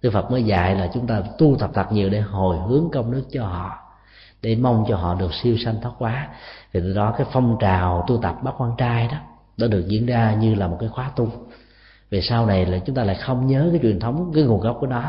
đức 0.03 0.11
phật 0.13 0.31
mới 0.31 0.43
dạy 0.43 0.75
là 0.75 0.91
chúng 0.95 1.07
ta 1.07 1.23
tu 1.39 1.57
tập 1.59 1.71
thật 1.75 1.93
nhiều 1.93 2.11
để 2.11 2.21
hồi 2.21 2.57
hướng 2.69 2.89
công 2.93 3.13
đức 3.13 3.25
cho 3.33 3.47
họ, 3.47 3.79
để 4.43 4.57
mong 4.57 4.85
cho 4.89 4.97
họ 4.97 5.15
được 5.15 5.35
siêu 5.35 5.57
sanh 5.65 5.81
thoát 5.83 5.93
quá 5.99 6.29
thì 6.73 6.81
từ 6.81 6.95
đó 6.95 7.15
cái 7.19 7.27
phong 7.33 7.57
trào 7.61 8.05
tu 8.09 8.19
tập 8.23 8.37
bác 8.43 8.53
quan 8.59 8.73
trai 8.79 9.09
đó 9.09 9.17
đã 9.57 9.67
được 9.67 9.85
diễn 9.89 10.07
ra 10.07 10.35
như 10.35 10.55
là 10.55 10.67
một 10.67 10.77
cái 10.81 10.89
khóa 10.89 11.11
tu. 11.17 11.29
Về 12.11 12.21
sau 12.21 12.47
này 12.47 12.67
là 12.67 12.79
chúng 12.79 12.97
ta 12.97 13.05
lại 13.05 13.17
không 13.17 13.47
nhớ 13.47 13.69
cái 13.71 13.81
truyền 13.83 14.01
thống, 14.01 14.33
cái 14.35 14.45
nguồn 14.45 14.61
gốc 14.61 14.77
của 14.81 14.87
nó. 14.87 15.03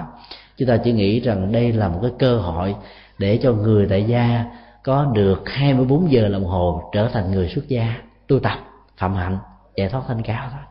Chúng 0.58 0.68
ta 0.68 0.78
chỉ 0.78 0.92
nghĩ 0.92 1.20
rằng 1.20 1.52
đây 1.52 1.72
là 1.72 1.88
một 1.88 2.00
cái 2.02 2.12
cơ 2.20 2.38
hội 2.38 2.76
để 3.18 3.40
cho 3.44 3.54
người 3.54 3.88
tại 3.90 4.04
gia 4.04 4.46
có 4.84 5.12
được 5.14 5.42
24 5.46 6.12
giờ 6.12 6.30
đồng 6.30 6.46
hồ 6.46 6.90
trở 6.94 7.10
thành 7.14 7.32
người 7.32 7.50
xuất 7.50 7.68
gia 7.68 7.96
tu 8.28 8.40
tập, 8.40 8.58
phạm 8.98 9.14
hạnh, 9.14 9.38
giải 9.76 9.90
thoát 9.90 10.02
thanh 10.08 10.22
cao 10.22 10.48
thôi 10.52 10.67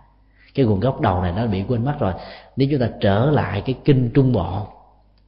cái 0.57 0.67
nguồn 0.67 0.81
gốc 0.81 1.01
đầu 1.01 1.23
này 1.23 1.33
nó 1.37 1.47
bị 1.47 1.65
quên 1.69 1.85
mất 1.85 1.95
rồi. 1.99 2.13
Nếu 2.57 2.69
chúng 2.71 2.81
ta 2.81 2.89
trở 3.01 3.31
lại 3.31 3.63
cái 3.67 3.75
kinh 3.85 4.11
trung 4.15 4.33
bộ, 4.33 4.67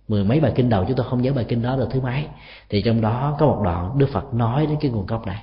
mười 0.08 0.24
mấy 0.24 0.40
bài 0.40 0.52
kinh 0.54 0.68
đầu, 0.68 0.84
chúng 0.88 0.96
ta 0.96 1.04
không 1.10 1.22
nhớ 1.22 1.32
bài 1.32 1.44
kinh 1.48 1.62
đó 1.62 1.76
là 1.76 1.86
thứ 1.90 2.00
mấy, 2.00 2.24
thì 2.68 2.82
trong 2.82 3.00
đó 3.00 3.36
có 3.38 3.46
một 3.46 3.60
đoạn 3.64 3.98
đức 3.98 4.08
phật 4.12 4.34
nói 4.34 4.66
đến 4.66 4.76
cái 4.80 4.90
nguồn 4.90 5.06
gốc 5.06 5.26
này. 5.26 5.42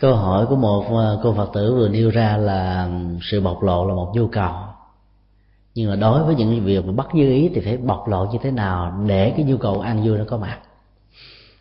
Câu 0.00 0.14
hỏi 0.14 0.46
của 0.46 0.56
một 0.56 0.98
à, 0.98 1.06
cô 1.22 1.34
phật 1.34 1.50
tử 1.54 1.74
vừa 1.74 1.88
nêu 1.88 2.10
ra 2.10 2.36
là 2.36 2.90
sự 3.22 3.40
bộc 3.40 3.62
lộ 3.62 3.86
là 3.88 3.94
một 3.94 4.12
nhu 4.14 4.26
cầu. 4.26 4.54
Nhưng 5.74 5.90
mà 5.90 5.96
đối 5.96 6.24
với 6.24 6.34
những 6.34 6.64
việc 6.64 6.86
mà 6.86 6.92
bắt 6.92 7.06
như 7.14 7.28
ý 7.28 7.50
thì 7.54 7.60
phải 7.60 7.76
bộc 7.76 8.08
lộ 8.08 8.26
như 8.32 8.38
thế 8.42 8.50
nào 8.50 9.04
để 9.06 9.32
cái 9.36 9.44
nhu 9.44 9.56
cầu 9.56 9.80
ăn 9.80 10.06
vui 10.06 10.18
nó 10.18 10.24
có 10.28 10.36
mặt? 10.36 10.58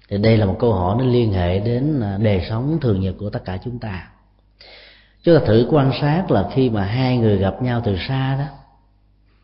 Thì 0.09 0.17
đây 0.17 0.37
là 0.37 0.45
một 0.45 0.55
câu 0.59 0.73
hỏi 0.73 0.95
nó 0.99 1.05
liên 1.05 1.33
hệ 1.33 1.59
đến 1.59 2.01
à, 2.01 2.17
đời 2.21 2.45
sống 2.49 2.77
thường 2.81 3.01
nhật 3.01 3.15
của 3.19 3.29
tất 3.29 3.45
cả 3.45 3.57
chúng 3.63 3.79
ta. 3.79 4.09
Chúng 5.23 5.39
ta 5.39 5.45
thử 5.45 5.67
quan 5.71 5.91
sát 6.01 6.31
là 6.31 6.49
khi 6.53 6.69
mà 6.69 6.83
hai 6.83 7.17
người 7.17 7.37
gặp 7.37 7.61
nhau 7.61 7.81
từ 7.85 7.95
xa 8.07 8.37
đó, 8.39 8.45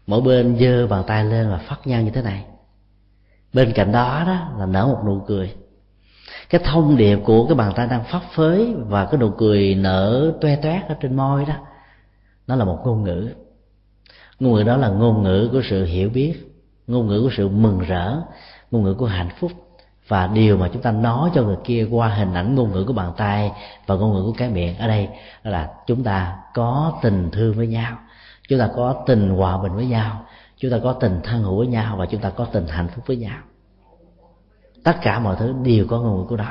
mỗi 0.08 0.22
bên 0.22 0.58
giơ 0.60 0.88
bàn 0.88 1.04
tay 1.08 1.26
lên 1.26 1.50
và 1.50 1.58
phát 1.58 1.88
nhau 1.88 2.02
như 2.02 2.12
thế 2.12 2.22
này. 2.22 2.46
Bên 3.54 3.72
cạnh 3.76 3.92
đó 3.92 4.24
đó 4.28 4.48
là 4.58 4.66
nở 4.66 4.88
một 4.88 5.00
nụ 5.06 5.22
cười 5.28 5.54
cái 6.54 6.62
thông 6.66 6.98
điệp 6.98 7.20
của 7.24 7.48
cái 7.48 7.56
bàn 7.56 7.74
tay 7.76 7.88
đang 7.88 8.04
phấp 8.04 8.22
phới 8.36 8.76
và 8.78 9.06
cái 9.06 9.20
nụ 9.20 9.30
cười 9.38 9.76
nở 9.76 10.34
toe 10.42 10.56
toét 10.56 10.88
ở 10.88 10.96
trên 11.02 11.16
môi 11.16 11.46
đó, 11.46 11.54
nó 12.48 12.56
là 12.56 12.66
một 12.66 12.80
ngôn 12.86 13.04
ngữ. 13.04 13.30
Ngôn 14.40 14.54
ngữ 14.54 14.64
đó 14.64 14.78
là 14.78 14.90
ngôn 14.90 15.24
ngữ 15.24 15.50
của 15.52 15.62
sự 15.70 15.86
hiểu 15.86 16.10
biết, 16.10 16.34
ngôn 16.88 17.08
ngữ 17.08 17.22
của 17.22 17.30
sự 17.38 17.48
mừng 17.48 17.80
rỡ, 17.80 18.22
ngôn 18.72 18.84
ngữ 18.84 18.94
của 18.94 19.06
hạnh 19.06 19.30
phúc. 19.40 19.52
Và 20.08 20.28
điều 20.28 20.58
mà 20.58 20.70
chúng 20.74 20.82
ta 20.82 20.92
nói 20.92 21.30
cho 21.36 21.44
người 21.44 21.58
kia 21.64 21.88
qua 21.92 22.08
hình 22.08 22.34
ảnh 22.34 22.56
ngôn 22.56 22.72
ngữ 22.72 22.86
của 22.88 22.94
bàn 22.94 23.12
tay 23.18 23.52
và 23.88 23.96
ngôn 23.96 24.14
ngữ 24.14 24.24
của 24.26 24.34
cái 24.38 24.50
miệng 24.50 24.78
ở 24.78 24.88
đây 24.88 25.10
là 25.44 25.74
chúng 25.88 26.04
ta 26.04 26.38
có 26.54 27.00
tình 27.02 27.30
thương 27.32 27.54
với 27.54 27.68
nhau, 27.68 27.98
chúng 28.50 28.60
ta 28.60 28.70
có 28.76 29.04
tình 29.06 29.30
hòa 29.30 29.58
bình 29.58 29.76
với 29.76 29.86
nhau, 29.86 30.26
chúng 30.58 30.72
ta 30.72 30.78
có 30.84 30.94
tình 30.94 31.20
thân 31.24 31.44
hữu 31.44 31.58
với 31.58 31.68
nhau 31.68 31.96
và 31.98 32.06
chúng 32.06 32.22
ta 32.22 32.30
có 32.30 32.46
tình 32.46 32.68
hạnh 32.68 32.88
phúc 32.96 33.04
với 33.08 33.18
nhau 33.18 33.38
tất 34.84 34.96
cả 35.02 35.20
mọi 35.20 35.36
thứ 35.40 35.54
đều 35.64 35.86
có 35.88 36.00
ngôn 36.00 36.18
ngữ 36.18 36.26
của 36.30 36.38
nó. 36.38 36.46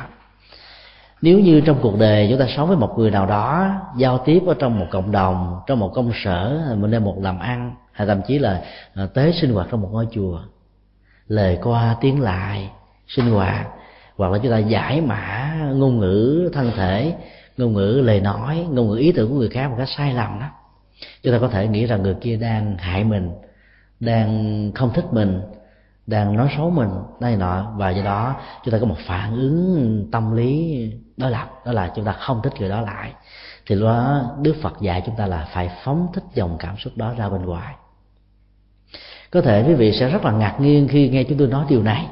nếu 1.23 1.41
như 1.41 1.61
trong 1.61 1.79
cuộc 1.83 1.99
đời 1.99 2.27
chúng 2.31 2.39
ta 2.39 2.47
sống 2.57 2.69
với 2.69 2.77
một 2.77 2.99
người 2.99 3.11
nào 3.11 3.27
đó, 3.27 3.71
giao 3.97 4.19
tiếp 4.19 4.43
ở 4.47 4.55
trong 4.59 4.79
một 4.79 4.87
cộng 4.91 5.13
đồng, 5.13 5.61
trong 5.67 5.79
một 5.79 5.93
công 5.95 6.11
sở, 6.25 6.75
mình 6.79 6.91
đem 6.91 7.05
một 7.05 7.17
làm 7.21 7.39
ăn, 7.39 7.75
hay 7.93 8.07
thậm 8.07 8.21
chí 8.27 8.39
là 8.39 8.63
à, 8.95 9.07
tế 9.15 9.33
sinh 9.33 9.55
hoạt 9.55 9.67
trong 9.71 9.83
một 9.83 9.89
ngôi 9.93 10.07
chùa, 10.11 10.41
lời 11.29 11.59
qua 11.63 11.97
tiếng 12.01 12.21
lại, 12.21 12.71
sinh 13.09 13.31
hoạt, 13.31 13.67
hoặc 14.17 14.33
là 14.33 14.39
chúng 14.43 14.53
ta 14.53 14.59
giải 14.59 15.01
mã 15.01 15.55
ngôn 15.75 15.99
ngữ 15.99 16.51
thân 16.53 16.71
thể, 16.77 17.15
ngôn 17.57 17.73
ngữ 17.73 18.01
lời 18.05 18.21
nói, 18.21 18.67
ngôn 18.71 18.89
ngữ 18.89 18.97
ý 18.97 19.13
tưởng 19.13 19.31
của 19.31 19.37
người 19.37 19.49
khác 19.49 19.69
một 19.69 19.75
cách 19.79 19.89
sai 19.97 20.15
lầm 20.15 20.41
đó, 20.41 20.47
chúng 21.23 21.33
ta 21.33 21.39
có 21.39 21.49
thể 21.49 21.69
nghĩ 21.69 21.87
rằng 21.87 22.03
người 22.03 22.15
kia 22.15 22.37
đang 22.37 22.77
hại 22.79 23.05
mình, 23.05 23.31
đang 24.01 24.73
không 24.75 24.91
thích 24.95 25.05
mình 25.13 25.41
đang 26.07 26.37
nói 26.37 26.49
xấu 26.57 26.71
mình 26.71 26.91
đây 27.21 27.37
nọ. 27.37 27.73
Và 27.77 27.91
do 27.91 28.03
đó 28.03 28.35
chúng 28.65 28.73
ta 28.73 28.79
có 28.79 28.87
một 28.87 28.99
phản 29.07 29.37
ứng 29.37 30.09
tâm 30.13 30.37
lý 30.37 30.91
đối 31.17 31.31
lập 31.31 31.49
đó 31.67 31.73
là 31.73 31.93
chúng 31.97 32.05
ta 32.05 32.13
không 32.13 32.41
thích 32.43 32.53
người 32.59 32.69
đó 32.69 32.81
lại. 32.81 33.13
Thì 33.67 33.75
lúc 33.75 33.87
đó 33.87 34.23
đức 34.43 34.57
phật 34.63 34.81
dạy 34.81 35.03
chúng 35.07 35.17
ta 35.17 35.27
là 35.27 35.49
phải 35.53 35.71
phóng 35.85 36.07
thích 36.15 36.25
dòng 36.35 36.57
cảm 36.59 36.77
xúc 36.77 36.93
đó 36.97 37.15
ra 37.17 37.29
bên 37.29 37.45
ngoài. 37.45 37.75
Có 39.31 39.41
thể 39.41 39.65
quý 39.67 39.75
vị 39.75 39.93
sẽ 39.93 40.09
rất 40.09 40.25
là 40.25 40.33
ngạc 40.33 40.57
nhiên 40.61 40.89
khi 40.89 41.09
nghe 41.09 41.25
chúng 41.25 41.39
tôi 41.39 41.49
nói 41.49 41.67
điều 41.69 41.83
này. 41.83 42.07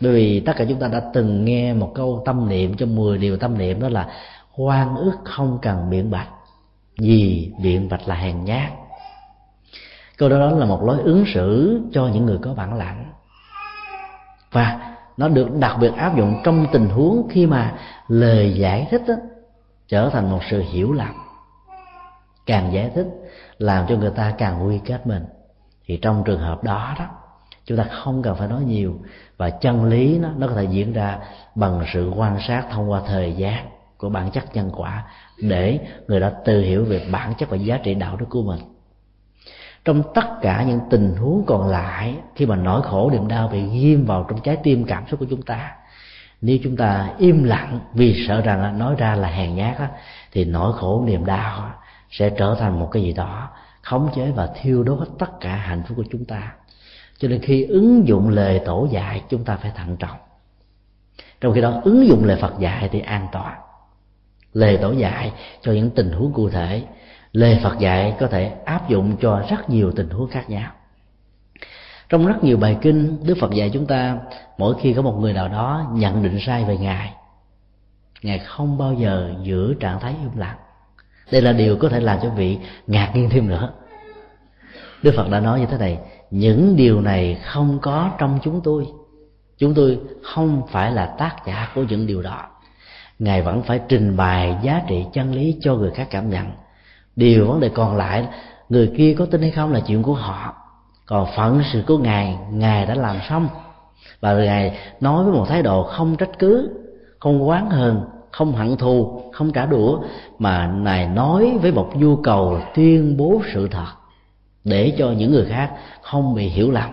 Bởi 0.00 0.12
vì 0.12 0.40
tất 0.40 0.52
cả 0.56 0.64
chúng 0.68 0.78
ta 0.78 0.88
đã 0.88 1.02
từng 1.14 1.44
nghe 1.44 1.74
một 1.74 1.92
câu 1.94 2.22
tâm 2.26 2.48
niệm 2.48 2.74
trong 2.76 2.96
10 2.96 3.18
điều 3.18 3.36
tâm 3.36 3.58
niệm 3.58 3.80
đó 3.80 3.88
là 3.88 4.08
hoan 4.50 4.96
ức 4.96 5.14
không 5.24 5.58
cần 5.62 5.90
biện 5.90 6.10
bạch 6.10 6.28
vì 6.98 7.52
biện 7.62 7.88
bạch 7.88 8.08
là 8.08 8.14
hèn 8.14 8.44
nhát. 8.44 8.72
Câu 10.18 10.28
đó, 10.28 10.38
đó 10.38 10.50
là 10.50 10.66
một 10.66 10.82
lối 10.82 11.00
ứng 11.02 11.24
xử 11.34 11.80
cho 11.92 12.06
những 12.06 12.26
người 12.26 12.38
có 12.42 12.54
bản 12.54 12.74
lãnh 12.74 13.12
và 14.54 14.96
nó 15.16 15.28
được 15.28 15.54
đặc 15.58 15.76
biệt 15.80 15.92
áp 15.96 16.16
dụng 16.16 16.40
trong 16.44 16.66
tình 16.72 16.88
huống 16.88 17.28
khi 17.30 17.46
mà 17.46 17.74
lời 18.08 18.54
giải 18.54 18.86
thích 18.90 19.02
đó, 19.08 19.14
trở 19.88 20.10
thành 20.12 20.30
một 20.30 20.40
sự 20.50 20.62
hiểu 20.72 20.92
lầm. 20.92 21.14
Càng 22.46 22.72
giải 22.72 22.90
thích 22.94 23.06
làm 23.58 23.86
cho 23.88 23.96
người 23.96 24.10
ta 24.10 24.34
càng 24.38 24.66
quy 24.66 24.80
kết 24.84 25.06
mình. 25.06 25.24
Thì 25.86 25.96
trong 25.96 26.22
trường 26.24 26.40
hợp 26.40 26.64
đó 26.64 26.94
đó 26.98 27.06
chúng 27.64 27.78
ta 27.78 27.84
không 27.84 28.22
cần 28.22 28.36
phải 28.36 28.48
nói 28.48 28.64
nhiều 28.64 28.94
và 29.36 29.50
chân 29.50 29.84
lý 29.84 30.18
nó 30.18 30.28
nó 30.36 30.46
có 30.46 30.54
thể 30.54 30.64
diễn 30.64 30.92
ra 30.92 31.18
bằng 31.54 31.84
sự 31.92 32.12
quan 32.16 32.38
sát 32.48 32.66
thông 32.70 32.90
qua 32.90 33.02
thời 33.06 33.32
gian 33.32 33.66
của 33.98 34.08
bản 34.08 34.30
chất 34.30 34.44
nhân 34.54 34.70
quả 34.76 35.04
để 35.42 35.78
người 36.08 36.20
đó 36.20 36.30
tự 36.44 36.60
hiểu 36.60 36.84
về 36.84 37.06
bản 37.12 37.34
chất 37.38 37.50
và 37.50 37.56
giá 37.56 37.78
trị 37.82 37.94
đạo 37.94 38.16
đức 38.16 38.26
của 38.30 38.42
mình 38.42 38.73
trong 39.84 40.02
tất 40.14 40.26
cả 40.42 40.64
những 40.68 40.80
tình 40.90 41.16
huống 41.16 41.44
còn 41.46 41.68
lại, 41.68 42.16
khi 42.34 42.46
mà 42.46 42.56
nỗi 42.56 42.82
khổ, 42.82 43.10
niềm 43.10 43.28
đau 43.28 43.48
bị 43.48 43.68
ghim 43.68 44.06
vào 44.06 44.26
trong 44.28 44.40
trái 44.40 44.56
tim, 44.62 44.84
cảm 44.84 45.06
xúc 45.06 45.20
của 45.20 45.26
chúng 45.30 45.42
ta, 45.42 45.72
nếu 46.40 46.58
chúng 46.62 46.76
ta 46.76 47.10
im 47.18 47.44
lặng 47.44 47.80
vì 47.94 48.24
sợ 48.28 48.40
rằng 48.40 48.78
nói 48.78 48.94
ra 48.98 49.14
là 49.14 49.28
hèn 49.28 49.54
nhát 49.54 49.76
thì 50.32 50.44
nỗi 50.44 50.72
khổ, 50.72 51.04
niềm 51.06 51.26
đau 51.26 51.70
sẽ 52.10 52.30
trở 52.30 52.56
thành 52.60 52.80
một 52.80 52.88
cái 52.92 53.02
gì 53.02 53.12
đó 53.12 53.50
khống 53.82 54.08
chế 54.14 54.30
và 54.30 54.48
thiêu 54.60 54.82
đốt 54.82 55.08
tất 55.18 55.40
cả 55.40 55.56
hạnh 55.56 55.82
phúc 55.88 55.96
của 55.96 56.04
chúng 56.10 56.24
ta. 56.24 56.52
Cho 57.18 57.28
nên 57.28 57.42
khi 57.42 57.64
ứng 57.64 58.08
dụng 58.08 58.28
lời 58.28 58.60
tổ 58.64 58.88
dạy, 58.90 59.22
chúng 59.28 59.44
ta 59.44 59.56
phải 59.56 59.72
thận 59.76 59.96
trọng. 59.96 60.16
Trong 61.40 61.54
khi 61.54 61.60
đó, 61.60 61.80
ứng 61.84 62.06
dụng 62.06 62.24
lời 62.24 62.38
phật 62.40 62.58
dạy 62.58 62.88
thì 62.92 63.00
an 63.00 63.26
toàn. 63.32 63.58
Lời 64.52 64.78
tổ 64.82 64.92
dạy 64.92 65.32
cho 65.60 65.72
những 65.72 65.90
tình 65.90 66.12
huống 66.12 66.32
cụ 66.32 66.50
thể 66.50 66.82
lời 67.34 67.60
phật 67.62 67.78
dạy 67.78 68.16
có 68.20 68.26
thể 68.26 68.52
áp 68.64 68.88
dụng 68.88 69.16
cho 69.20 69.42
rất 69.50 69.70
nhiều 69.70 69.92
tình 69.96 70.10
huống 70.10 70.30
khác 70.30 70.50
nhau. 70.50 70.70
Trong 72.08 72.26
rất 72.26 72.44
nhiều 72.44 72.56
bài 72.56 72.76
kinh, 72.82 73.16
đức 73.26 73.34
phật 73.40 73.50
dạy 73.50 73.70
chúng 73.72 73.86
ta, 73.86 74.18
mỗi 74.58 74.74
khi 74.80 74.92
có 74.92 75.02
một 75.02 75.16
người 75.20 75.32
nào 75.32 75.48
đó 75.48 75.90
nhận 75.94 76.22
định 76.22 76.38
sai 76.40 76.64
về 76.64 76.76
ngài 76.76 77.12
ngài 78.24 78.38
không 78.38 78.78
bao 78.78 78.94
giờ 78.94 79.34
giữ 79.42 79.74
trạng 79.80 80.00
thái 80.00 80.14
im 80.20 80.30
lặng. 80.36 80.56
Đây 81.32 81.42
là 81.42 81.52
điều 81.52 81.76
có 81.76 81.88
thể 81.88 82.00
làm 82.00 82.18
cho 82.22 82.30
vị 82.30 82.58
ngạc 82.86 83.12
nhiên 83.14 83.30
thêm 83.30 83.48
nữa. 83.48 83.72
Đức 85.02 85.12
phật 85.16 85.30
đã 85.30 85.40
nói 85.40 85.60
như 85.60 85.66
thế 85.66 85.78
này, 85.78 85.98
những 86.30 86.76
điều 86.76 87.00
này 87.00 87.40
không 87.44 87.78
có 87.82 88.10
trong 88.18 88.38
chúng 88.42 88.60
tôi. 88.64 88.86
Chúng 89.58 89.74
tôi 89.74 90.00
không 90.22 90.62
phải 90.70 90.92
là 90.92 91.06
tác 91.06 91.36
giả 91.46 91.68
của 91.74 91.82
những 91.82 92.06
điều 92.06 92.22
đó. 92.22 92.46
Ngài 93.18 93.42
vẫn 93.42 93.62
phải 93.62 93.80
trình 93.88 94.16
bày 94.16 94.56
giá 94.62 94.82
trị 94.88 95.04
chân 95.12 95.34
lý 95.34 95.58
cho 95.60 95.74
người 95.74 95.90
khác 95.90 96.06
cảm 96.10 96.30
nhận 96.30 96.46
điều 97.16 97.46
vấn 97.46 97.60
đề 97.60 97.68
còn 97.68 97.96
lại, 97.96 98.26
người 98.68 98.92
kia 98.96 99.14
có 99.18 99.26
tin 99.26 99.40
hay 99.40 99.50
không 99.50 99.72
là 99.72 99.80
chuyện 99.80 100.02
của 100.02 100.14
họ. 100.14 100.54
Còn 101.06 101.26
phận 101.36 101.62
sự 101.72 101.82
của 101.86 101.98
ngài 101.98 102.38
ngài 102.50 102.86
đã 102.86 102.94
làm 102.94 103.16
xong. 103.28 103.48
Và 104.20 104.34
ngài 104.34 104.78
nói 105.00 105.24
với 105.24 105.32
một 105.32 105.44
thái 105.48 105.62
độ 105.62 105.82
không 105.82 106.16
trách 106.16 106.38
cứ, 106.38 106.70
không 107.18 107.42
oán 107.42 107.70
hờn, 107.70 108.04
không 108.30 108.52
hận 108.52 108.76
thù, 108.76 109.22
không 109.32 109.52
trả 109.52 109.66
đũa, 109.66 110.00
mà 110.38 110.66
ngài 110.66 111.08
nói 111.08 111.58
với 111.62 111.72
một 111.72 111.90
nhu 111.94 112.16
cầu 112.16 112.60
tuyên 112.74 113.16
bố 113.16 113.40
sự 113.54 113.68
thật, 113.68 113.92
để 114.64 114.94
cho 114.98 115.10
những 115.10 115.32
người 115.32 115.44
khác 115.44 115.72
không 116.02 116.34
bị 116.34 116.48
hiểu 116.48 116.70
lầm, 116.70 116.90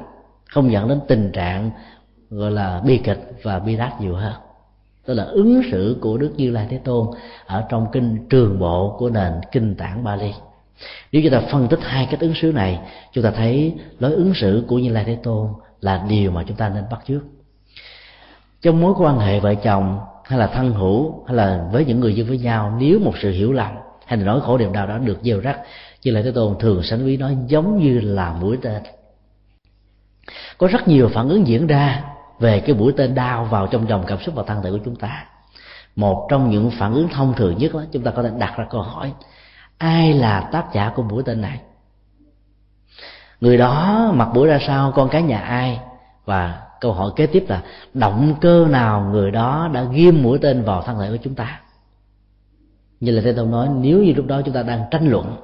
không 0.49 0.71
dẫn 0.71 0.87
đến 0.87 0.99
tình 1.07 1.31
trạng, 1.31 1.71
gọi 2.29 2.51
là 2.51 2.81
bi 2.85 2.97
kịch 2.97 3.31
và 3.43 3.59
bi 3.59 3.77
đát 3.77 4.01
nhiều 4.01 4.15
hơn 4.15 4.33
tức 5.05 5.13
là 5.13 5.23
ứng 5.23 5.61
xử 5.71 5.97
của 6.01 6.17
đức 6.17 6.31
như 6.37 6.51
lai 6.51 6.67
thế 6.69 6.77
tôn 6.77 7.07
ở 7.45 7.63
trong 7.69 7.87
kinh 7.91 8.27
trường 8.29 8.59
bộ 8.59 8.95
của 8.99 9.09
nền 9.09 9.33
kinh 9.51 9.75
tạng 9.75 10.03
bali. 10.03 10.33
Nếu 11.11 11.21
chúng 11.21 11.31
ta 11.31 11.41
phân 11.51 11.67
tích 11.67 11.79
hai 11.83 12.07
cách 12.11 12.19
ứng 12.19 12.33
xử 12.33 12.51
này, 12.51 12.79
chúng 13.11 13.23
ta 13.23 13.31
thấy 13.31 13.73
lối 13.99 14.13
ứng 14.13 14.33
xử 14.33 14.63
của 14.67 14.79
như 14.79 14.89
lai 14.89 15.03
thế 15.03 15.17
tôn 15.23 15.47
là 15.81 16.05
điều 16.09 16.31
mà 16.31 16.43
chúng 16.47 16.57
ta 16.57 16.69
nên 16.69 16.83
bắt 16.91 16.99
chước. 17.07 17.21
Trong 18.61 18.81
mối 18.81 18.93
quan 18.97 19.19
hệ 19.19 19.39
vợ 19.39 19.55
chồng, 19.55 19.99
hay 20.23 20.39
là 20.39 20.47
thân 20.47 20.73
hữu, 20.73 21.23
hay 21.27 21.35
là 21.35 21.67
với 21.71 21.85
những 21.85 21.99
người 21.99 22.15
dân 22.15 22.27
với 22.27 22.37
nhau, 22.37 22.77
nếu 22.79 22.99
một 22.99 23.13
sự 23.21 23.31
hiểu 23.31 23.53
lầm, 23.53 23.71
hay 24.05 24.19
là 24.19 24.25
nỗi 24.25 24.41
khổ 24.41 24.57
niềm 24.57 24.73
đau 24.73 24.87
đó 24.87 24.97
được 24.97 25.19
gieo 25.23 25.39
rắc, 25.39 25.59
như 26.03 26.11
lai 26.11 26.23
thế 26.23 26.31
tôn 26.31 26.55
thường 26.59 26.83
sánh 26.83 27.05
ví 27.05 27.17
nó 27.17 27.29
giống 27.47 27.79
như 27.79 27.99
là 27.99 28.33
mũi 28.33 28.57
tên. 28.61 28.83
Có 30.57 30.67
rất 30.67 30.87
nhiều 30.87 31.09
phản 31.13 31.29
ứng 31.29 31.47
diễn 31.47 31.67
ra 31.67 32.03
về 32.41 32.59
cái 32.59 32.75
mũi 32.75 32.93
tên 32.97 33.15
đau 33.15 33.45
vào 33.45 33.67
trong 33.67 33.89
dòng 33.89 34.03
cảm 34.07 34.19
xúc 34.19 34.35
và 34.35 34.43
thân 34.47 34.63
thể 34.63 34.71
của 34.71 34.79
chúng 34.85 34.95
ta. 34.95 35.25
Một 35.95 36.27
trong 36.29 36.49
những 36.49 36.71
phản 36.71 36.93
ứng 36.93 37.07
thông 37.07 37.33
thường 37.33 37.57
nhất 37.57 37.73
đó, 37.73 37.83
chúng 37.91 38.03
ta 38.03 38.11
có 38.11 38.23
thể 38.23 38.29
đặt 38.37 38.53
ra 38.57 38.65
câu 38.69 38.81
hỏi, 38.81 39.13
ai 39.77 40.13
là 40.13 40.49
tác 40.51 40.73
giả 40.73 40.91
của 40.95 41.03
mũi 41.03 41.23
tên 41.25 41.41
này? 41.41 41.59
Người 43.41 43.57
đó 43.57 44.11
mặt 44.13 44.27
mũi 44.33 44.47
ra 44.47 44.59
sao, 44.67 44.91
con 44.91 45.09
cái 45.09 45.21
nhà 45.21 45.39
ai? 45.39 45.79
Và 46.25 46.61
câu 46.81 46.93
hỏi 46.93 47.11
kế 47.15 47.25
tiếp 47.27 47.45
là, 47.47 47.61
động 47.93 48.35
cơ 48.41 48.67
nào 48.69 49.09
người 49.11 49.31
đó 49.31 49.69
đã 49.73 49.83
ghim 49.83 50.23
mũi 50.23 50.39
tên 50.41 50.63
vào 50.63 50.81
thân 50.81 50.99
thể 50.99 51.09
của 51.09 51.17
chúng 51.23 51.35
ta? 51.35 51.61
Như 52.99 53.11
là 53.11 53.21
thế 53.21 53.33
tôn 53.33 53.51
nói, 53.51 53.67
nếu 53.79 54.03
như 54.03 54.13
lúc 54.13 54.25
đó 54.25 54.41
chúng 54.45 54.53
ta 54.53 54.63
đang 54.63 54.83
tranh 54.91 55.07
luận, 55.09 55.35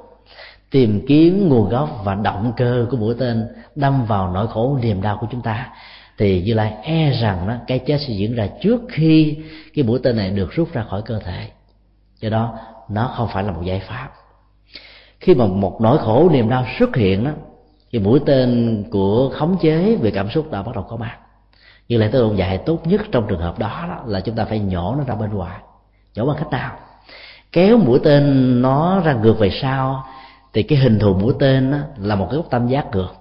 tìm 0.71 1.05
kiếm 1.07 1.49
nguồn 1.49 1.69
gốc 1.69 1.89
và 2.03 2.15
động 2.15 2.53
cơ 2.57 2.85
của 2.91 2.97
mũi 2.97 3.15
tên 3.19 3.47
đâm 3.75 4.05
vào 4.05 4.31
nỗi 4.31 4.47
khổ 4.47 4.77
niềm 4.81 5.01
đau 5.01 5.17
của 5.21 5.27
chúng 5.31 5.41
ta 5.41 5.69
thì 6.17 6.41
như 6.41 6.53
lai 6.53 6.73
e 6.83 7.11
rằng 7.21 7.47
đó 7.47 7.55
cái 7.67 7.79
chết 7.79 7.97
sẽ 8.07 8.13
diễn 8.13 8.35
ra 8.35 8.47
trước 8.61 8.81
khi 8.89 9.37
cái 9.73 9.85
mũi 9.85 9.99
tên 10.03 10.17
này 10.17 10.29
được 10.29 10.51
rút 10.51 10.73
ra 10.73 10.83
khỏi 10.89 11.01
cơ 11.05 11.19
thể. 11.19 11.47
Do 12.19 12.29
đó 12.29 12.59
nó 12.89 13.13
không 13.17 13.27
phải 13.33 13.43
là 13.43 13.51
một 13.51 13.61
giải 13.63 13.79
pháp. 13.79 14.09
Khi 15.19 15.35
mà 15.35 15.45
một 15.45 15.81
nỗi 15.81 15.97
khổ 15.97 16.29
niềm 16.29 16.49
đau 16.49 16.65
xuất 16.79 16.95
hiện 16.95 17.23
đó 17.23 17.31
thì 17.91 17.99
mũi 17.99 18.19
tên 18.25 18.83
của 18.91 19.29
khống 19.33 19.57
chế 19.61 19.95
về 19.95 20.11
cảm 20.11 20.29
xúc 20.29 20.51
đã 20.51 20.61
bắt 20.61 20.75
đầu 20.75 20.85
có 20.89 20.97
mặt. 20.97 21.17
Như 21.87 21.97
lại 21.97 22.09
tôi 22.11 22.21
ông 22.21 22.37
dạy 22.37 22.57
tốt 22.57 22.87
nhất 22.87 23.01
trong 23.11 23.27
trường 23.27 23.39
hợp 23.39 23.59
đó, 23.59 23.85
đó 23.89 24.03
là 24.05 24.19
chúng 24.19 24.35
ta 24.35 24.45
phải 24.45 24.59
nhổ 24.59 24.95
nó 24.97 25.03
ra 25.03 25.15
bên 25.15 25.29
ngoài 25.33 25.59
nhổ 26.17 26.25
bằng 26.25 26.37
cách 26.39 26.51
nào? 26.51 26.77
Kéo 27.51 27.77
mũi 27.77 27.99
tên 28.03 28.61
nó 28.61 29.01
ra 29.05 29.13
ngược 29.13 29.39
về 29.39 29.49
sau 29.61 30.03
thì 30.53 30.63
cái 30.63 30.79
hình 30.79 30.99
thù 30.99 31.13
mũi 31.13 31.33
tên 31.39 31.71
đó 31.71 31.77
là 31.97 32.15
một 32.15 32.27
cái 32.29 32.37
góc 32.37 32.49
tam 32.49 32.67
giác 32.67 32.85
ngược 32.91 33.13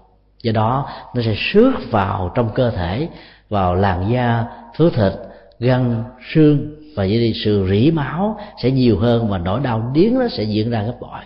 do 0.46 0.52
đó, 0.52 0.88
nó 1.14 1.22
sẽ 1.22 1.34
xước 1.36 1.90
vào 1.90 2.32
trong 2.34 2.50
cơ 2.54 2.70
thể, 2.70 3.08
vào 3.48 3.74
làn 3.74 4.12
da, 4.12 4.44
thứ 4.76 4.90
thịt, 4.90 5.12
gân, 5.58 6.02
xương 6.34 6.76
và 6.96 7.04
vậy 7.04 7.18
đi 7.18 7.32
sự 7.44 7.66
rỉ 7.70 7.90
máu 7.90 8.38
sẽ 8.62 8.70
nhiều 8.70 8.98
hơn 8.98 9.28
và 9.28 9.38
nỗi 9.38 9.60
đau 9.60 9.90
điếng 9.94 10.18
nó 10.18 10.28
sẽ 10.28 10.42
diễn 10.42 10.70
ra 10.70 10.82
gấp 10.82 10.94
bội. 11.00 11.20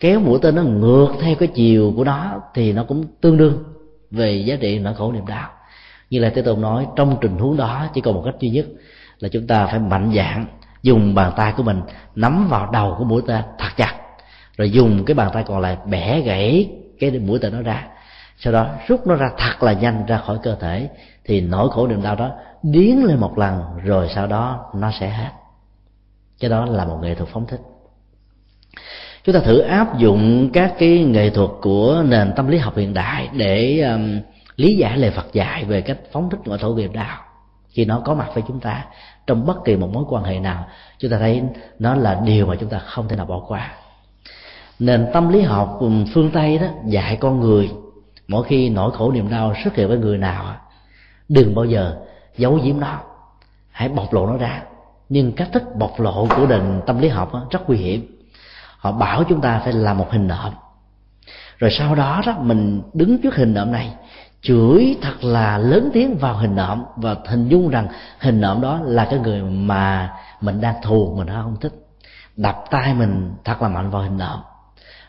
Kéo 0.00 0.20
mũi 0.20 0.38
tên 0.42 0.54
nó 0.54 0.62
ngược 0.62 1.08
theo 1.20 1.34
cái 1.34 1.48
chiều 1.54 1.92
của 1.96 2.04
nó 2.04 2.40
thì 2.54 2.72
nó 2.72 2.84
cũng 2.84 3.04
tương 3.20 3.36
đương 3.36 3.64
về 4.10 4.32
giá 4.32 4.56
trị 4.60 4.78
nỗi 4.78 4.94
khổ 4.94 5.12
niềm 5.12 5.26
đau. 5.26 5.50
Như 6.10 6.18
là 6.20 6.32
thế 6.34 6.42
tôn 6.42 6.60
nói, 6.60 6.86
trong 6.96 7.16
tình 7.20 7.38
huống 7.38 7.56
đó, 7.56 7.86
chỉ 7.94 8.00
còn 8.00 8.14
một 8.14 8.22
cách 8.24 8.34
duy 8.40 8.50
nhất 8.50 8.66
là 9.18 9.28
chúng 9.28 9.46
ta 9.46 9.66
phải 9.66 9.78
mạnh 9.78 10.12
dạn 10.16 10.46
dùng 10.82 11.14
bàn 11.14 11.32
tay 11.36 11.52
của 11.56 11.62
mình 11.62 11.80
nắm 12.14 12.48
vào 12.48 12.70
đầu 12.72 12.94
của 12.98 13.04
mũi 13.04 13.22
tên 13.26 13.42
thật 13.58 13.68
chặt, 13.76 13.94
rồi 14.56 14.70
dùng 14.70 15.04
cái 15.04 15.14
bàn 15.14 15.30
tay 15.32 15.44
còn 15.46 15.60
lại 15.60 15.76
bẻ 15.86 16.20
gãy 16.20 16.70
cái 17.00 17.10
mũi 17.10 17.38
tên 17.38 17.52
nó 17.52 17.62
ra 17.62 17.86
sau 18.38 18.52
đó 18.52 18.66
rút 18.86 19.06
nó 19.06 19.14
ra 19.14 19.30
thật 19.38 19.62
là 19.62 19.72
nhanh 19.72 20.06
ra 20.06 20.18
khỏi 20.18 20.38
cơ 20.42 20.56
thể 20.60 20.88
thì 21.24 21.40
nỗi 21.40 21.70
khổ 21.70 21.86
niềm 21.86 22.02
đau 22.02 22.16
đó 22.16 22.30
điến 22.62 22.96
lên 22.96 23.20
một 23.20 23.38
lần 23.38 23.62
rồi 23.84 24.08
sau 24.14 24.26
đó 24.26 24.70
nó 24.74 24.90
sẽ 25.00 25.08
hết. 25.08 25.30
Cái 26.40 26.50
đó 26.50 26.66
là 26.66 26.84
một 26.84 26.98
nghệ 27.02 27.14
thuật 27.14 27.28
phóng 27.32 27.46
thích. 27.46 27.60
Chúng 29.24 29.34
ta 29.34 29.40
thử 29.40 29.58
áp 29.58 29.98
dụng 29.98 30.50
các 30.52 30.74
cái 30.78 31.04
nghệ 31.04 31.30
thuật 31.30 31.50
của 31.60 32.04
nền 32.08 32.32
tâm 32.36 32.48
lý 32.48 32.58
học 32.58 32.76
hiện 32.76 32.94
đại 32.94 33.28
để 33.32 33.80
um, 33.80 34.20
lý 34.56 34.76
giải 34.76 34.98
lời 34.98 35.10
Phật 35.10 35.32
dạy 35.32 35.64
về 35.64 35.80
cách 35.80 35.98
phóng 36.12 36.30
thích 36.30 36.40
ngoại 36.44 36.58
thổ 36.62 36.68
nghiệp 36.68 36.90
đạo. 36.94 37.20
Khi 37.68 37.84
nó 37.84 38.02
có 38.04 38.14
mặt 38.14 38.28
với 38.34 38.42
chúng 38.48 38.60
ta 38.60 38.84
trong 39.26 39.46
bất 39.46 39.64
kỳ 39.64 39.76
một 39.76 39.88
mối 39.92 40.04
quan 40.08 40.24
hệ 40.24 40.40
nào 40.40 40.66
chúng 40.98 41.10
ta 41.10 41.18
thấy 41.18 41.42
nó 41.78 41.94
là 41.94 42.20
điều 42.24 42.46
mà 42.46 42.56
chúng 42.60 42.68
ta 42.68 42.78
không 42.78 43.08
thể 43.08 43.16
nào 43.16 43.26
bỏ 43.26 43.42
qua. 43.48 43.72
Nền 44.78 45.06
tâm 45.12 45.28
lý 45.28 45.42
học 45.42 45.76
um, 45.80 46.04
phương 46.14 46.30
tây 46.30 46.58
đó 46.58 46.66
dạy 46.86 47.16
con 47.20 47.40
người 47.40 47.70
mỗi 48.28 48.44
khi 48.44 48.68
nỗi 48.68 48.90
khổ 48.92 49.12
niềm 49.12 49.30
đau 49.30 49.54
xuất 49.64 49.74
hiện 49.74 49.88
với 49.88 49.98
người 49.98 50.18
nào 50.18 50.56
đừng 51.28 51.54
bao 51.54 51.64
giờ 51.64 51.96
giấu 52.36 52.58
giếm 52.64 52.80
nó. 52.80 53.00
Hãy 53.70 53.88
bộc 53.88 54.12
lộ 54.12 54.26
nó 54.26 54.36
ra. 54.36 54.62
Nhưng 55.08 55.32
cách 55.32 55.48
thức 55.52 55.62
bộc 55.78 56.00
lộ 56.00 56.26
của 56.36 56.46
nền 56.46 56.80
tâm 56.86 56.98
lý 56.98 57.08
học 57.08 57.32
rất 57.50 57.68
nguy 57.68 57.76
hiểm. 57.76 58.18
Họ 58.78 58.92
bảo 58.92 59.24
chúng 59.24 59.40
ta 59.40 59.60
phải 59.64 59.72
làm 59.72 59.98
một 59.98 60.10
hình 60.10 60.28
nộm. 60.28 60.52
Rồi 61.58 61.70
sau 61.70 61.94
đó 61.94 62.22
đó, 62.26 62.34
mình 62.38 62.82
đứng 62.92 63.22
trước 63.22 63.36
hình 63.36 63.54
nộm 63.54 63.72
này, 63.72 63.94
chửi 64.42 64.96
thật 65.02 65.24
là 65.24 65.58
lớn 65.58 65.90
tiếng 65.92 66.18
vào 66.18 66.36
hình 66.36 66.56
nộm 66.56 66.84
và 66.96 67.16
hình 67.26 67.48
dung 67.48 67.68
rằng 67.68 67.88
hình 68.18 68.40
nộm 68.40 68.60
đó 68.60 68.80
là 68.84 69.06
cái 69.10 69.18
người 69.18 69.42
mà 69.42 70.14
mình 70.40 70.60
đang 70.60 70.74
thù, 70.82 71.14
mình 71.16 71.28
không 71.28 71.56
thích. 71.60 71.72
Đập 72.36 72.64
tay 72.70 72.94
mình 72.94 73.34
thật 73.44 73.62
là 73.62 73.68
mạnh 73.68 73.90
vào 73.90 74.02
hình 74.02 74.18
nộm. 74.18 74.40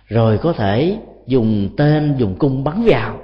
Rồi 0.08 0.38
có 0.38 0.54
thể 0.54 1.00
dùng 1.30 1.70
tên, 1.78 2.16
dùng 2.18 2.36
cung 2.36 2.64
bắn 2.64 2.84
vào. 2.86 3.18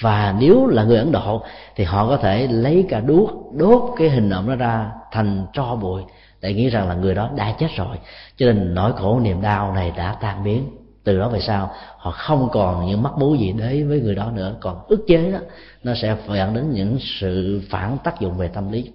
Và 0.00 0.34
nếu 0.38 0.66
là 0.66 0.84
người 0.84 0.98
ấn 0.98 1.12
độ, 1.12 1.42
thì 1.76 1.84
họ 1.84 2.08
có 2.08 2.16
thể 2.16 2.46
lấy 2.46 2.86
cả 2.88 3.00
đuốc, 3.00 3.30
đốt 3.54 3.94
cái 3.98 4.10
hình 4.10 4.30
ảnh 4.30 4.48
đó 4.48 4.54
ra 4.54 4.90
thành 5.12 5.46
tro 5.52 5.76
bụi, 5.76 6.02
để 6.40 6.54
nghĩ 6.54 6.68
rằng 6.68 6.88
là 6.88 6.94
người 6.94 7.14
đó 7.14 7.30
đã 7.36 7.54
chết 7.58 7.68
rồi. 7.76 7.96
Cho 8.36 8.46
nên 8.46 8.74
nỗi 8.74 8.92
khổ, 8.92 9.20
niềm 9.20 9.42
đau 9.42 9.72
này 9.72 9.92
đã 9.96 10.16
tan 10.20 10.44
biến. 10.44 10.70
Từ 11.04 11.18
đó 11.18 11.28
về 11.28 11.40
sau, 11.40 11.70
họ 11.98 12.10
không 12.10 12.48
còn 12.52 12.86
những 12.86 13.02
mắc 13.02 13.12
mú 13.18 13.34
gì 13.34 13.52
đấy 13.52 13.84
với 13.84 14.00
người 14.00 14.14
đó 14.14 14.30
nữa. 14.34 14.56
Còn 14.60 14.76
ức 14.88 15.04
chế 15.08 15.32
đó, 15.32 15.38
nó 15.84 15.94
sẽ 15.94 16.16
dẫn 16.28 16.54
đến 16.54 16.70
những 16.70 16.98
sự 17.00 17.62
phản 17.70 17.96
tác 18.04 18.20
dụng 18.20 18.38
về 18.38 18.48
tâm 18.48 18.72
lý. 18.72 18.90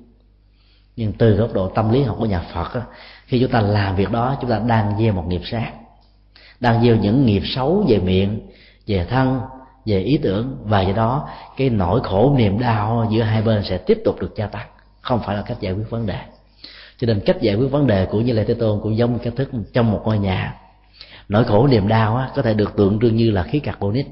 Nhưng 0.95 1.13
từ 1.13 1.35
góc 1.35 1.53
độ 1.53 1.67
tâm 1.67 1.91
lý 1.91 2.03
học 2.03 2.15
của 2.19 2.25
nhà 2.25 2.41
Phật 2.53 2.81
khi 3.25 3.39
chúng 3.39 3.51
ta 3.51 3.61
làm 3.61 3.95
việc 3.95 4.11
đó, 4.11 4.37
chúng 4.41 4.49
ta 4.49 4.59
đang 4.59 4.97
gieo 4.99 5.13
một 5.13 5.23
nghiệp 5.27 5.41
sát 5.45 5.71
đang 6.59 6.83
gieo 6.83 6.95
những 6.95 7.25
nghiệp 7.25 7.43
xấu 7.45 7.85
về 7.87 7.99
miệng 7.99 8.39
về 8.87 9.05
thân 9.05 9.39
về 9.85 9.99
ý 9.99 10.17
tưởng. 10.17 10.57
Và 10.63 10.81
do 10.81 10.93
đó 10.93 11.29
cái 11.57 11.69
nỗi 11.69 12.01
khổ 12.03 12.33
niềm 12.37 12.59
đau 12.59 13.09
giữa 13.11 13.21
hai 13.21 13.41
bên 13.41 13.63
sẽ 13.63 13.77
tiếp 13.77 14.01
tục 14.05 14.19
được 14.19 14.35
gia 14.35 14.47
tăng. 14.47 14.67
Không 15.01 15.19
phải 15.25 15.35
là 15.35 15.41
cách 15.41 15.57
giải 15.59 15.73
quyết 15.73 15.89
vấn 15.89 16.05
đề. 16.05 16.19
Cho 16.97 17.05
nên 17.07 17.19
cách 17.25 17.41
giải 17.41 17.55
quyết 17.55 17.67
vấn 17.67 17.87
đề 17.87 18.05
của 18.05 18.21
như 18.21 18.33
lê 18.33 18.43
thế 18.43 18.53
tôn 18.53 18.79
cũng 18.83 18.97
giống 18.97 19.19
cách 19.19 19.33
thức 19.35 19.49
trong 19.73 19.91
một 19.91 20.01
ngôi 20.05 20.19
nhà. 20.19 20.55
Nỗi 21.29 21.43
khổ 21.43 21.67
niềm 21.67 21.87
đau 21.87 22.15
á, 22.15 22.29
có 22.35 22.41
thể 22.41 22.53
được 22.53 22.75
tượng 22.77 22.99
trưng 22.99 23.15
như 23.15 23.31
là 23.31 23.43
khí 23.43 23.59
carbonic. 23.59 24.07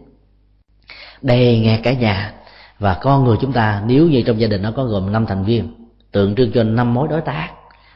Đây 1.22 1.60
nghe 1.60 1.80
cả 1.84 1.94
nhà. 1.94 2.34
Và 2.80 2.94
con 2.94 3.24
người 3.24 3.38
chúng 3.42 3.54
ta 3.54 3.84
nếu 3.86 4.08
như 4.08 4.22
trong 4.22 4.40
gia 4.40 4.48
đình 4.48 4.62
nó 4.62 4.72
có 4.72 4.84
gồm 4.84 5.12
năm 5.12 5.26
thành 5.26 5.44
viên 5.44 5.74
tượng 6.12 6.36
trưng 6.36 6.52
cho 6.52 6.64
năm 6.64 6.94
mối 6.94 7.08
đối 7.08 7.22
tác 7.22 7.50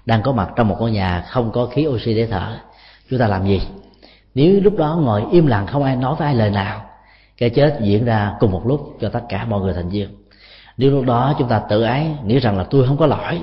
đang 0.05 0.21
có 0.21 0.31
mặt 0.31 0.49
trong 0.55 0.67
một 0.67 0.77
ngôi 0.79 0.91
nhà 0.91 1.25
không 1.27 1.51
có 1.51 1.65
khí 1.65 1.87
oxy 1.87 2.13
để 2.13 2.27
thở 2.27 2.57
chúng 3.09 3.19
ta 3.19 3.27
làm 3.27 3.47
gì? 3.47 3.61
Nếu 4.35 4.61
lúc 4.61 4.77
đó 4.77 4.99
ngồi 5.01 5.25
im 5.31 5.47
lặng 5.47 5.67
không 5.67 5.83
ai 5.83 5.95
nói 5.95 6.15
với 6.15 6.25
ai 6.25 6.35
lời 6.35 6.49
nào 6.49 6.81
cái 7.37 7.49
chết 7.49 7.77
diễn 7.81 8.05
ra 8.05 8.33
cùng 8.39 8.51
một 8.51 8.67
lúc 8.67 8.97
cho 9.01 9.09
tất 9.09 9.21
cả 9.29 9.45
mọi 9.45 9.61
người 9.61 9.73
thành 9.73 9.89
viên. 9.89 10.09
Nếu 10.77 10.91
lúc 10.91 11.05
đó 11.05 11.35
chúng 11.39 11.47
ta 11.47 11.59
tự 11.69 11.83
ái 11.83 12.07
nghĩ 12.25 12.39
rằng 12.39 12.57
là 12.57 12.63
tôi 12.63 12.87
không 12.87 12.97
có 12.97 13.05
lỗi 13.05 13.41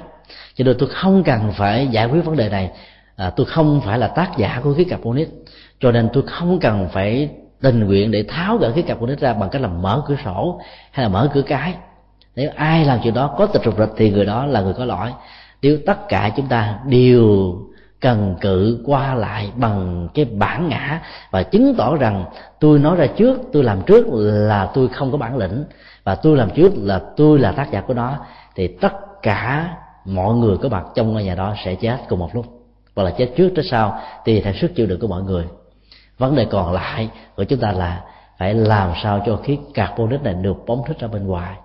cho 0.55 0.65
nên 0.65 0.77
tôi 0.79 0.89
không 0.89 1.23
cần 1.23 1.53
phải 1.53 1.87
giải 1.87 2.07
quyết 2.07 2.25
vấn 2.25 2.37
đề 2.37 2.49
này. 2.49 2.71
À, 3.17 3.31
tôi 3.31 3.47
không 3.47 3.81
phải 3.81 3.99
là 3.99 4.09
tác 4.09 4.37
giả 4.37 4.61
của 4.65 4.75
khí 4.75 4.85
carbonic 4.85 5.29
cho 5.81 5.93
nên 5.93 6.09
tôi 6.13 6.23
không 6.27 6.59
cần 6.61 6.89
phải 6.93 7.29
tình 7.61 7.85
nguyện 7.85 8.11
để 8.11 8.25
tháo 8.29 8.57
gỡ 8.57 8.73
khí 8.73 8.83
carbonic 8.83 9.21
ra 9.21 9.33
bằng 9.35 9.51
cách 9.51 9.63
là 9.63 9.69
mở 9.69 10.03
cửa 10.07 10.17
sổ 10.25 10.61
hay 10.91 11.03
là 11.05 11.09
mở 11.09 11.31
cửa 11.35 11.43
cái. 11.43 11.75
Nếu 12.37 12.51
ai 12.57 12.85
làm 12.85 12.99
chuyện 13.03 13.15
đó 13.15 13.35
có 13.39 13.47
tịch 13.47 13.63
trục 13.65 13.79
rịch 13.79 13.89
thì 13.97 14.11
người 14.11 14.25
đó 14.25 14.47
là 14.47 14.61
người 14.61 14.75
có 14.75 14.85
lỗi. 14.85 15.13
Nếu 15.63 15.79
tất 15.87 16.09
cả 16.09 16.31
chúng 16.37 16.47
ta 16.47 16.79
đều 16.87 17.55
cần 18.01 18.37
cự 18.41 18.83
qua 18.87 19.15
lại 19.15 19.53
bằng 19.57 20.09
cái 20.15 20.25
bản 20.25 20.69
ngã 20.69 21.03
và 21.31 21.43
chứng 21.43 21.75
tỏ 21.79 21.97
rằng 21.97 22.25
tôi 22.61 22.79
nói 22.79 22.97
ra 22.97 23.07
trước, 23.07 23.41
tôi 23.53 23.65
làm 23.65 23.83
trước 23.83 24.07
là 24.23 24.71
tôi 24.75 24.89
không 24.89 25.13
có 25.13 25.19
bản 25.19 25.37
lĩnh 25.37 25.65
và 26.05 26.15
tôi 26.15 26.37
làm 26.37 26.51
trước 26.51 26.73
là 26.77 27.01
tôi 27.17 27.39
là 27.39 27.53
tác 27.53 27.71
giả 27.71 27.81
của 27.81 27.95
nó, 27.95 28.17
thì 28.55 28.69
tất 28.69 29.23
cả 29.23 29.77
mọi 30.05 30.35
người 30.35 30.57
có 30.57 30.69
mặt 30.69 30.85
trong 30.95 31.13
ngôi 31.13 31.25
nhà 31.25 31.35
đó 31.35 31.55
sẽ 31.65 31.75
chết 31.75 31.99
cùng 32.09 32.19
một 32.19 32.35
lúc 32.35 32.47
hoặc 32.97 33.05
là 33.05 33.11
chết 33.11 33.33
trước 33.37 33.51
chết 33.57 33.63
sau 33.71 34.01
tùy 34.25 34.41
theo 34.41 34.53
sức 34.53 34.75
chịu 34.75 34.87
đựng 34.87 35.01
của 35.01 35.07
mọi 35.07 35.23
người. 35.23 35.45
Vấn 36.19 36.35
đề 36.35 36.45
còn 36.45 36.73
lại 36.73 37.11
của 37.37 37.45
chúng 37.45 37.61
ta 37.61 37.73
là 37.73 38.03
phải 38.39 38.55
làm 38.55 38.93
sao 39.03 39.23
cho 39.27 39.37
khí 39.37 39.59
carbonic 39.75 40.23
này 40.23 40.35
được 40.35 40.57
phóng 40.67 40.83
thích 40.87 40.99
ra 41.01 41.09
bên 41.09 41.27
ngoài. 41.27 41.57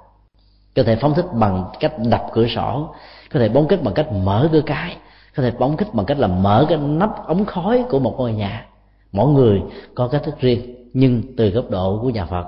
Có 0.76 0.84
thể 0.84 0.96
phóng 0.96 1.14
thích 1.14 1.26
bằng 1.34 1.66
cách 1.80 1.94
đập 2.10 2.26
cửa 2.34 2.48
sổ, 2.56 2.96
có 3.34 3.40
thể 3.40 3.50
phóng 3.54 3.68
thích 3.68 3.84
bằng 3.84 3.94
cách 3.94 4.12
mở 4.12 4.50
cửa 4.52 4.62
cái 4.66 4.98
có 5.36 5.44
thể 5.44 5.52
phóng 5.60 5.78
thích 5.78 5.88
bằng 5.94 6.06
cách 6.06 6.20
là 6.20 6.28
mở 6.28 6.66
cái 6.70 6.78
nắp 6.78 7.28
ống 7.28 7.46
khói 7.46 7.86
của 7.90 8.00
một 8.00 8.16
ngôi 8.18 8.34
nhà. 8.34 8.66
Mỗi 9.12 9.32
người 9.32 9.62
có 9.96 10.08
cách 10.08 10.22
thức 10.24 10.40
riêng, 10.40 10.76
nhưng 10.94 11.24
từ 11.38 11.50
góc 11.50 11.70
độ 11.70 12.00
của 12.02 12.10
nhà 12.10 12.26
phật, 12.26 12.46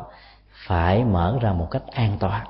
phải 0.67 1.03
mở 1.03 1.37
ra 1.41 1.53
một 1.53 1.67
cách 1.71 1.83
an 1.91 2.17
toàn. 2.19 2.45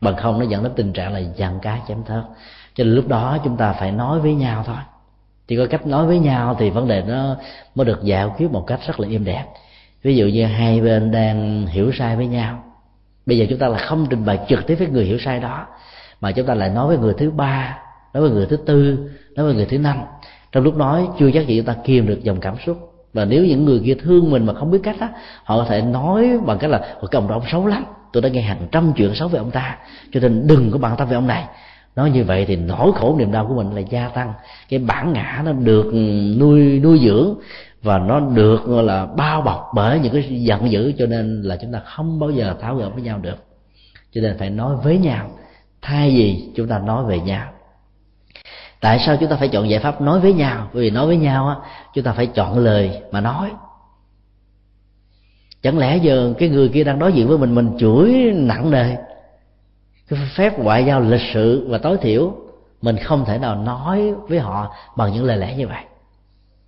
Bằng 0.00 0.16
không, 0.16 0.38
nó 0.38 0.44
dẫn 0.44 0.62
đến 0.62 0.72
tình 0.76 0.92
trạng 0.92 1.12
là 1.12 1.20
giằng 1.36 1.60
cá 1.60 1.78
chém 1.88 2.04
thớt. 2.04 2.24
Cho 2.74 2.84
nên 2.84 2.94
lúc 2.94 3.08
đó 3.08 3.38
chúng 3.44 3.56
ta 3.56 3.72
phải 3.72 3.92
nói 3.92 4.20
với 4.20 4.34
nhau 4.34 4.62
thôi. 4.66 4.76
Chỉ 5.48 5.56
có 5.56 5.66
cách 5.70 5.86
nói 5.86 6.06
với 6.06 6.18
nhau 6.18 6.56
thì 6.58 6.70
vấn 6.70 6.88
đề 6.88 7.02
nó 7.02 7.36
mới 7.74 7.84
được 7.84 8.02
giải 8.02 8.28
quyết 8.36 8.50
một 8.50 8.64
cách 8.66 8.80
rất 8.86 9.00
là 9.00 9.08
êm 9.08 9.24
đẹp. 9.24 9.44
Ví 10.02 10.16
dụ 10.16 10.26
như 10.26 10.46
hai 10.46 10.80
bên 10.80 11.10
đang 11.10 11.66
hiểu 11.66 11.92
sai 11.92 12.16
với 12.16 12.26
nhau. 12.26 12.64
Bây 13.26 13.38
giờ 13.38 13.46
chúng 13.50 13.58
ta 13.58 13.68
là 13.68 13.78
không 13.78 14.06
trình 14.10 14.24
bày 14.24 14.38
trực 14.48 14.66
tiếp 14.66 14.74
với 14.74 14.88
người 14.88 15.04
hiểu 15.04 15.18
sai 15.18 15.40
đó, 15.40 15.66
mà 16.20 16.32
chúng 16.32 16.46
ta 16.46 16.54
lại 16.54 16.68
nói 16.70 16.86
với 16.86 16.98
người 16.98 17.14
thứ 17.18 17.30
ba 17.30 17.78
nói 18.14 18.22
với 18.22 18.30
người 18.30 18.46
thứ 18.46 18.56
tư 18.56 18.98
nói 19.36 19.46
với 19.46 19.54
người 19.54 19.66
thứ 19.66 19.78
năm. 19.78 19.96
Trong 20.52 20.64
lúc 20.64 20.76
nói, 20.76 21.08
chưa 21.18 21.30
chắc 21.34 21.46
gì 21.46 21.56
chúng 21.56 21.66
ta 21.66 21.76
kiềm 21.84 22.06
được 22.06 22.22
dòng 22.22 22.40
cảm 22.40 22.54
xúc. 22.66 22.76
Và 23.12 23.24
nếu 23.24 23.44
những 23.44 23.64
người 23.64 23.82
kia 23.84 23.94
thương 23.94 24.30
mình 24.30 24.46
mà 24.46 24.54
không 24.54 24.70
biết 24.70 24.78
cách 24.82 24.96
á, 25.00 25.08
họ 25.44 25.58
có 25.58 25.64
thể 25.64 25.82
nói 25.82 26.38
bằng 26.46 26.58
cách 26.58 26.70
là 26.70 26.78
cái 26.78 27.20
ông 27.20 27.28
đó 27.28 27.34
ông 27.34 27.44
xấu 27.52 27.66
lắm. 27.66 27.84
Tôi 28.12 28.22
đã 28.22 28.28
nghe 28.28 28.40
hàng 28.40 28.68
trăm 28.72 28.92
chuyện 28.96 29.14
xấu 29.14 29.28
về 29.28 29.38
ông 29.38 29.50
ta. 29.50 29.78
Cho 30.12 30.20
nên 30.20 30.46
đừng 30.46 30.70
có 30.70 30.78
bàn 30.78 30.94
tâm 30.98 31.08
về 31.08 31.14
ông 31.14 31.26
này. 31.26 31.44
Nói 31.96 32.10
như 32.10 32.24
vậy 32.24 32.44
thì 32.48 32.56
nỗi 32.56 32.92
khổ 32.94 33.16
niềm 33.18 33.32
đau 33.32 33.46
của 33.46 33.54
mình 33.54 33.72
là 33.74 33.80
gia 33.80 34.08
tăng. 34.08 34.32
Cái 34.68 34.78
bản 34.78 35.12
ngã 35.12 35.42
nó 35.44 35.52
được 35.52 35.84
ừ, 35.84 35.98
nuôi 36.38 36.80
nuôi 36.80 37.00
dưỡng 37.04 37.34
và 37.82 37.98
nó 37.98 38.20
được 38.20 38.68
là, 38.68 39.06
bao 39.06 39.42
bọc 39.42 39.70
bởi 39.74 39.98
những 39.98 40.12
cái 40.12 40.42
giận 40.44 40.70
dữ. 40.70 40.92
Cho 40.98 41.06
nên 41.06 41.42
là 41.42 41.56
chúng 41.62 41.72
ta 41.72 41.80
không 41.80 42.18
bao 42.18 42.30
giờ 42.30 42.54
tháo 42.60 42.76
gỡ 42.76 42.90
với 42.90 43.02
nhau 43.02 43.18
được. 43.22 43.36
Cho 44.12 44.20
nên 44.20 44.38
phải 44.38 44.50
nói 44.50 44.76
với 44.82 44.98
nhau, 44.98 45.30
thay 45.82 46.10
vì 46.10 46.48
chúng 46.56 46.68
ta 46.68 46.78
nói 46.78 47.04
về 47.04 47.20
nhau 47.20 47.46
tại 48.80 48.98
sao 49.06 49.16
chúng 49.20 49.30
ta 49.30 49.36
phải 49.36 49.48
chọn 49.48 49.70
giải 49.70 49.80
pháp 49.80 50.00
nói 50.00 50.20
với 50.20 50.32
nhau? 50.32 50.68
Bởi 50.72 50.82
vì 50.82 50.90
nói 50.90 51.06
với 51.06 51.16
nhau 51.16 51.48
á, 51.48 51.56
chúng 51.94 52.04
ta 52.04 52.12
phải 52.12 52.26
chọn 52.26 52.58
lời 52.58 53.02
mà 53.10 53.20
nói. 53.20 53.50
Chẳng 55.62 55.78
lẽ 55.78 55.96
giờ 55.96 56.34
cái 56.38 56.48
người 56.48 56.68
kia 56.68 56.84
đang 56.84 56.98
đối 56.98 57.12
diện 57.12 57.28
với 57.28 57.38
mình 57.38 57.54
mình 57.54 57.76
chửi 57.78 58.32
nặng 58.34 58.70
nề? 58.70 58.96
Cái 60.08 60.18
phép 60.36 60.58
ngoại 60.58 60.84
giao 60.84 61.00
lịch 61.00 61.20
sự 61.34 61.66
và 61.68 61.78
tối 61.78 61.96
thiểu, 62.00 62.34
mình 62.82 62.96
không 62.96 63.24
thể 63.24 63.38
nào 63.38 63.56
nói 63.56 64.14
với 64.28 64.38
họ 64.38 64.74
bằng 64.96 65.12
những 65.12 65.24
lời 65.24 65.36
lẽ 65.36 65.56
như 65.56 65.68
vậy. 65.68 65.82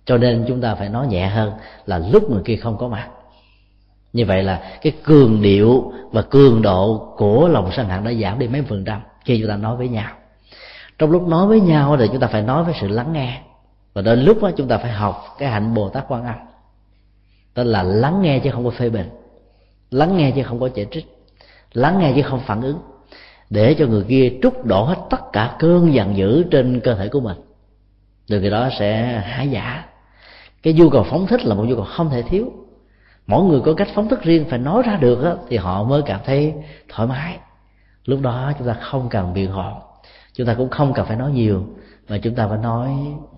Cho 0.05 0.17
nên 0.17 0.45
chúng 0.47 0.61
ta 0.61 0.75
phải 0.75 0.89
nói 0.89 1.07
nhẹ 1.07 1.27
hơn 1.27 1.53
là 1.85 1.97
lúc 1.97 2.31
người 2.31 2.41
kia 2.45 2.55
không 2.55 2.77
có 2.77 2.87
mặt. 2.87 3.09
Như 4.13 4.25
vậy 4.25 4.43
là 4.43 4.77
cái 4.81 4.93
cường 5.03 5.41
điệu 5.41 5.91
và 6.11 6.21
cường 6.21 6.61
độ 6.61 7.13
của 7.17 7.47
lòng 7.47 7.69
sân 7.75 7.89
hận 7.89 8.03
đã 8.03 8.13
giảm 8.13 8.39
đi 8.39 8.47
mấy 8.47 8.61
phần 8.61 8.85
trăm 8.85 9.01
khi 9.25 9.39
chúng 9.39 9.49
ta 9.49 9.55
nói 9.57 9.75
với 9.75 9.89
nhau 9.89 10.11
trong 10.97 11.11
lúc 11.11 11.27
nói 11.27 11.47
với 11.47 11.61
nhau 11.61 11.97
thì 11.97 12.07
chúng 12.07 12.19
ta 12.19 12.27
phải 12.27 12.41
nói 12.41 12.63
với 12.63 12.73
sự 12.81 12.87
lắng 12.87 13.13
nghe. 13.13 13.41
Và 13.93 14.01
đến 14.01 14.23
lúc 14.23 14.43
đó 14.43 14.51
chúng 14.57 14.67
ta 14.67 14.77
phải 14.77 14.91
học 14.91 15.25
cái 15.37 15.49
hạnh 15.49 15.73
bồ 15.73 15.89
tát 15.89 16.05
quan 16.07 16.25
âm. 16.25 16.35
Tức 17.53 17.63
là 17.63 17.83
lắng 17.83 18.21
nghe 18.21 18.39
chứ 18.39 18.51
không 18.51 18.65
có 18.65 18.69
phê 18.69 18.89
bình. 18.89 19.09
Lắng 19.91 20.17
nghe 20.17 20.31
chứ 20.31 20.43
không 20.43 20.59
có 20.59 20.69
chỉ 20.69 20.85
trích. 20.91 21.05
Lắng 21.73 21.99
nghe 21.99 22.11
chứ 22.15 22.21
không 22.21 22.39
phản 22.39 22.61
ứng. 22.61 22.79
Để 23.49 23.75
cho 23.79 23.85
người 23.85 24.03
kia 24.03 24.33
trút 24.41 24.65
đổ 24.65 24.83
hết 24.83 24.97
tất 25.09 25.21
cả 25.33 25.55
cơn 25.59 25.93
giận 25.93 26.17
dữ 26.17 26.43
trên 26.43 26.79
cơ 26.79 26.95
thể 26.95 27.09
của 27.09 27.19
mình. 27.19 27.37
Từ 28.27 28.41
cái 28.41 28.49
đó 28.49 28.69
sẽ 28.79 29.19
hái 29.25 29.49
giả. 29.49 29.85
Cái 30.63 30.73
nhu 30.73 30.89
cầu 30.89 31.03
phóng 31.03 31.27
thích 31.27 31.45
là 31.45 31.55
một 31.55 31.63
nhu 31.63 31.75
cầu 31.75 31.85
không 31.85 32.09
thể 32.09 32.21
thiếu. 32.21 32.51
Mỗi 33.27 33.43
người 33.43 33.61
có 33.65 33.73
cách 33.73 33.87
phóng 33.95 34.09
thích 34.09 34.23
riêng 34.23 34.45
phải 34.49 34.59
nói 34.59 34.83
ra 34.85 34.95
được 34.95 35.23
đó, 35.23 35.35
thì 35.49 35.57
họ 35.57 35.83
mới 35.83 36.01
cảm 36.05 36.19
thấy 36.25 36.53
thoải 36.89 37.07
mái. 37.07 37.37
Lúc 38.05 38.21
đó 38.21 38.51
chúng 38.57 38.67
ta 38.67 38.73
không 38.73 39.09
cần 39.09 39.33
biện 39.33 39.51
hộ 39.51 39.71
chúng 40.33 40.47
ta 40.47 40.53
cũng 40.53 40.69
không 40.69 40.93
cần 40.93 41.05
phải 41.05 41.17
nói 41.17 41.31
nhiều 41.31 41.65
mà 42.09 42.17
chúng 42.17 42.35
ta 42.35 42.47
phải 42.47 42.57
nói 42.57 42.89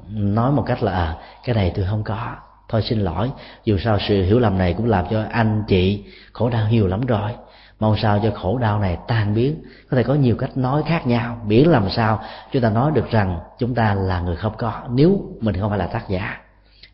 nói 0.10 0.52
một 0.52 0.64
cách 0.66 0.84
là 0.84 0.92
à, 0.92 1.16
cái 1.44 1.56
này 1.56 1.72
tôi 1.76 1.86
không 1.90 2.04
có. 2.04 2.36
Thôi 2.70 2.82
xin 2.82 3.00
lỗi 3.00 3.32
dù 3.64 3.78
sao 3.78 3.98
sự 4.08 4.24
hiểu 4.24 4.40
lầm 4.40 4.58
này 4.58 4.74
cũng 4.74 4.86
làm 4.86 5.06
cho 5.12 5.24
anh 5.32 5.64
chị 5.68 6.04
khổ 6.34 6.50
đau 6.50 6.68
nhiều 6.70 6.88
lắm 6.88 7.02
rồi. 7.06 7.32
Mong 7.80 7.96
sao 7.98 8.20
cho 8.24 8.32
khổ 8.32 8.58
đau 8.58 8.80
này 8.80 8.98
tan 9.08 9.34
biến 9.34 9.62
có 9.90 9.98
thể 9.98 10.04
có 10.04 10.14
nhiều 10.14 10.36
cách 10.36 10.58
nói 10.58 10.84
khác 10.86 11.08
nhau. 11.08 11.42
Miễn 11.48 11.68
làm 11.68 11.90
sao 11.90 12.22
chúng 12.52 12.62
ta 12.62 12.70
nói 12.70 12.92
được 12.92 13.12
rằng 13.12 13.40
chúng 13.60 13.76
ta 13.76 13.94
là 13.94 14.20
người 14.20 14.36
không 14.36 14.54
có 14.58 14.82
nếu 14.90 15.22
mình 15.40 15.56
không 15.60 15.70
phải 15.70 15.80
là 15.80 15.88
tác 15.88 16.10
giả. 16.10 16.38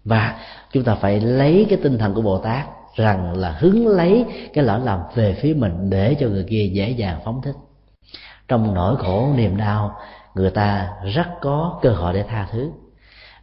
Và 0.05 0.39
chúng 0.71 0.83
ta 0.83 0.95
phải 0.95 1.19
lấy 1.19 1.65
cái 1.69 1.79
tinh 1.83 1.97
thần 1.97 2.13
của 2.13 2.21
bồ 2.21 2.37
tát 2.37 2.65
rằng 2.95 3.33
là 3.33 3.51
hứng 3.51 3.87
lấy 3.87 4.25
cái 4.53 4.63
lỗi 4.63 4.79
lầm 4.83 4.99
về 5.15 5.33
phía 5.41 5.53
mình 5.53 5.89
để 5.89 6.15
cho 6.19 6.27
người 6.27 6.45
kia 6.49 6.69
dễ 6.73 6.89
dàng 6.89 7.19
phóng 7.25 7.41
thích 7.41 7.55
trong 8.51 8.73
nỗi 8.73 8.95
khổ 8.97 9.27
niềm 9.35 9.57
đau, 9.57 9.95
người 10.35 10.49
ta 10.49 10.89
rất 11.03 11.27
có 11.41 11.79
cơ 11.81 11.89
hội 11.89 12.13
để 12.13 12.23
tha 12.23 12.47
thứ. 12.51 12.71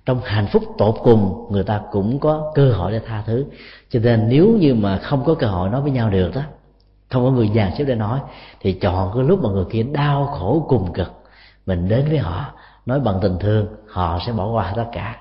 Trong 0.07 0.21
hạnh 0.25 0.47
phúc 0.47 0.63
tột 0.79 0.95
cùng, 1.03 1.47
người 1.51 1.65
ta 1.65 1.81
cũng 1.91 2.21
có 2.21 2.53
cơ 2.55 2.73
hội 2.73 2.93
để 2.93 3.01
tha 3.07 3.23
thứ. 3.27 3.47
Cho 3.91 4.01
nên 4.01 4.29
nếu 4.29 4.47
như 4.47 4.75
mà 4.75 4.99
không 4.99 5.25
có 5.25 5.35
cơ 5.35 5.47
hội 5.47 5.69
nói 5.69 5.81
với 5.81 5.91
nhau 5.91 6.11
được 6.11 6.31
đó, 6.35 6.41
không 7.11 7.25
có 7.25 7.31
người 7.31 7.51
dàn 7.55 7.71
xếp 7.79 7.85
để 7.85 7.95
nói, 7.95 8.21
thì 8.61 8.73
chọn 8.73 9.11
cái 9.15 9.25
lúc 9.25 9.43
mà 9.43 9.51
người 9.51 9.65
kia 9.71 9.83
đau 9.83 10.27
khổ 10.27 10.67
cùng 10.69 10.93
cực, 10.93 11.13
mình 11.67 11.89
đến 11.89 12.07
với 12.09 12.19
họ, 12.19 12.45
nói 12.87 13.01
bằng 13.01 13.19
tình 13.23 13.39
thương, 13.41 13.67
họ 13.89 14.19
sẽ 14.27 14.33
bỏ 14.33 14.47
qua 14.47 14.73
tất 14.77 14.87
cả. 14.93 15.17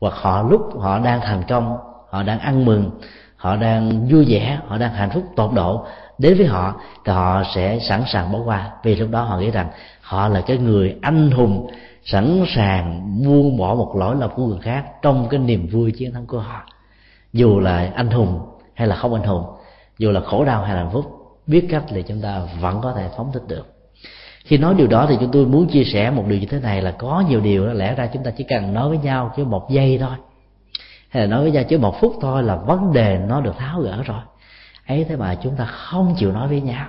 Hoặc 0.00 0.14
họ 0.14 0.42
lúc 0.42 0.80
họ 0.80 0.98
đang 0.98 1.20
thành 1.20 1.42
công, 1.48 1.76
họ 2.10 2.22
đang 2.22 2.38
ăn 2.38 2.64
mừng, 2.64 2.90
họ 3.36 3.56
đang 3.56 4.08
vui 4.10 4.24
vẻ, 4.28 4.58
họ 4.66 4.78
đang 4.78 4.94
hạnh 4.94 5.10
phúc 5.10 5.22
tột 5.36 5.52
độ 5.52 5.86
đến 6.18 6.38
với 6.38 6.46
họ, 6.46 6.80
thì 7.04 7.12
họ 7.12 7.42
sẽ 7.54 7.78
sẵn 7.88 8.02
sàng 8.12 8.32
bỏ 8.32 8.38
qua. 8.44 8.70
Vì 8.82 8.96
lúc 8.96 9.10
đó 9.10 9.22
họ 9.22 9.38
nghĩ 9.38 9.50
rằng 9.50 9.68
họ 10.00 10.28
là 10.28 10.40
cái 10.40 10.56
người 10.58 10.96
anh 11.02 11.30
hùng 11.30 11.70
sẵn 12.04 12.44
sàng 12.54 13.02
buông 13.24 13.56
bỏ 13.56 13.74
một 13.74 13.96
lỗi 13.96 14.16
lầm 14.20 14.30
của 14.36 14.46
người 14.46 14.60
khác 14.62 14.84
trong 15.02 15.28
cái 15.28 15.40
niềm 15.40 15.68
vui 15.72 15.92
chiến 15.92 16.12
thắng 16.12 16.26
của 16.26 16.38
họ. 16.38 16.62
Dù 17.32 17.60
là 17.60 17.90
anh 17.94 18.10
hùng 18.10 18.40
hay 18.74 18.88
là 18.88 18.96
không 18.96 19.14
anh 19.14 19.22
hùng, 19.22 19.44
dù 19.98 20.10
là 20.10 20.20
khổ 20.20 20.44
đau 20.44 20.62
hay 20.62 20.74
là 20.74 20.82
hạnh 20.82 20.92
phúc, 20.92 21.04
biết 21.46 21.66
cách 21.70 21.84
thì 21.88 22.02
chúng 22.02 22.20
ta 22.20 22.40
vẫn 22.60 22.80
có 22.82 22.92
thể 22.92 23.08
phóng 23.16 23.32
thích 23.32 23.42
được. 23.48 23.66
Khi 24.44 24.58
nói 24.58 24.74
điều 24.74 24.86
đó 24.86 25.06
thì 25.08 25.16
chúng 25.20 25.30
tôi 25.32 25.46
muốn 25.46 25.68
chia 25.68 25.84
sẻ 25.84 26.10
một 26.10 26.24
điều 26.28 26.38
như 26.38 26.46
thế 26.46 26.60
này 26.60 26.82
là 26.82 26.90
có 26.90 27.24
nhiều 27.28 27.40
điều 27.40 27.66
đó 27.66 27.72
lẽ 27.72 27.94
ra 27.94 28.06
chúng 28.06 28.22
ta 28.22 28.30
chỉ 28.30 28.44
cần 28.44 28.74
nói 28.74 28.88
với 28.88 28.98
nhau 28.98 29.32
chứ 29.36 29.44
một 29.44 29.70
giây 29.70 29.98
thôi. 29.98 30.16
Hay 31.08 31.22
là 31.22 31.28
nói 31.28 31.42
với 31.42 31.50
nhau 31.50 31.64
chứ 31.68 31.78
một 31.78 32.00
phút 32.00 32.12
thôi 32.20 32.42
là 32.42 32.56
vấn 32.56 32.92
đề 32.92 33.18
nó 33.28 33.40
được 33.40 33.56
tháo 33.58 33.80
gỡ 33.80 34.02
rồi 34.02 34.20
ấy 34.86 35.04
thế 35.08 35.16
mà 35.16 35.34
chúng 35.34 35.56
ta 35.56 35.64
không 35.64 36.14
chịu 36.18 36.32
nói 36.32 36.48
với 36.48 36.60
nhau. 36.60 36.86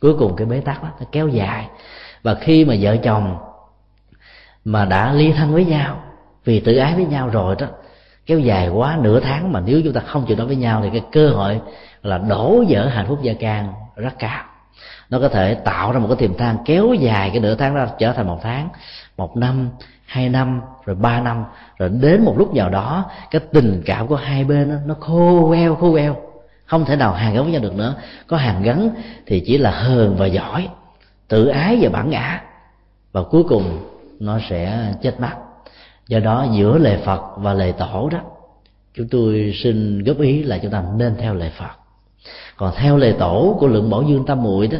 Cuối 0.00 0.14
cùng 0.18 0.36
cái 0.36 0.46
bế 0.46 0.60
tắc 0.60 0.82
đó 0.82 0.88
nó 1.00 1.06
kéo 1.12 1.28
dài. 1.28 1.68
Và 2.22 2.34
khi 2.34 2.64
mà 2.64 2.74
vợ 2.80 2.96
chồng 2.96 3.38
mà 4.64 4.84
đã 4.84 5.12
ly 5.12 5.32
thân 5.32 5.52
với 5.52 5.64
nhau 5.64 6.02
vì 6.44 6.60
tự 6.60 6.76
ái 6.76 6.94
với 6.94 7.04
nhau 7.04 7.28
rồi 7.28 7.56
đó 7.58 7.66
kéo 8.26 8.38
dài 8.38 8.68
quá 8.68 8.98
nửa 9.02 9.20
tháng 9.20 9.52
mà 9.52 9.60
nếu 9.60 9.80
chúng 9.84 9.92
ta 9.92 10.00
không 10.00 10.24
chịu 10.26 10.36
nói 10.36 10.46
với 10.46 10.56
nhau 10.56 10.80
thì 10.82 10.90
cái 10.90 11.02
cơ 11.12 11.30
hội 11.30 11.60
là 12.02 12.18
đổ 12.18 12.64
vỡ 12.68 12.88
hạnh 12.88 13.06
phúc 13.08 13.18
gia 13.22 13.32
can 13.32 13.72
rất 13.96 14.18
cao. 14.18 14.44
Nó 15.10 15.18
có 15.20 15.28
thể 15.28 15.54
tạo 15.54 15.92
ra 15.92 15.98
một 15.98 16.08
cái 16.08 16.16
tiềm 16.16 16.36
than 16.36 16.56
kéo 16.64 16.94
dài 16.94 17.30
cái 17.30 17.40
nửa 17.40 17.54
tháng 17.54 17.74
ra 17.74 17.88
trở 17.98 18.12
thành 18.12 18.26
một 18.26 18.38
tháng 18.42 18.68
một 19.16 19.36
năm 19.36 19.70
hai 20.06 20.28
năm 20.28 20.60
rồi 20.84 20.96
ba 20.96 21.20
năm 21.20 21.44
rồi 21.78 21.88
đến 21.88 22.24
một 22.24 22.34
lúc 22.38 22.54
nào 22.54 22.68
đó 22.68 23.04
cái 23.30 23.40
tình 23.52 23.82
cảm 23.86 24.06
của 24.06 24.16
hai 24.16 24.44
bên 24.44 24.70
đó, 24.70 24.76
nó 24.86 24.94
khô 25.00 25.48
queo 25.48 25.74
khô 25.74 25.92
queo 25.92 26.16
không 26.64 26.84
thể 26.84 26.96
nào 26.96 27.12
hàn 27.12 27.34
gắn 27.34 27.42
với 27.42 27.52
nhau 27.52 27.62
được 27.62 27.74
nữa. 27.74 27.94
Có 28.26 28.36
hàn 28.36 28.62
gắn 28.62 28.90
thì 29.26 29.42
chỉ 29.46 29.58
là 29.58 29.70
hờn 29.70 30.16
và 30.16 30.26
giỏi, 30.26 30.68
tự 31.28 31.46
ái 31.46 31.78
và 31.80 31.88
bản 31.88 32.10
ngã. 32.10 32.42
Và 33.12 33.22
cuối 33.22 33.42
cùng, 33.48 33.78
nó 34.20 34.38
sẽ 34.48 34.92
chết 35.02 35.20
mất 35.20 35.32
do 36.08 36.18
đó, 36.18 36.46
giữa 36.52 36.78
lời 36.78 36.98
phật 37.04 37.20
và 37.36 37.54
lời 37.54 37.72
tổ 37.72 38.08
đó, 38.12 38.18
chúng 38.94 39.08
tôi 39.08 39.52
xin 39.62 40.04
góp 40.04 40.20
ý 40.20 40.42
là 40.42 40.58
chúng 40.58 40.70
ta 40.70 40.84
nên 40.96 41.16
theo 41.18 41.34
lời 41.34 41.50
phật. 41.58 41.70
Còn 42.56 42.72
theo 42.76 42.96
lời 42.96 43.14
tổ 43.18 43.56
của 43.60 43.66
lượng 43.66 43.90
bảo 43.90 44.02
dương 44.02 44.26
Tam 44.26 44.42
muội 44.42 44.66
đó, 44.66 44.78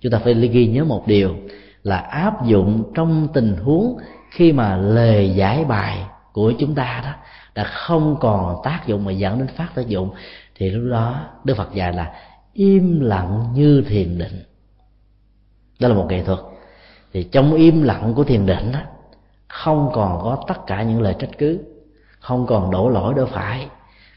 chúng 0.00 0.12
ta 0.12 0.18
phải 0.18 0.34
ghi 0.34 0.66
nhớ 0.66 0.84
một 0.84 1.06
điều 1.06 1.36
là 1.82 1.96
áp 1.96 2.46
dụng 2.46 2.92
trong 2.94 3.28
tình 3.34 3.56
huống 3.56 3.98
khi 4.30 4.52
mà 4.52 4.76
lời 4.76 5.34
giải 5.34 5.64
bài 5.64 5.98
của 6.32 6.52
chúng 6.58 6.74
ta 6.74 7.02
đó, 7.04 7.12
đã 7.54 7.64
không 7.64 8.16
còn 8.20 8.56
tác 8.64 8.86
dụng 8.86 9.04
mà 9.04 9.12
dẫn 9.12 9.38
đến 9.38 9.48
phát 9.56 9.68
tác 9.74 9.86
dụng 9.88 10.10
thì 10.62 10.70
lúc 10.70 10.90
đó, 10.90 11.14
đức 11.44 11.54
phật 11.56 11.74
dạy 11.74 11.92
là 11.92 12.12
im 12.52 13.00
lặng 13.00 13.44
như 13.54 13.84
thiền 13.88 14.18
định. 14.18 14.42
Đó 15.80 15.88
là 15.88 15.94
một 15.94 16.06
nghệ 16.08 16.22
thuật. 16.22 16.38
Thì 17.12 17.22
trong 17.22 17.54
im 17.54 17.82
lặng 17.82 18.12
của 18.16 18.24
thiền 18.24 18.46
định 18.46 18.72
đó 18.72 18.78
không 19.48 19.90
còn 19.92 20.20
có 20.22 20.44
tất 20.48 20.66
cả 20.66 20.82
những 20.82 21.02
lời 21.02 21.14
trách 21.18 21.30
cứ, 21.38 21.60
không 22.20 22.46
còn 22.46 22.70
đổ 22.70 22.88
lỗi 22.88 23.14
đổ 23.14 23.26
phải, 23.26 23.68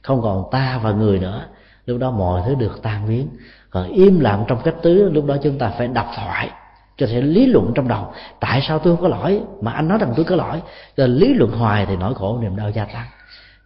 không 0.01 0.21
còn 0.21 0.43
ta 0.51 0.79
và 0.83 0.91
người 0.91 1.19
nữa. 1.19 1.45
Lúc 1.85 1.99
đó 1.99 2.11
mọi 2.11 2.41
thứ 2.45 2.55
được 2.55 2.79
tan 2.81 3.07
biến. 3.07 3.27
Còn 3.69 3.87
im 3.87 4.19
lặng 4.19 4.43
trong 4.47 4.61
cách 4.63 4.75
tứ, 4.81 5.09
lúc 5.09 5.25
đó 5.25 5.37
chúng 5.43 5.57
ta 5.57 5.69
phải 5.77 5.87
đọc 5.87 6.07
thoại 6.15 6.49
cho 6.97 7.07
thể 7.07 7.21
lý 7.21 7.45
luận 7.45 7.71
trong 7.75 7.87
đầu. 7.87 8.13
Tại 8.39 8.61
sao 8.67 8.79
tôi 8.79 8.95
không 8.95 9.01
có 9.01 9.07
lỗi? 9.07 9.41
Mà 9.61 9.71
anh 9.71 9.87
nói 9.87 9.97
rằng 9.97 10.13
tôi 10.15 10.25
có 10.25 10.35
lỗi. 10.35 10.61
Rồi 10.97 11.07
lý 11.07 11.33
luận 11.33 11.51
hoài 11.51 11.85
thì 11.85 11.95
nỗi 11.95 12.15
khổ 12.15 12.39
niềm 12.41 12.55
đau 12.55 12.69
gia 12.69 12.85
tăng 12.85 13.05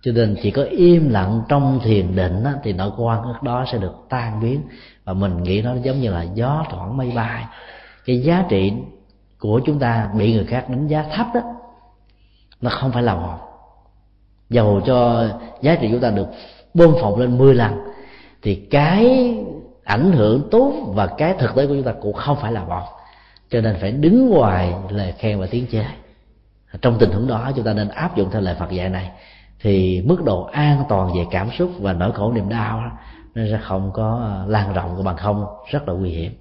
cho 0.01 0.11
nên 0.11 0.35
chỉ 0.41 0.51
có 0.51 0.63
im 0.63 1.09
lặng 1.09 1.41
trong 1.49 1.79
thiền 1.83 2.15
định 2.15 2.43
đó, 2.43 2.51
thì 2.63 2.73
nỗi 2.73 2.91
quan 2.97 3.21
đó 3.41 3.65
sẽ 3.71 3.77
được 3.77 3.93
tan 4.09 4.39
biến. 4.41 4.61
Và 5.03 5.13
mình 5.13 5.43
nghĩ 5.43 5.61
nó 5.61 5.75
giống 5.83 5.99
như 5.99 6.11
là 6.11 6.23
gió 6.33 6.65
thoảng 6.69 6.97
mây 6.97 7.11
bay. 7.15 7.45
Cái 8.05 8.19
giá 8.19 8.45
trị 8.49 8.73
của 9.39 9.61
chúng 9.65 9.79
ta 9.79 10.09
bị 10.17 10.33
người 10.33 10.45
khác 10.45 10.69
đánh 10.69 10.87
giá 10.87 11.05
thấp 11.15 11.27
đó 11.33 11.41
nó 12.61 12.69
không 12.69 12.91
phải 12.91 13.03
là 13.03 13.15
một. 13.15 13.37
Dầu 14.49 14.81
cho 14.85 15.27
giá 15.61 15.75
trị 15.75 15.87
chúng 15.91 16.01
ta 16.01 16.09
được 16.09 16.27
bơm 16.73 16.93
phồng 17.01 17.19
lên 17.19 17.37
10 17.37 17.55
lần 17.55 17.79
thì 18.41 18.55
cái 18.55 19.35
ảnh 19.83 20.11
hưởng 20.11 20.47
tốt 20.51 20.73
và 20.87 21.07
cái 21.07 21.33
thực 21.39 21.55
tế 21.55 21.67
của 21.67 21.73
chúng 21.73 21.83
ta 21.83 21.93
cũng 22.01 22.13
không 22.13 22.37
phải 22.41 22.51
là 22.51 22.63
một. 22.63 22.83
Cho 23.49 23.61
nên 23.61 23.75
phải 23.81 23.91
đứng 23.91 24.29
ngoài 24.29 24.73
lời 24.89 25.13
khen 25.17 25.39
và 25.39 25.47
tiếng 25.51 25.65
chê. 25.71 25.85
Trong 26.81 26.97
tình 26.99 27.11
huống 27.11 27.27
đó 27.27 27.51
chúng 27.55 27.65
ta 27.65 27.73
nên 27.73 27.89
áp 27.89 28.15
dụng 28.15 28.29
theo 28.31 28.41
lời 28.41 28.55
Phật 28.59 28.71
dạy 28.71 28.89
này 28.89 29.11
thì 29.62 30.01
mức 30.05 30.24
độ 30.26 30.43
an 30.43 30.84
toàn 30.89 31.14
về 31.16 31.26
cảm 31.32 31.49
xúc 31.51 31.72
và 31.80 31.93
nỗi 31.93 32.12
khổ 32.12 32.32
niềm 32.32 32.49
đau 32.49 32.84
nó 33.36 33.43
sẽ 33.51 33.60
không 33.64 33.91
có 33.93 34.20
ờ, 34.24 34.45
lan 34.47 34.74
rộng 34.74 34.95
của 34.95 35.03
bằng 35.03 35.18
không. 35.18 35.45
Rất 35.72 35.88
là 35.88 35.93
nguy 35.93 36.10
hiểm. 36.10 36.32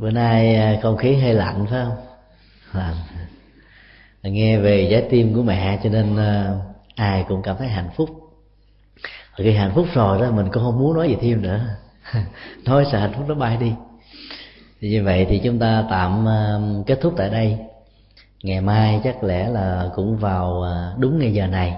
Bữa 0.00 0.10
nay 0.10 0.56
à, 0.56 0.78
không 0.82 0.96
khí 0.96 1.14
hơi 1.14 1.34
lạnh, 1.34 1.66
phải 1.70 1.84
không? 1.84 1.96
Lạnh. 2.72 2.96
Nghe 4.22 4.58
về 4.58 4.88
trái 4.90 5.06
tim 5.10 5.34
của 5.34 5.42
mẹ, 5.42 5.78
cho 5.82 5.90
nên 5.90 6.16
à, 6.16 6.54
ai 6.94 7.24
cũng 7.28 7.42
cảm 7.42 7.56
thấy 7.56 7.68
hạnh 7.68 7.90
phúc. 7.96 8.10
Khi 9.36 9.52
hạnh 9.52 9.72
phúc 9.74 9.86
rồi 9.94 10.20
đó, 10.20 10.30
mình 10.30 10.48
cũng 10.52 10.62
không 10.62 10.78
muốn 10.78 10.94
nói 10.94 11.08
gì 11.08 11.16
thêm 11.20 11.42
nữa. 11.42 11.60
Nói 12.64 12.86
sợ 12.92 12.98
hạnh 12.98 13.12
phúc 13.16 13.24
nó 13.28 13.34
bay 13.34 13.56
đi. 13.56 13.72
Thì 14.80 14.90
như 14.90 15.04
vậy 15.04 15.26
thì 15.28 15.40
chúng 15.44 15.58
ta 15.58 15.84
tạm 15.90 16.28
à, 16.28 16.58
kết 16.86 16.98
thúc 17.00 17.14
tại 17.16 17.30
đây. 17.30 17.58
Ngày 18.42 18.60
mai 18.60 19.00
chắc 19.04 19.24
lẽ 19.24 19.48
là 19.48 19.90
cũng 19.94 20.16
vào 20.16 20.64
đúng 20.98 21.18
ngày 21.18 21.32
giờ 21.32 21.46
này. 21.46 21.76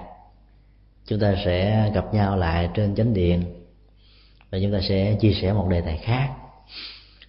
Chúng 1.07 1.19
ta 1.19 1.33
sẽ 1.45 1.89
gặp 1.93 2.13
nhau 2.13 2.37
lại 2.37 2.69
trên 2.73 2.95
chánh 2.95 3.13
điện. 3.13 3.43
Và 4.51 4.57
chúng 4.61 4.71
ta 4.71 4.79
sẽ 4.89 5.17
chia 5.21 5.33
sẻ 5.41 5.53
một 5.53 5.67
đề 5.69 5.81
tài 5.81 5.97
khác 5.97 6.29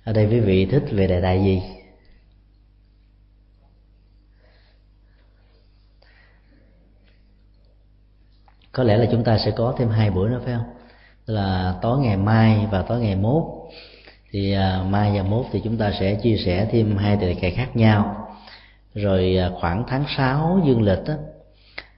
ở 0.05 0.13
đây 0.13 0.27
quý 0.27 0.41
vị 0.41 0.67
thích 0.67 0.83
về 0.91 1.07
đề 1.07 1.21
tài 1.21 1.45
gì? 1.45 1.63
Có 8.73 8.83
lẽ 8.83 8.97
là 8.97 9.07
chúng 9.11 9.25
ta 9.25 9.39
sẽ 9.39 9.51
có 9.51 9.75
thêm 9.79 9.89
hai 9.89 10.11
bữa 10.11 10.29
nữa 10.29 10.41
phải 10.45 10.55
không? 10.55 10.75
Là 11.27 11.75
tối 11.83 11.99
ngày 11.99 12.17
mai 12.17 12.67
và 12.71 12.83
tối 12.83 13.01
ngày 13.01 13.17
mốt. 13.17 13.43
Thì 14.31 14.53
à, 14.53 14.83
mai 14.89 15.13
và 15.15 15.23
mốt 15.23 15.47
thì 15.53 15.61
chúng 15.65 15.77
ta 15.77 15.93
sẽ 16.01 16.15
chia 16.15 16.37
sẻ 16.45 16.69
thêm 16.73 16.97
hai 16.97 17.17
đề 17.17 17.37
tài 17.43 17.51
khác 17.51 17.77
nhau. 17.77 18.29
Rồi 18.95 19.37
à, 19.37 19.51
khoảng 19.61 19.85
tháng 19.89 20.05
6 20.17 20.61
dương 20.67 20.83
lịch 20.83 21.07
á 21.07 21.15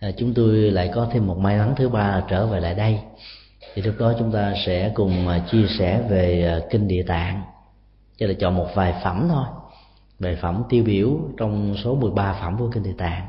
à, 0.01 0.11
chúng 0.17 0.35
tôi 0.35 0.55
lại 0.57 0.91
có 0.95 1.09
thêm 1.13 1.27
một 1.27 1.39
may 1.39 1.59
mắn 1.59 1.75
thứ 1.77 1.89
ba 1.89 2.23
trở 2.29 2.47
về 2.47 2.61
lại 2.61 2.75
đây. 2.75 2.99
Thì 3.75 3.83
lúc 3.83 3.95
đó 3.99 4.13
chúng 4.19 4.33
ta 4.33 4.55
sẽ 4.67 4.91
cùng 4.95 5.29
à, 5.29 5.39
chia 5.51 5.67
sẻ 5.79 6.03
về 6.09 6.45
à, 6.47 6.67
kinh 6.71 6.89
địa 6.89 7.03
tạng 7.03 7.43
cho 8.17 8.27
là 8.27 8.35
chọn 8.39 8.55
một 8.55 8.69
vài 8.75 8.95
phẩm 9.05 9.27
thôi. 9.29 9.45
Vài 10.19 10.37
phẩm 10.37 10.63
tiêu 10.69 10.85
biểu 10.85 11.21
trong 11.37 11.75
số 11.85 11.95
13 11.95 12.37
phẩm 12.41 12.57
của 12.59 12.71
kinh 12.71 12.83
địa 12.83 12.95
tạng. 12.99 13.27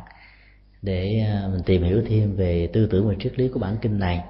Để 0.82 1.26
à, 1.28 1.48
mình 1.52 1.64
tìm 1.66 1.84
hiểu 1.84 2.02
thêm 2.08 2.36
về 2.36 2.70
tư 2.74 2.88
tưởng 2.92 3.10
và 3.10 3.16
triết 3.20 3.40
lý 3.40 3.48
của 3.48 3.60
bản 3.60 3.78
kinh 3.82 4.00
này. 4.00 4.22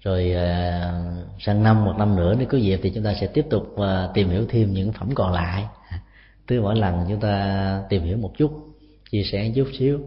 Rồi 0.00 0.32
à, 0.32 0.92
sang 1.38 1.62
năm 1.62 1.84
một 1.84 1.94
năm 1.98 2.16
nữa 2.16 2.34
nếu 2.38 2.48
có 2.48 2.58
dịp 2.58 2.80
thì 2.82 2.92
chúng 2.94 3.04
ta 3.04 3.14
sẽ 3.20 3.26
tiếp 3.26 3.46
tục 3.50 3.76
à, 3.78 4.08
tìm 4.14 4.28
hiểu 4.28 4.46
thêm 4.48 4.72
những 4.72 4.92
phẩm 4.92 5.10
còn 5.14 5.32
lại. 5.32 5.64
Cứ 6.46 6.60
mỗi 6.60 6.76
lần 6.76 7.06
chúng 7.08 7.20
ta 7.20 7.82
tìm 7.88 8.02
hiểu 8.02 8.16
một 8.16 8.32
chút 8.38 8.52
chia 9.10 9.22
sẻ 9.22 9.44
một 9.44 9.52
chút 9.54 9.68
xíu. 9.78 10.00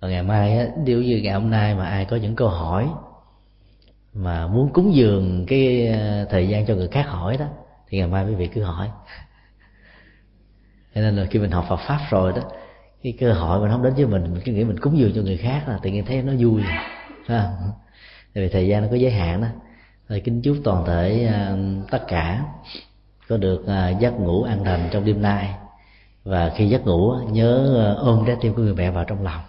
Và 0.00 0.08
ngày 0.08 0.22
mai 0.22 0.58
á, 0.58 0.66
nếu 0.84 1.02
như 1.02 1.20
ngày 1.22 1.34
hôm 1.34 1.50
nay 1.50 1.74
mà 1.74 1.86
ai 1.86 2.04
có 2.04 2.16
những 2.16 2.36
câu 2.36 2.48
hỏi 2.48 2.88
mà 4.14 4.46
muốn 4.46 4.72
cúng 4.72 4.94
dường 4.94 5.46
cái 5.46 5.86
ờ, 5.88 6.24
thời 6.30 6.48
gian 6.48 6.66
cho 6.66 6.74
người 6.74 6.88
khác 6.88 7.06
hỏi 7.08 7.36
đó 7.36 7.46
thì 7.88 7.98
ngày 7.98 8.06
mai 8.06 8.24
quý 8.26 8.34
vị 8.34 8.46
cứ 8.46 8.62
hỏi. 8.62 8.88
Cho 10.94 11.00
nên 11.00 11.16
là 11.16 11.24
khi 11.24 11.38
mình 11.38 11.50
học 11.50 11.66
Phật 11.68 11.80
pháp 11.86 12.00
rồi 12.10 12.32
đó 12.32 12.42
cái 13.02 13.14
cơ 13.20 13.32
hội 13.32 13.60
mình 13.60 13.70
không 13.70 13.82
đến 13.82 13.94
với 13.94 14.06
mình 14.06 14.22
mình 14.22 14.42
cứ 14.44 14.52
nghĩ 14.52 14.64
mình 14.64 14.78
cúng 14.80 14.98
dường 14.98 15.12
cho 15.14 15.22
người 15.22 15.36
khác 15.36 15.68
là 15.68 15.78
tự 15.82 15.90
nhiên 15.90 16.04
thấy 16.04 16.22
nó 16.22 16.32
vui 16.38 16.62
ha 17.26 17.50
vì 18.34 18.48
thời 18.48 18.68
gian 18.68 18.82
nó 18.82 18.88
có 18.90 18.96
giới 18.96 19.12
hạn 19.12 19.40
đó. 19.40 19.48
Rồi 20.08 20.20
kính 20.20 20.42
chúc 20.42 20.56
toàn 20.64 20.86
thể 20.86 21.30
uh, 21.30 21.90
tất 21.90 22.04
cả 22.08 22.44
có 23.28 23.36
được 23.36 23.60
uh, 23.60 24.00
giấc 24.00 24.20
ngủ 24.20 24.42
an 24.42 24.64
lành 24.64 24.88
trong 24.90 25.04
đêm 25.04 25.22
nay. 25.22 25.54
Và 26.24 26.52
khi 26.56 26.68
giấc 26.68 26.86
ngủ 26.86 27.14
nhớ 27.30 27.80
uh, 27.92 28.04
ôm 28.06 28.24
trái 28.26 28.36
tim 28.40 28.54
của 28.54 28.62
người 28.62 28.74
mẹ 28.74 28.90
vào 28.90 29.04
trong 29.04 29.22
lòng. 29.22 29.40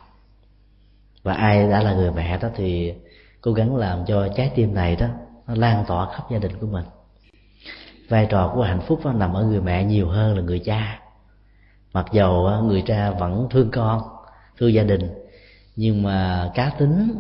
Và 1.24 1.34
ai 1.34 1.70
đã 1.70 1.84
là 1.84 1.94
người 1.94 2.12
mẹ 2.12 2.38
đó 2.38 2.50
thì 2.56 2.94
cố 3.42 3.54
gắng 3.54 3.76
làm 3.76 4.06
cho 4.06 4.28
trái 4.36 4.52
tim 4.56 4.74
này 4.74 4.96
đó, 4.96 5.08
nó 5.48 5.56
lan 5.56 5.84
tỏa 5.88 6.14
khắp 6.14 6.24
gia 6.32 6.40
đình 6.40 6.52
của 6.62 6.68
mình. 6.68 6.86
Vai 8.10 8.28
trò 8.30 8.52
của 8.56 8.62
hạnh 8.62 8.82
phúc 8.82 9.00
nó 9.04 9.14
nằm 9.14 9.34
ở 9.34 9.44
người 9.44 9.62
mẹ 9.62 9.84
nhiều 9.84 10.08
hơn 10.08 10.36
là 10.36 10.42
người 10.42 10.60
cha. 10.60 11.00
Mặc 11.94 12.06
dầu 12.12 12.48
à, 12.48 12.58
người 12.60 12.84
cha 12.86 13.12
vẫn 13.12 13.48
thương 13.50 13.72
con, 13.72 14.02
thương 14.58 14.74
gia 14.74 14.84
đình, 14.84 15.14
nhưng 15.76 16.04
mà 16.04 16.50
cá 16.56 16.72
tính 16.78 17.16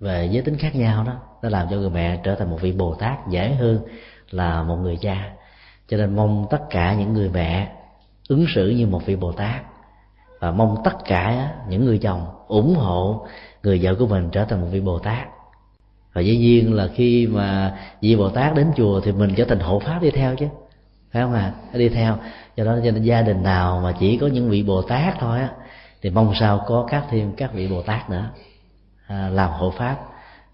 về 0.00 0.28
giới 0.32 0.42
tính 0.42 0.56
khác 0.56 0.74
nhau 0.74 1.04
đó, 1.04 1.12
nó 1.42 1.48
làm 1.48 1.66
cho 1.70 1.76
người 1.76 1.90
mẹ 1.90 2.20
trở 2.24 2.34
thành 2.34 2.50
một 2.50 2.58
vị 2.60 2.72
bồ 2.72 2.94
tát 2.94 3.28
dễ 3.28 3.54
hơn 3.54 3.80
là 4.30 4.62
một 4.62 4.76
người 4.76 4.96
cha. 5.00 5.32
Cho 5.88 5.96
nên 5.96 6.16
mong 6.16 6.46
tất 6.50 6.60
cả 6.70 6.94
những 6.94 7.12
người 7.12 7.28
mẹ 7.28 7.72
ứng 8.28 8.46
xử 8.54 8.68
như 8.68 8.86
một 8.86 9.06
vị 9.06 9.16
bồ 9.16 9.32
tát 9.32 9.62
và 10.38 10.50
mong 10.50 10.76
tất 10.84 11.04
cả 11.04 11.22
à, 11.22 11.54
những 11.68 11.84
người 11.84 11.98
chồng 11.98 12.26
ủng 12.48 12.74
hộ 12.74 13.26
người 13.62 13.78
vợ 13.82 13.94
của 13.98 14.06
mình 14.06 14.28
trở 14.32 14.44
thành 14.44 14.60
một 14.60 14.66
vị 14.70 14.80
bồ 14.80 14.98
tát 14.98 15.28
và 16.12 16.20
dĩ 16.20 16.36
nhiên 16.36 16.74
là 16.74 16.88
khi 16.94 17.26
mà 17.26 17.78
vị 18.00 18.16
bồ 18.16 18.28
tát 18.28 18.54
đến 18.54 18.66
chùa 18.76 19.00
thì 19.00 19.12
mình 19.12 19.34
trở 19.36 19.44
thành 19.44 19.60
hộ 19.60 19.78
pháp 19.78 20.02
đi 20.02 20.10
theo 20.10 20.36
chứ. 20.36 20.46
Phải 21.12 21.22
không 21.22 21.34
à 21.34 21.52
đi 21.72 21.88
theo. 21.88 22.18
Do 22.56 22.64
đó 22.64 22.76
cho 22.84 22.90
nên 22.90 23.02
gia 23.02 23.22
đình 23.22 23.42
nào 23.42 23.80
mà 23.84 23.92
chỉ 24.00 24.16
có 24.16 24.26
những 24.26 24.50
vị 24.50 24.62
bồ 24.62 24.82
tát 24.82 25.14
thôi 25.20 25.38
á 25.38 25.50
thì 26.02 26.10
mong 26.10 26.32
sao 26.40 26.64
có 26.66 26.86
các 26.90 27.04
thêm 27.10 27.32
các 27.36 27.54
vị 27.54 27.68
bồ 27.68 27.82
tát 27.82 28.10
nữa 28.10 28.30
à, 29.06 29.28
làm 29.28 29.50
hộ 29.50 29.70
pháp. 29.70 29.96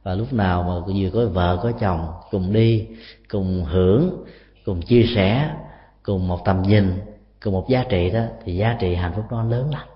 Và 0.03 0.15
lúc 0.15 0.33
nào 0.33 0.63
mà 0.63 0.95
vừa 0.95 1.11
có 1.11 1.27
vợ 1.33 1.61
có 1.63 1.73
chồng 1.73 2.07
cùng 2.31 2.53
đi 2.53 2.87
cùng 3.29 3.65
hưởng 3.65 4.25
cùng 4.65 4.83
chia 4.83 5.03
sẻ 5.15 5.51
cùng 6.03 6.29
một 6.29 6.45
tầm 6.45 6.63
nhìn 6.63 6.93
cùng 7.43 7.53
một 7.53 7.69
giá 7.69 7.85
trị 7.89 8.11
đó 8.11 8.21
thì 8.45 8.57
giá 8.57 8.77
trị 8.81 8.95
hạnh 8.95 9.13
phúc 9.17 9.25
đó 9.31 9.43
lớn 9.43 9.71
lắm. 9.71 9.87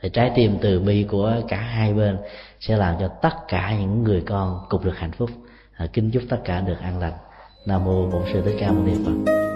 Thì 0.00 0.08
trái 0.08 0.32
tim 0.34 0.58
từ 0.60 0.80
bi 0.80 1.02
của 1.02 1.34
cả 1.48 1.56
hai 1.56 1.94
bên 1.94 2.16
sẽ 2.60 2.76
làm 2.76 2.96
cho 3.00 3.08
tất 3.08 3.34
cả 3.48 3.76
những 3.78 4.04
người 4.04 4.22
con 4.26 4.66
cùng 4.68 4.84
được 4.84 4.96
hạnh 4.96 5.12
phúc. 5.12 5.30
À, 5.76 5.86
kính 5.92 6.10
chúc 6.10 6.22
tất 6.28 6.38
cả 6.44 6.60
được 6.60 6.78
an 6.80 6.98
lành. 6.98 7.14
Nam 7.66 7.84
mô 7.84 8.10
bổn 8.10 8.22
sư 8.32 8.42
thích 8.44 8.56
ca 8.60 8.72
mâu 8.72 8.84
ni 8.84 8.92
phật. 9.04 9.38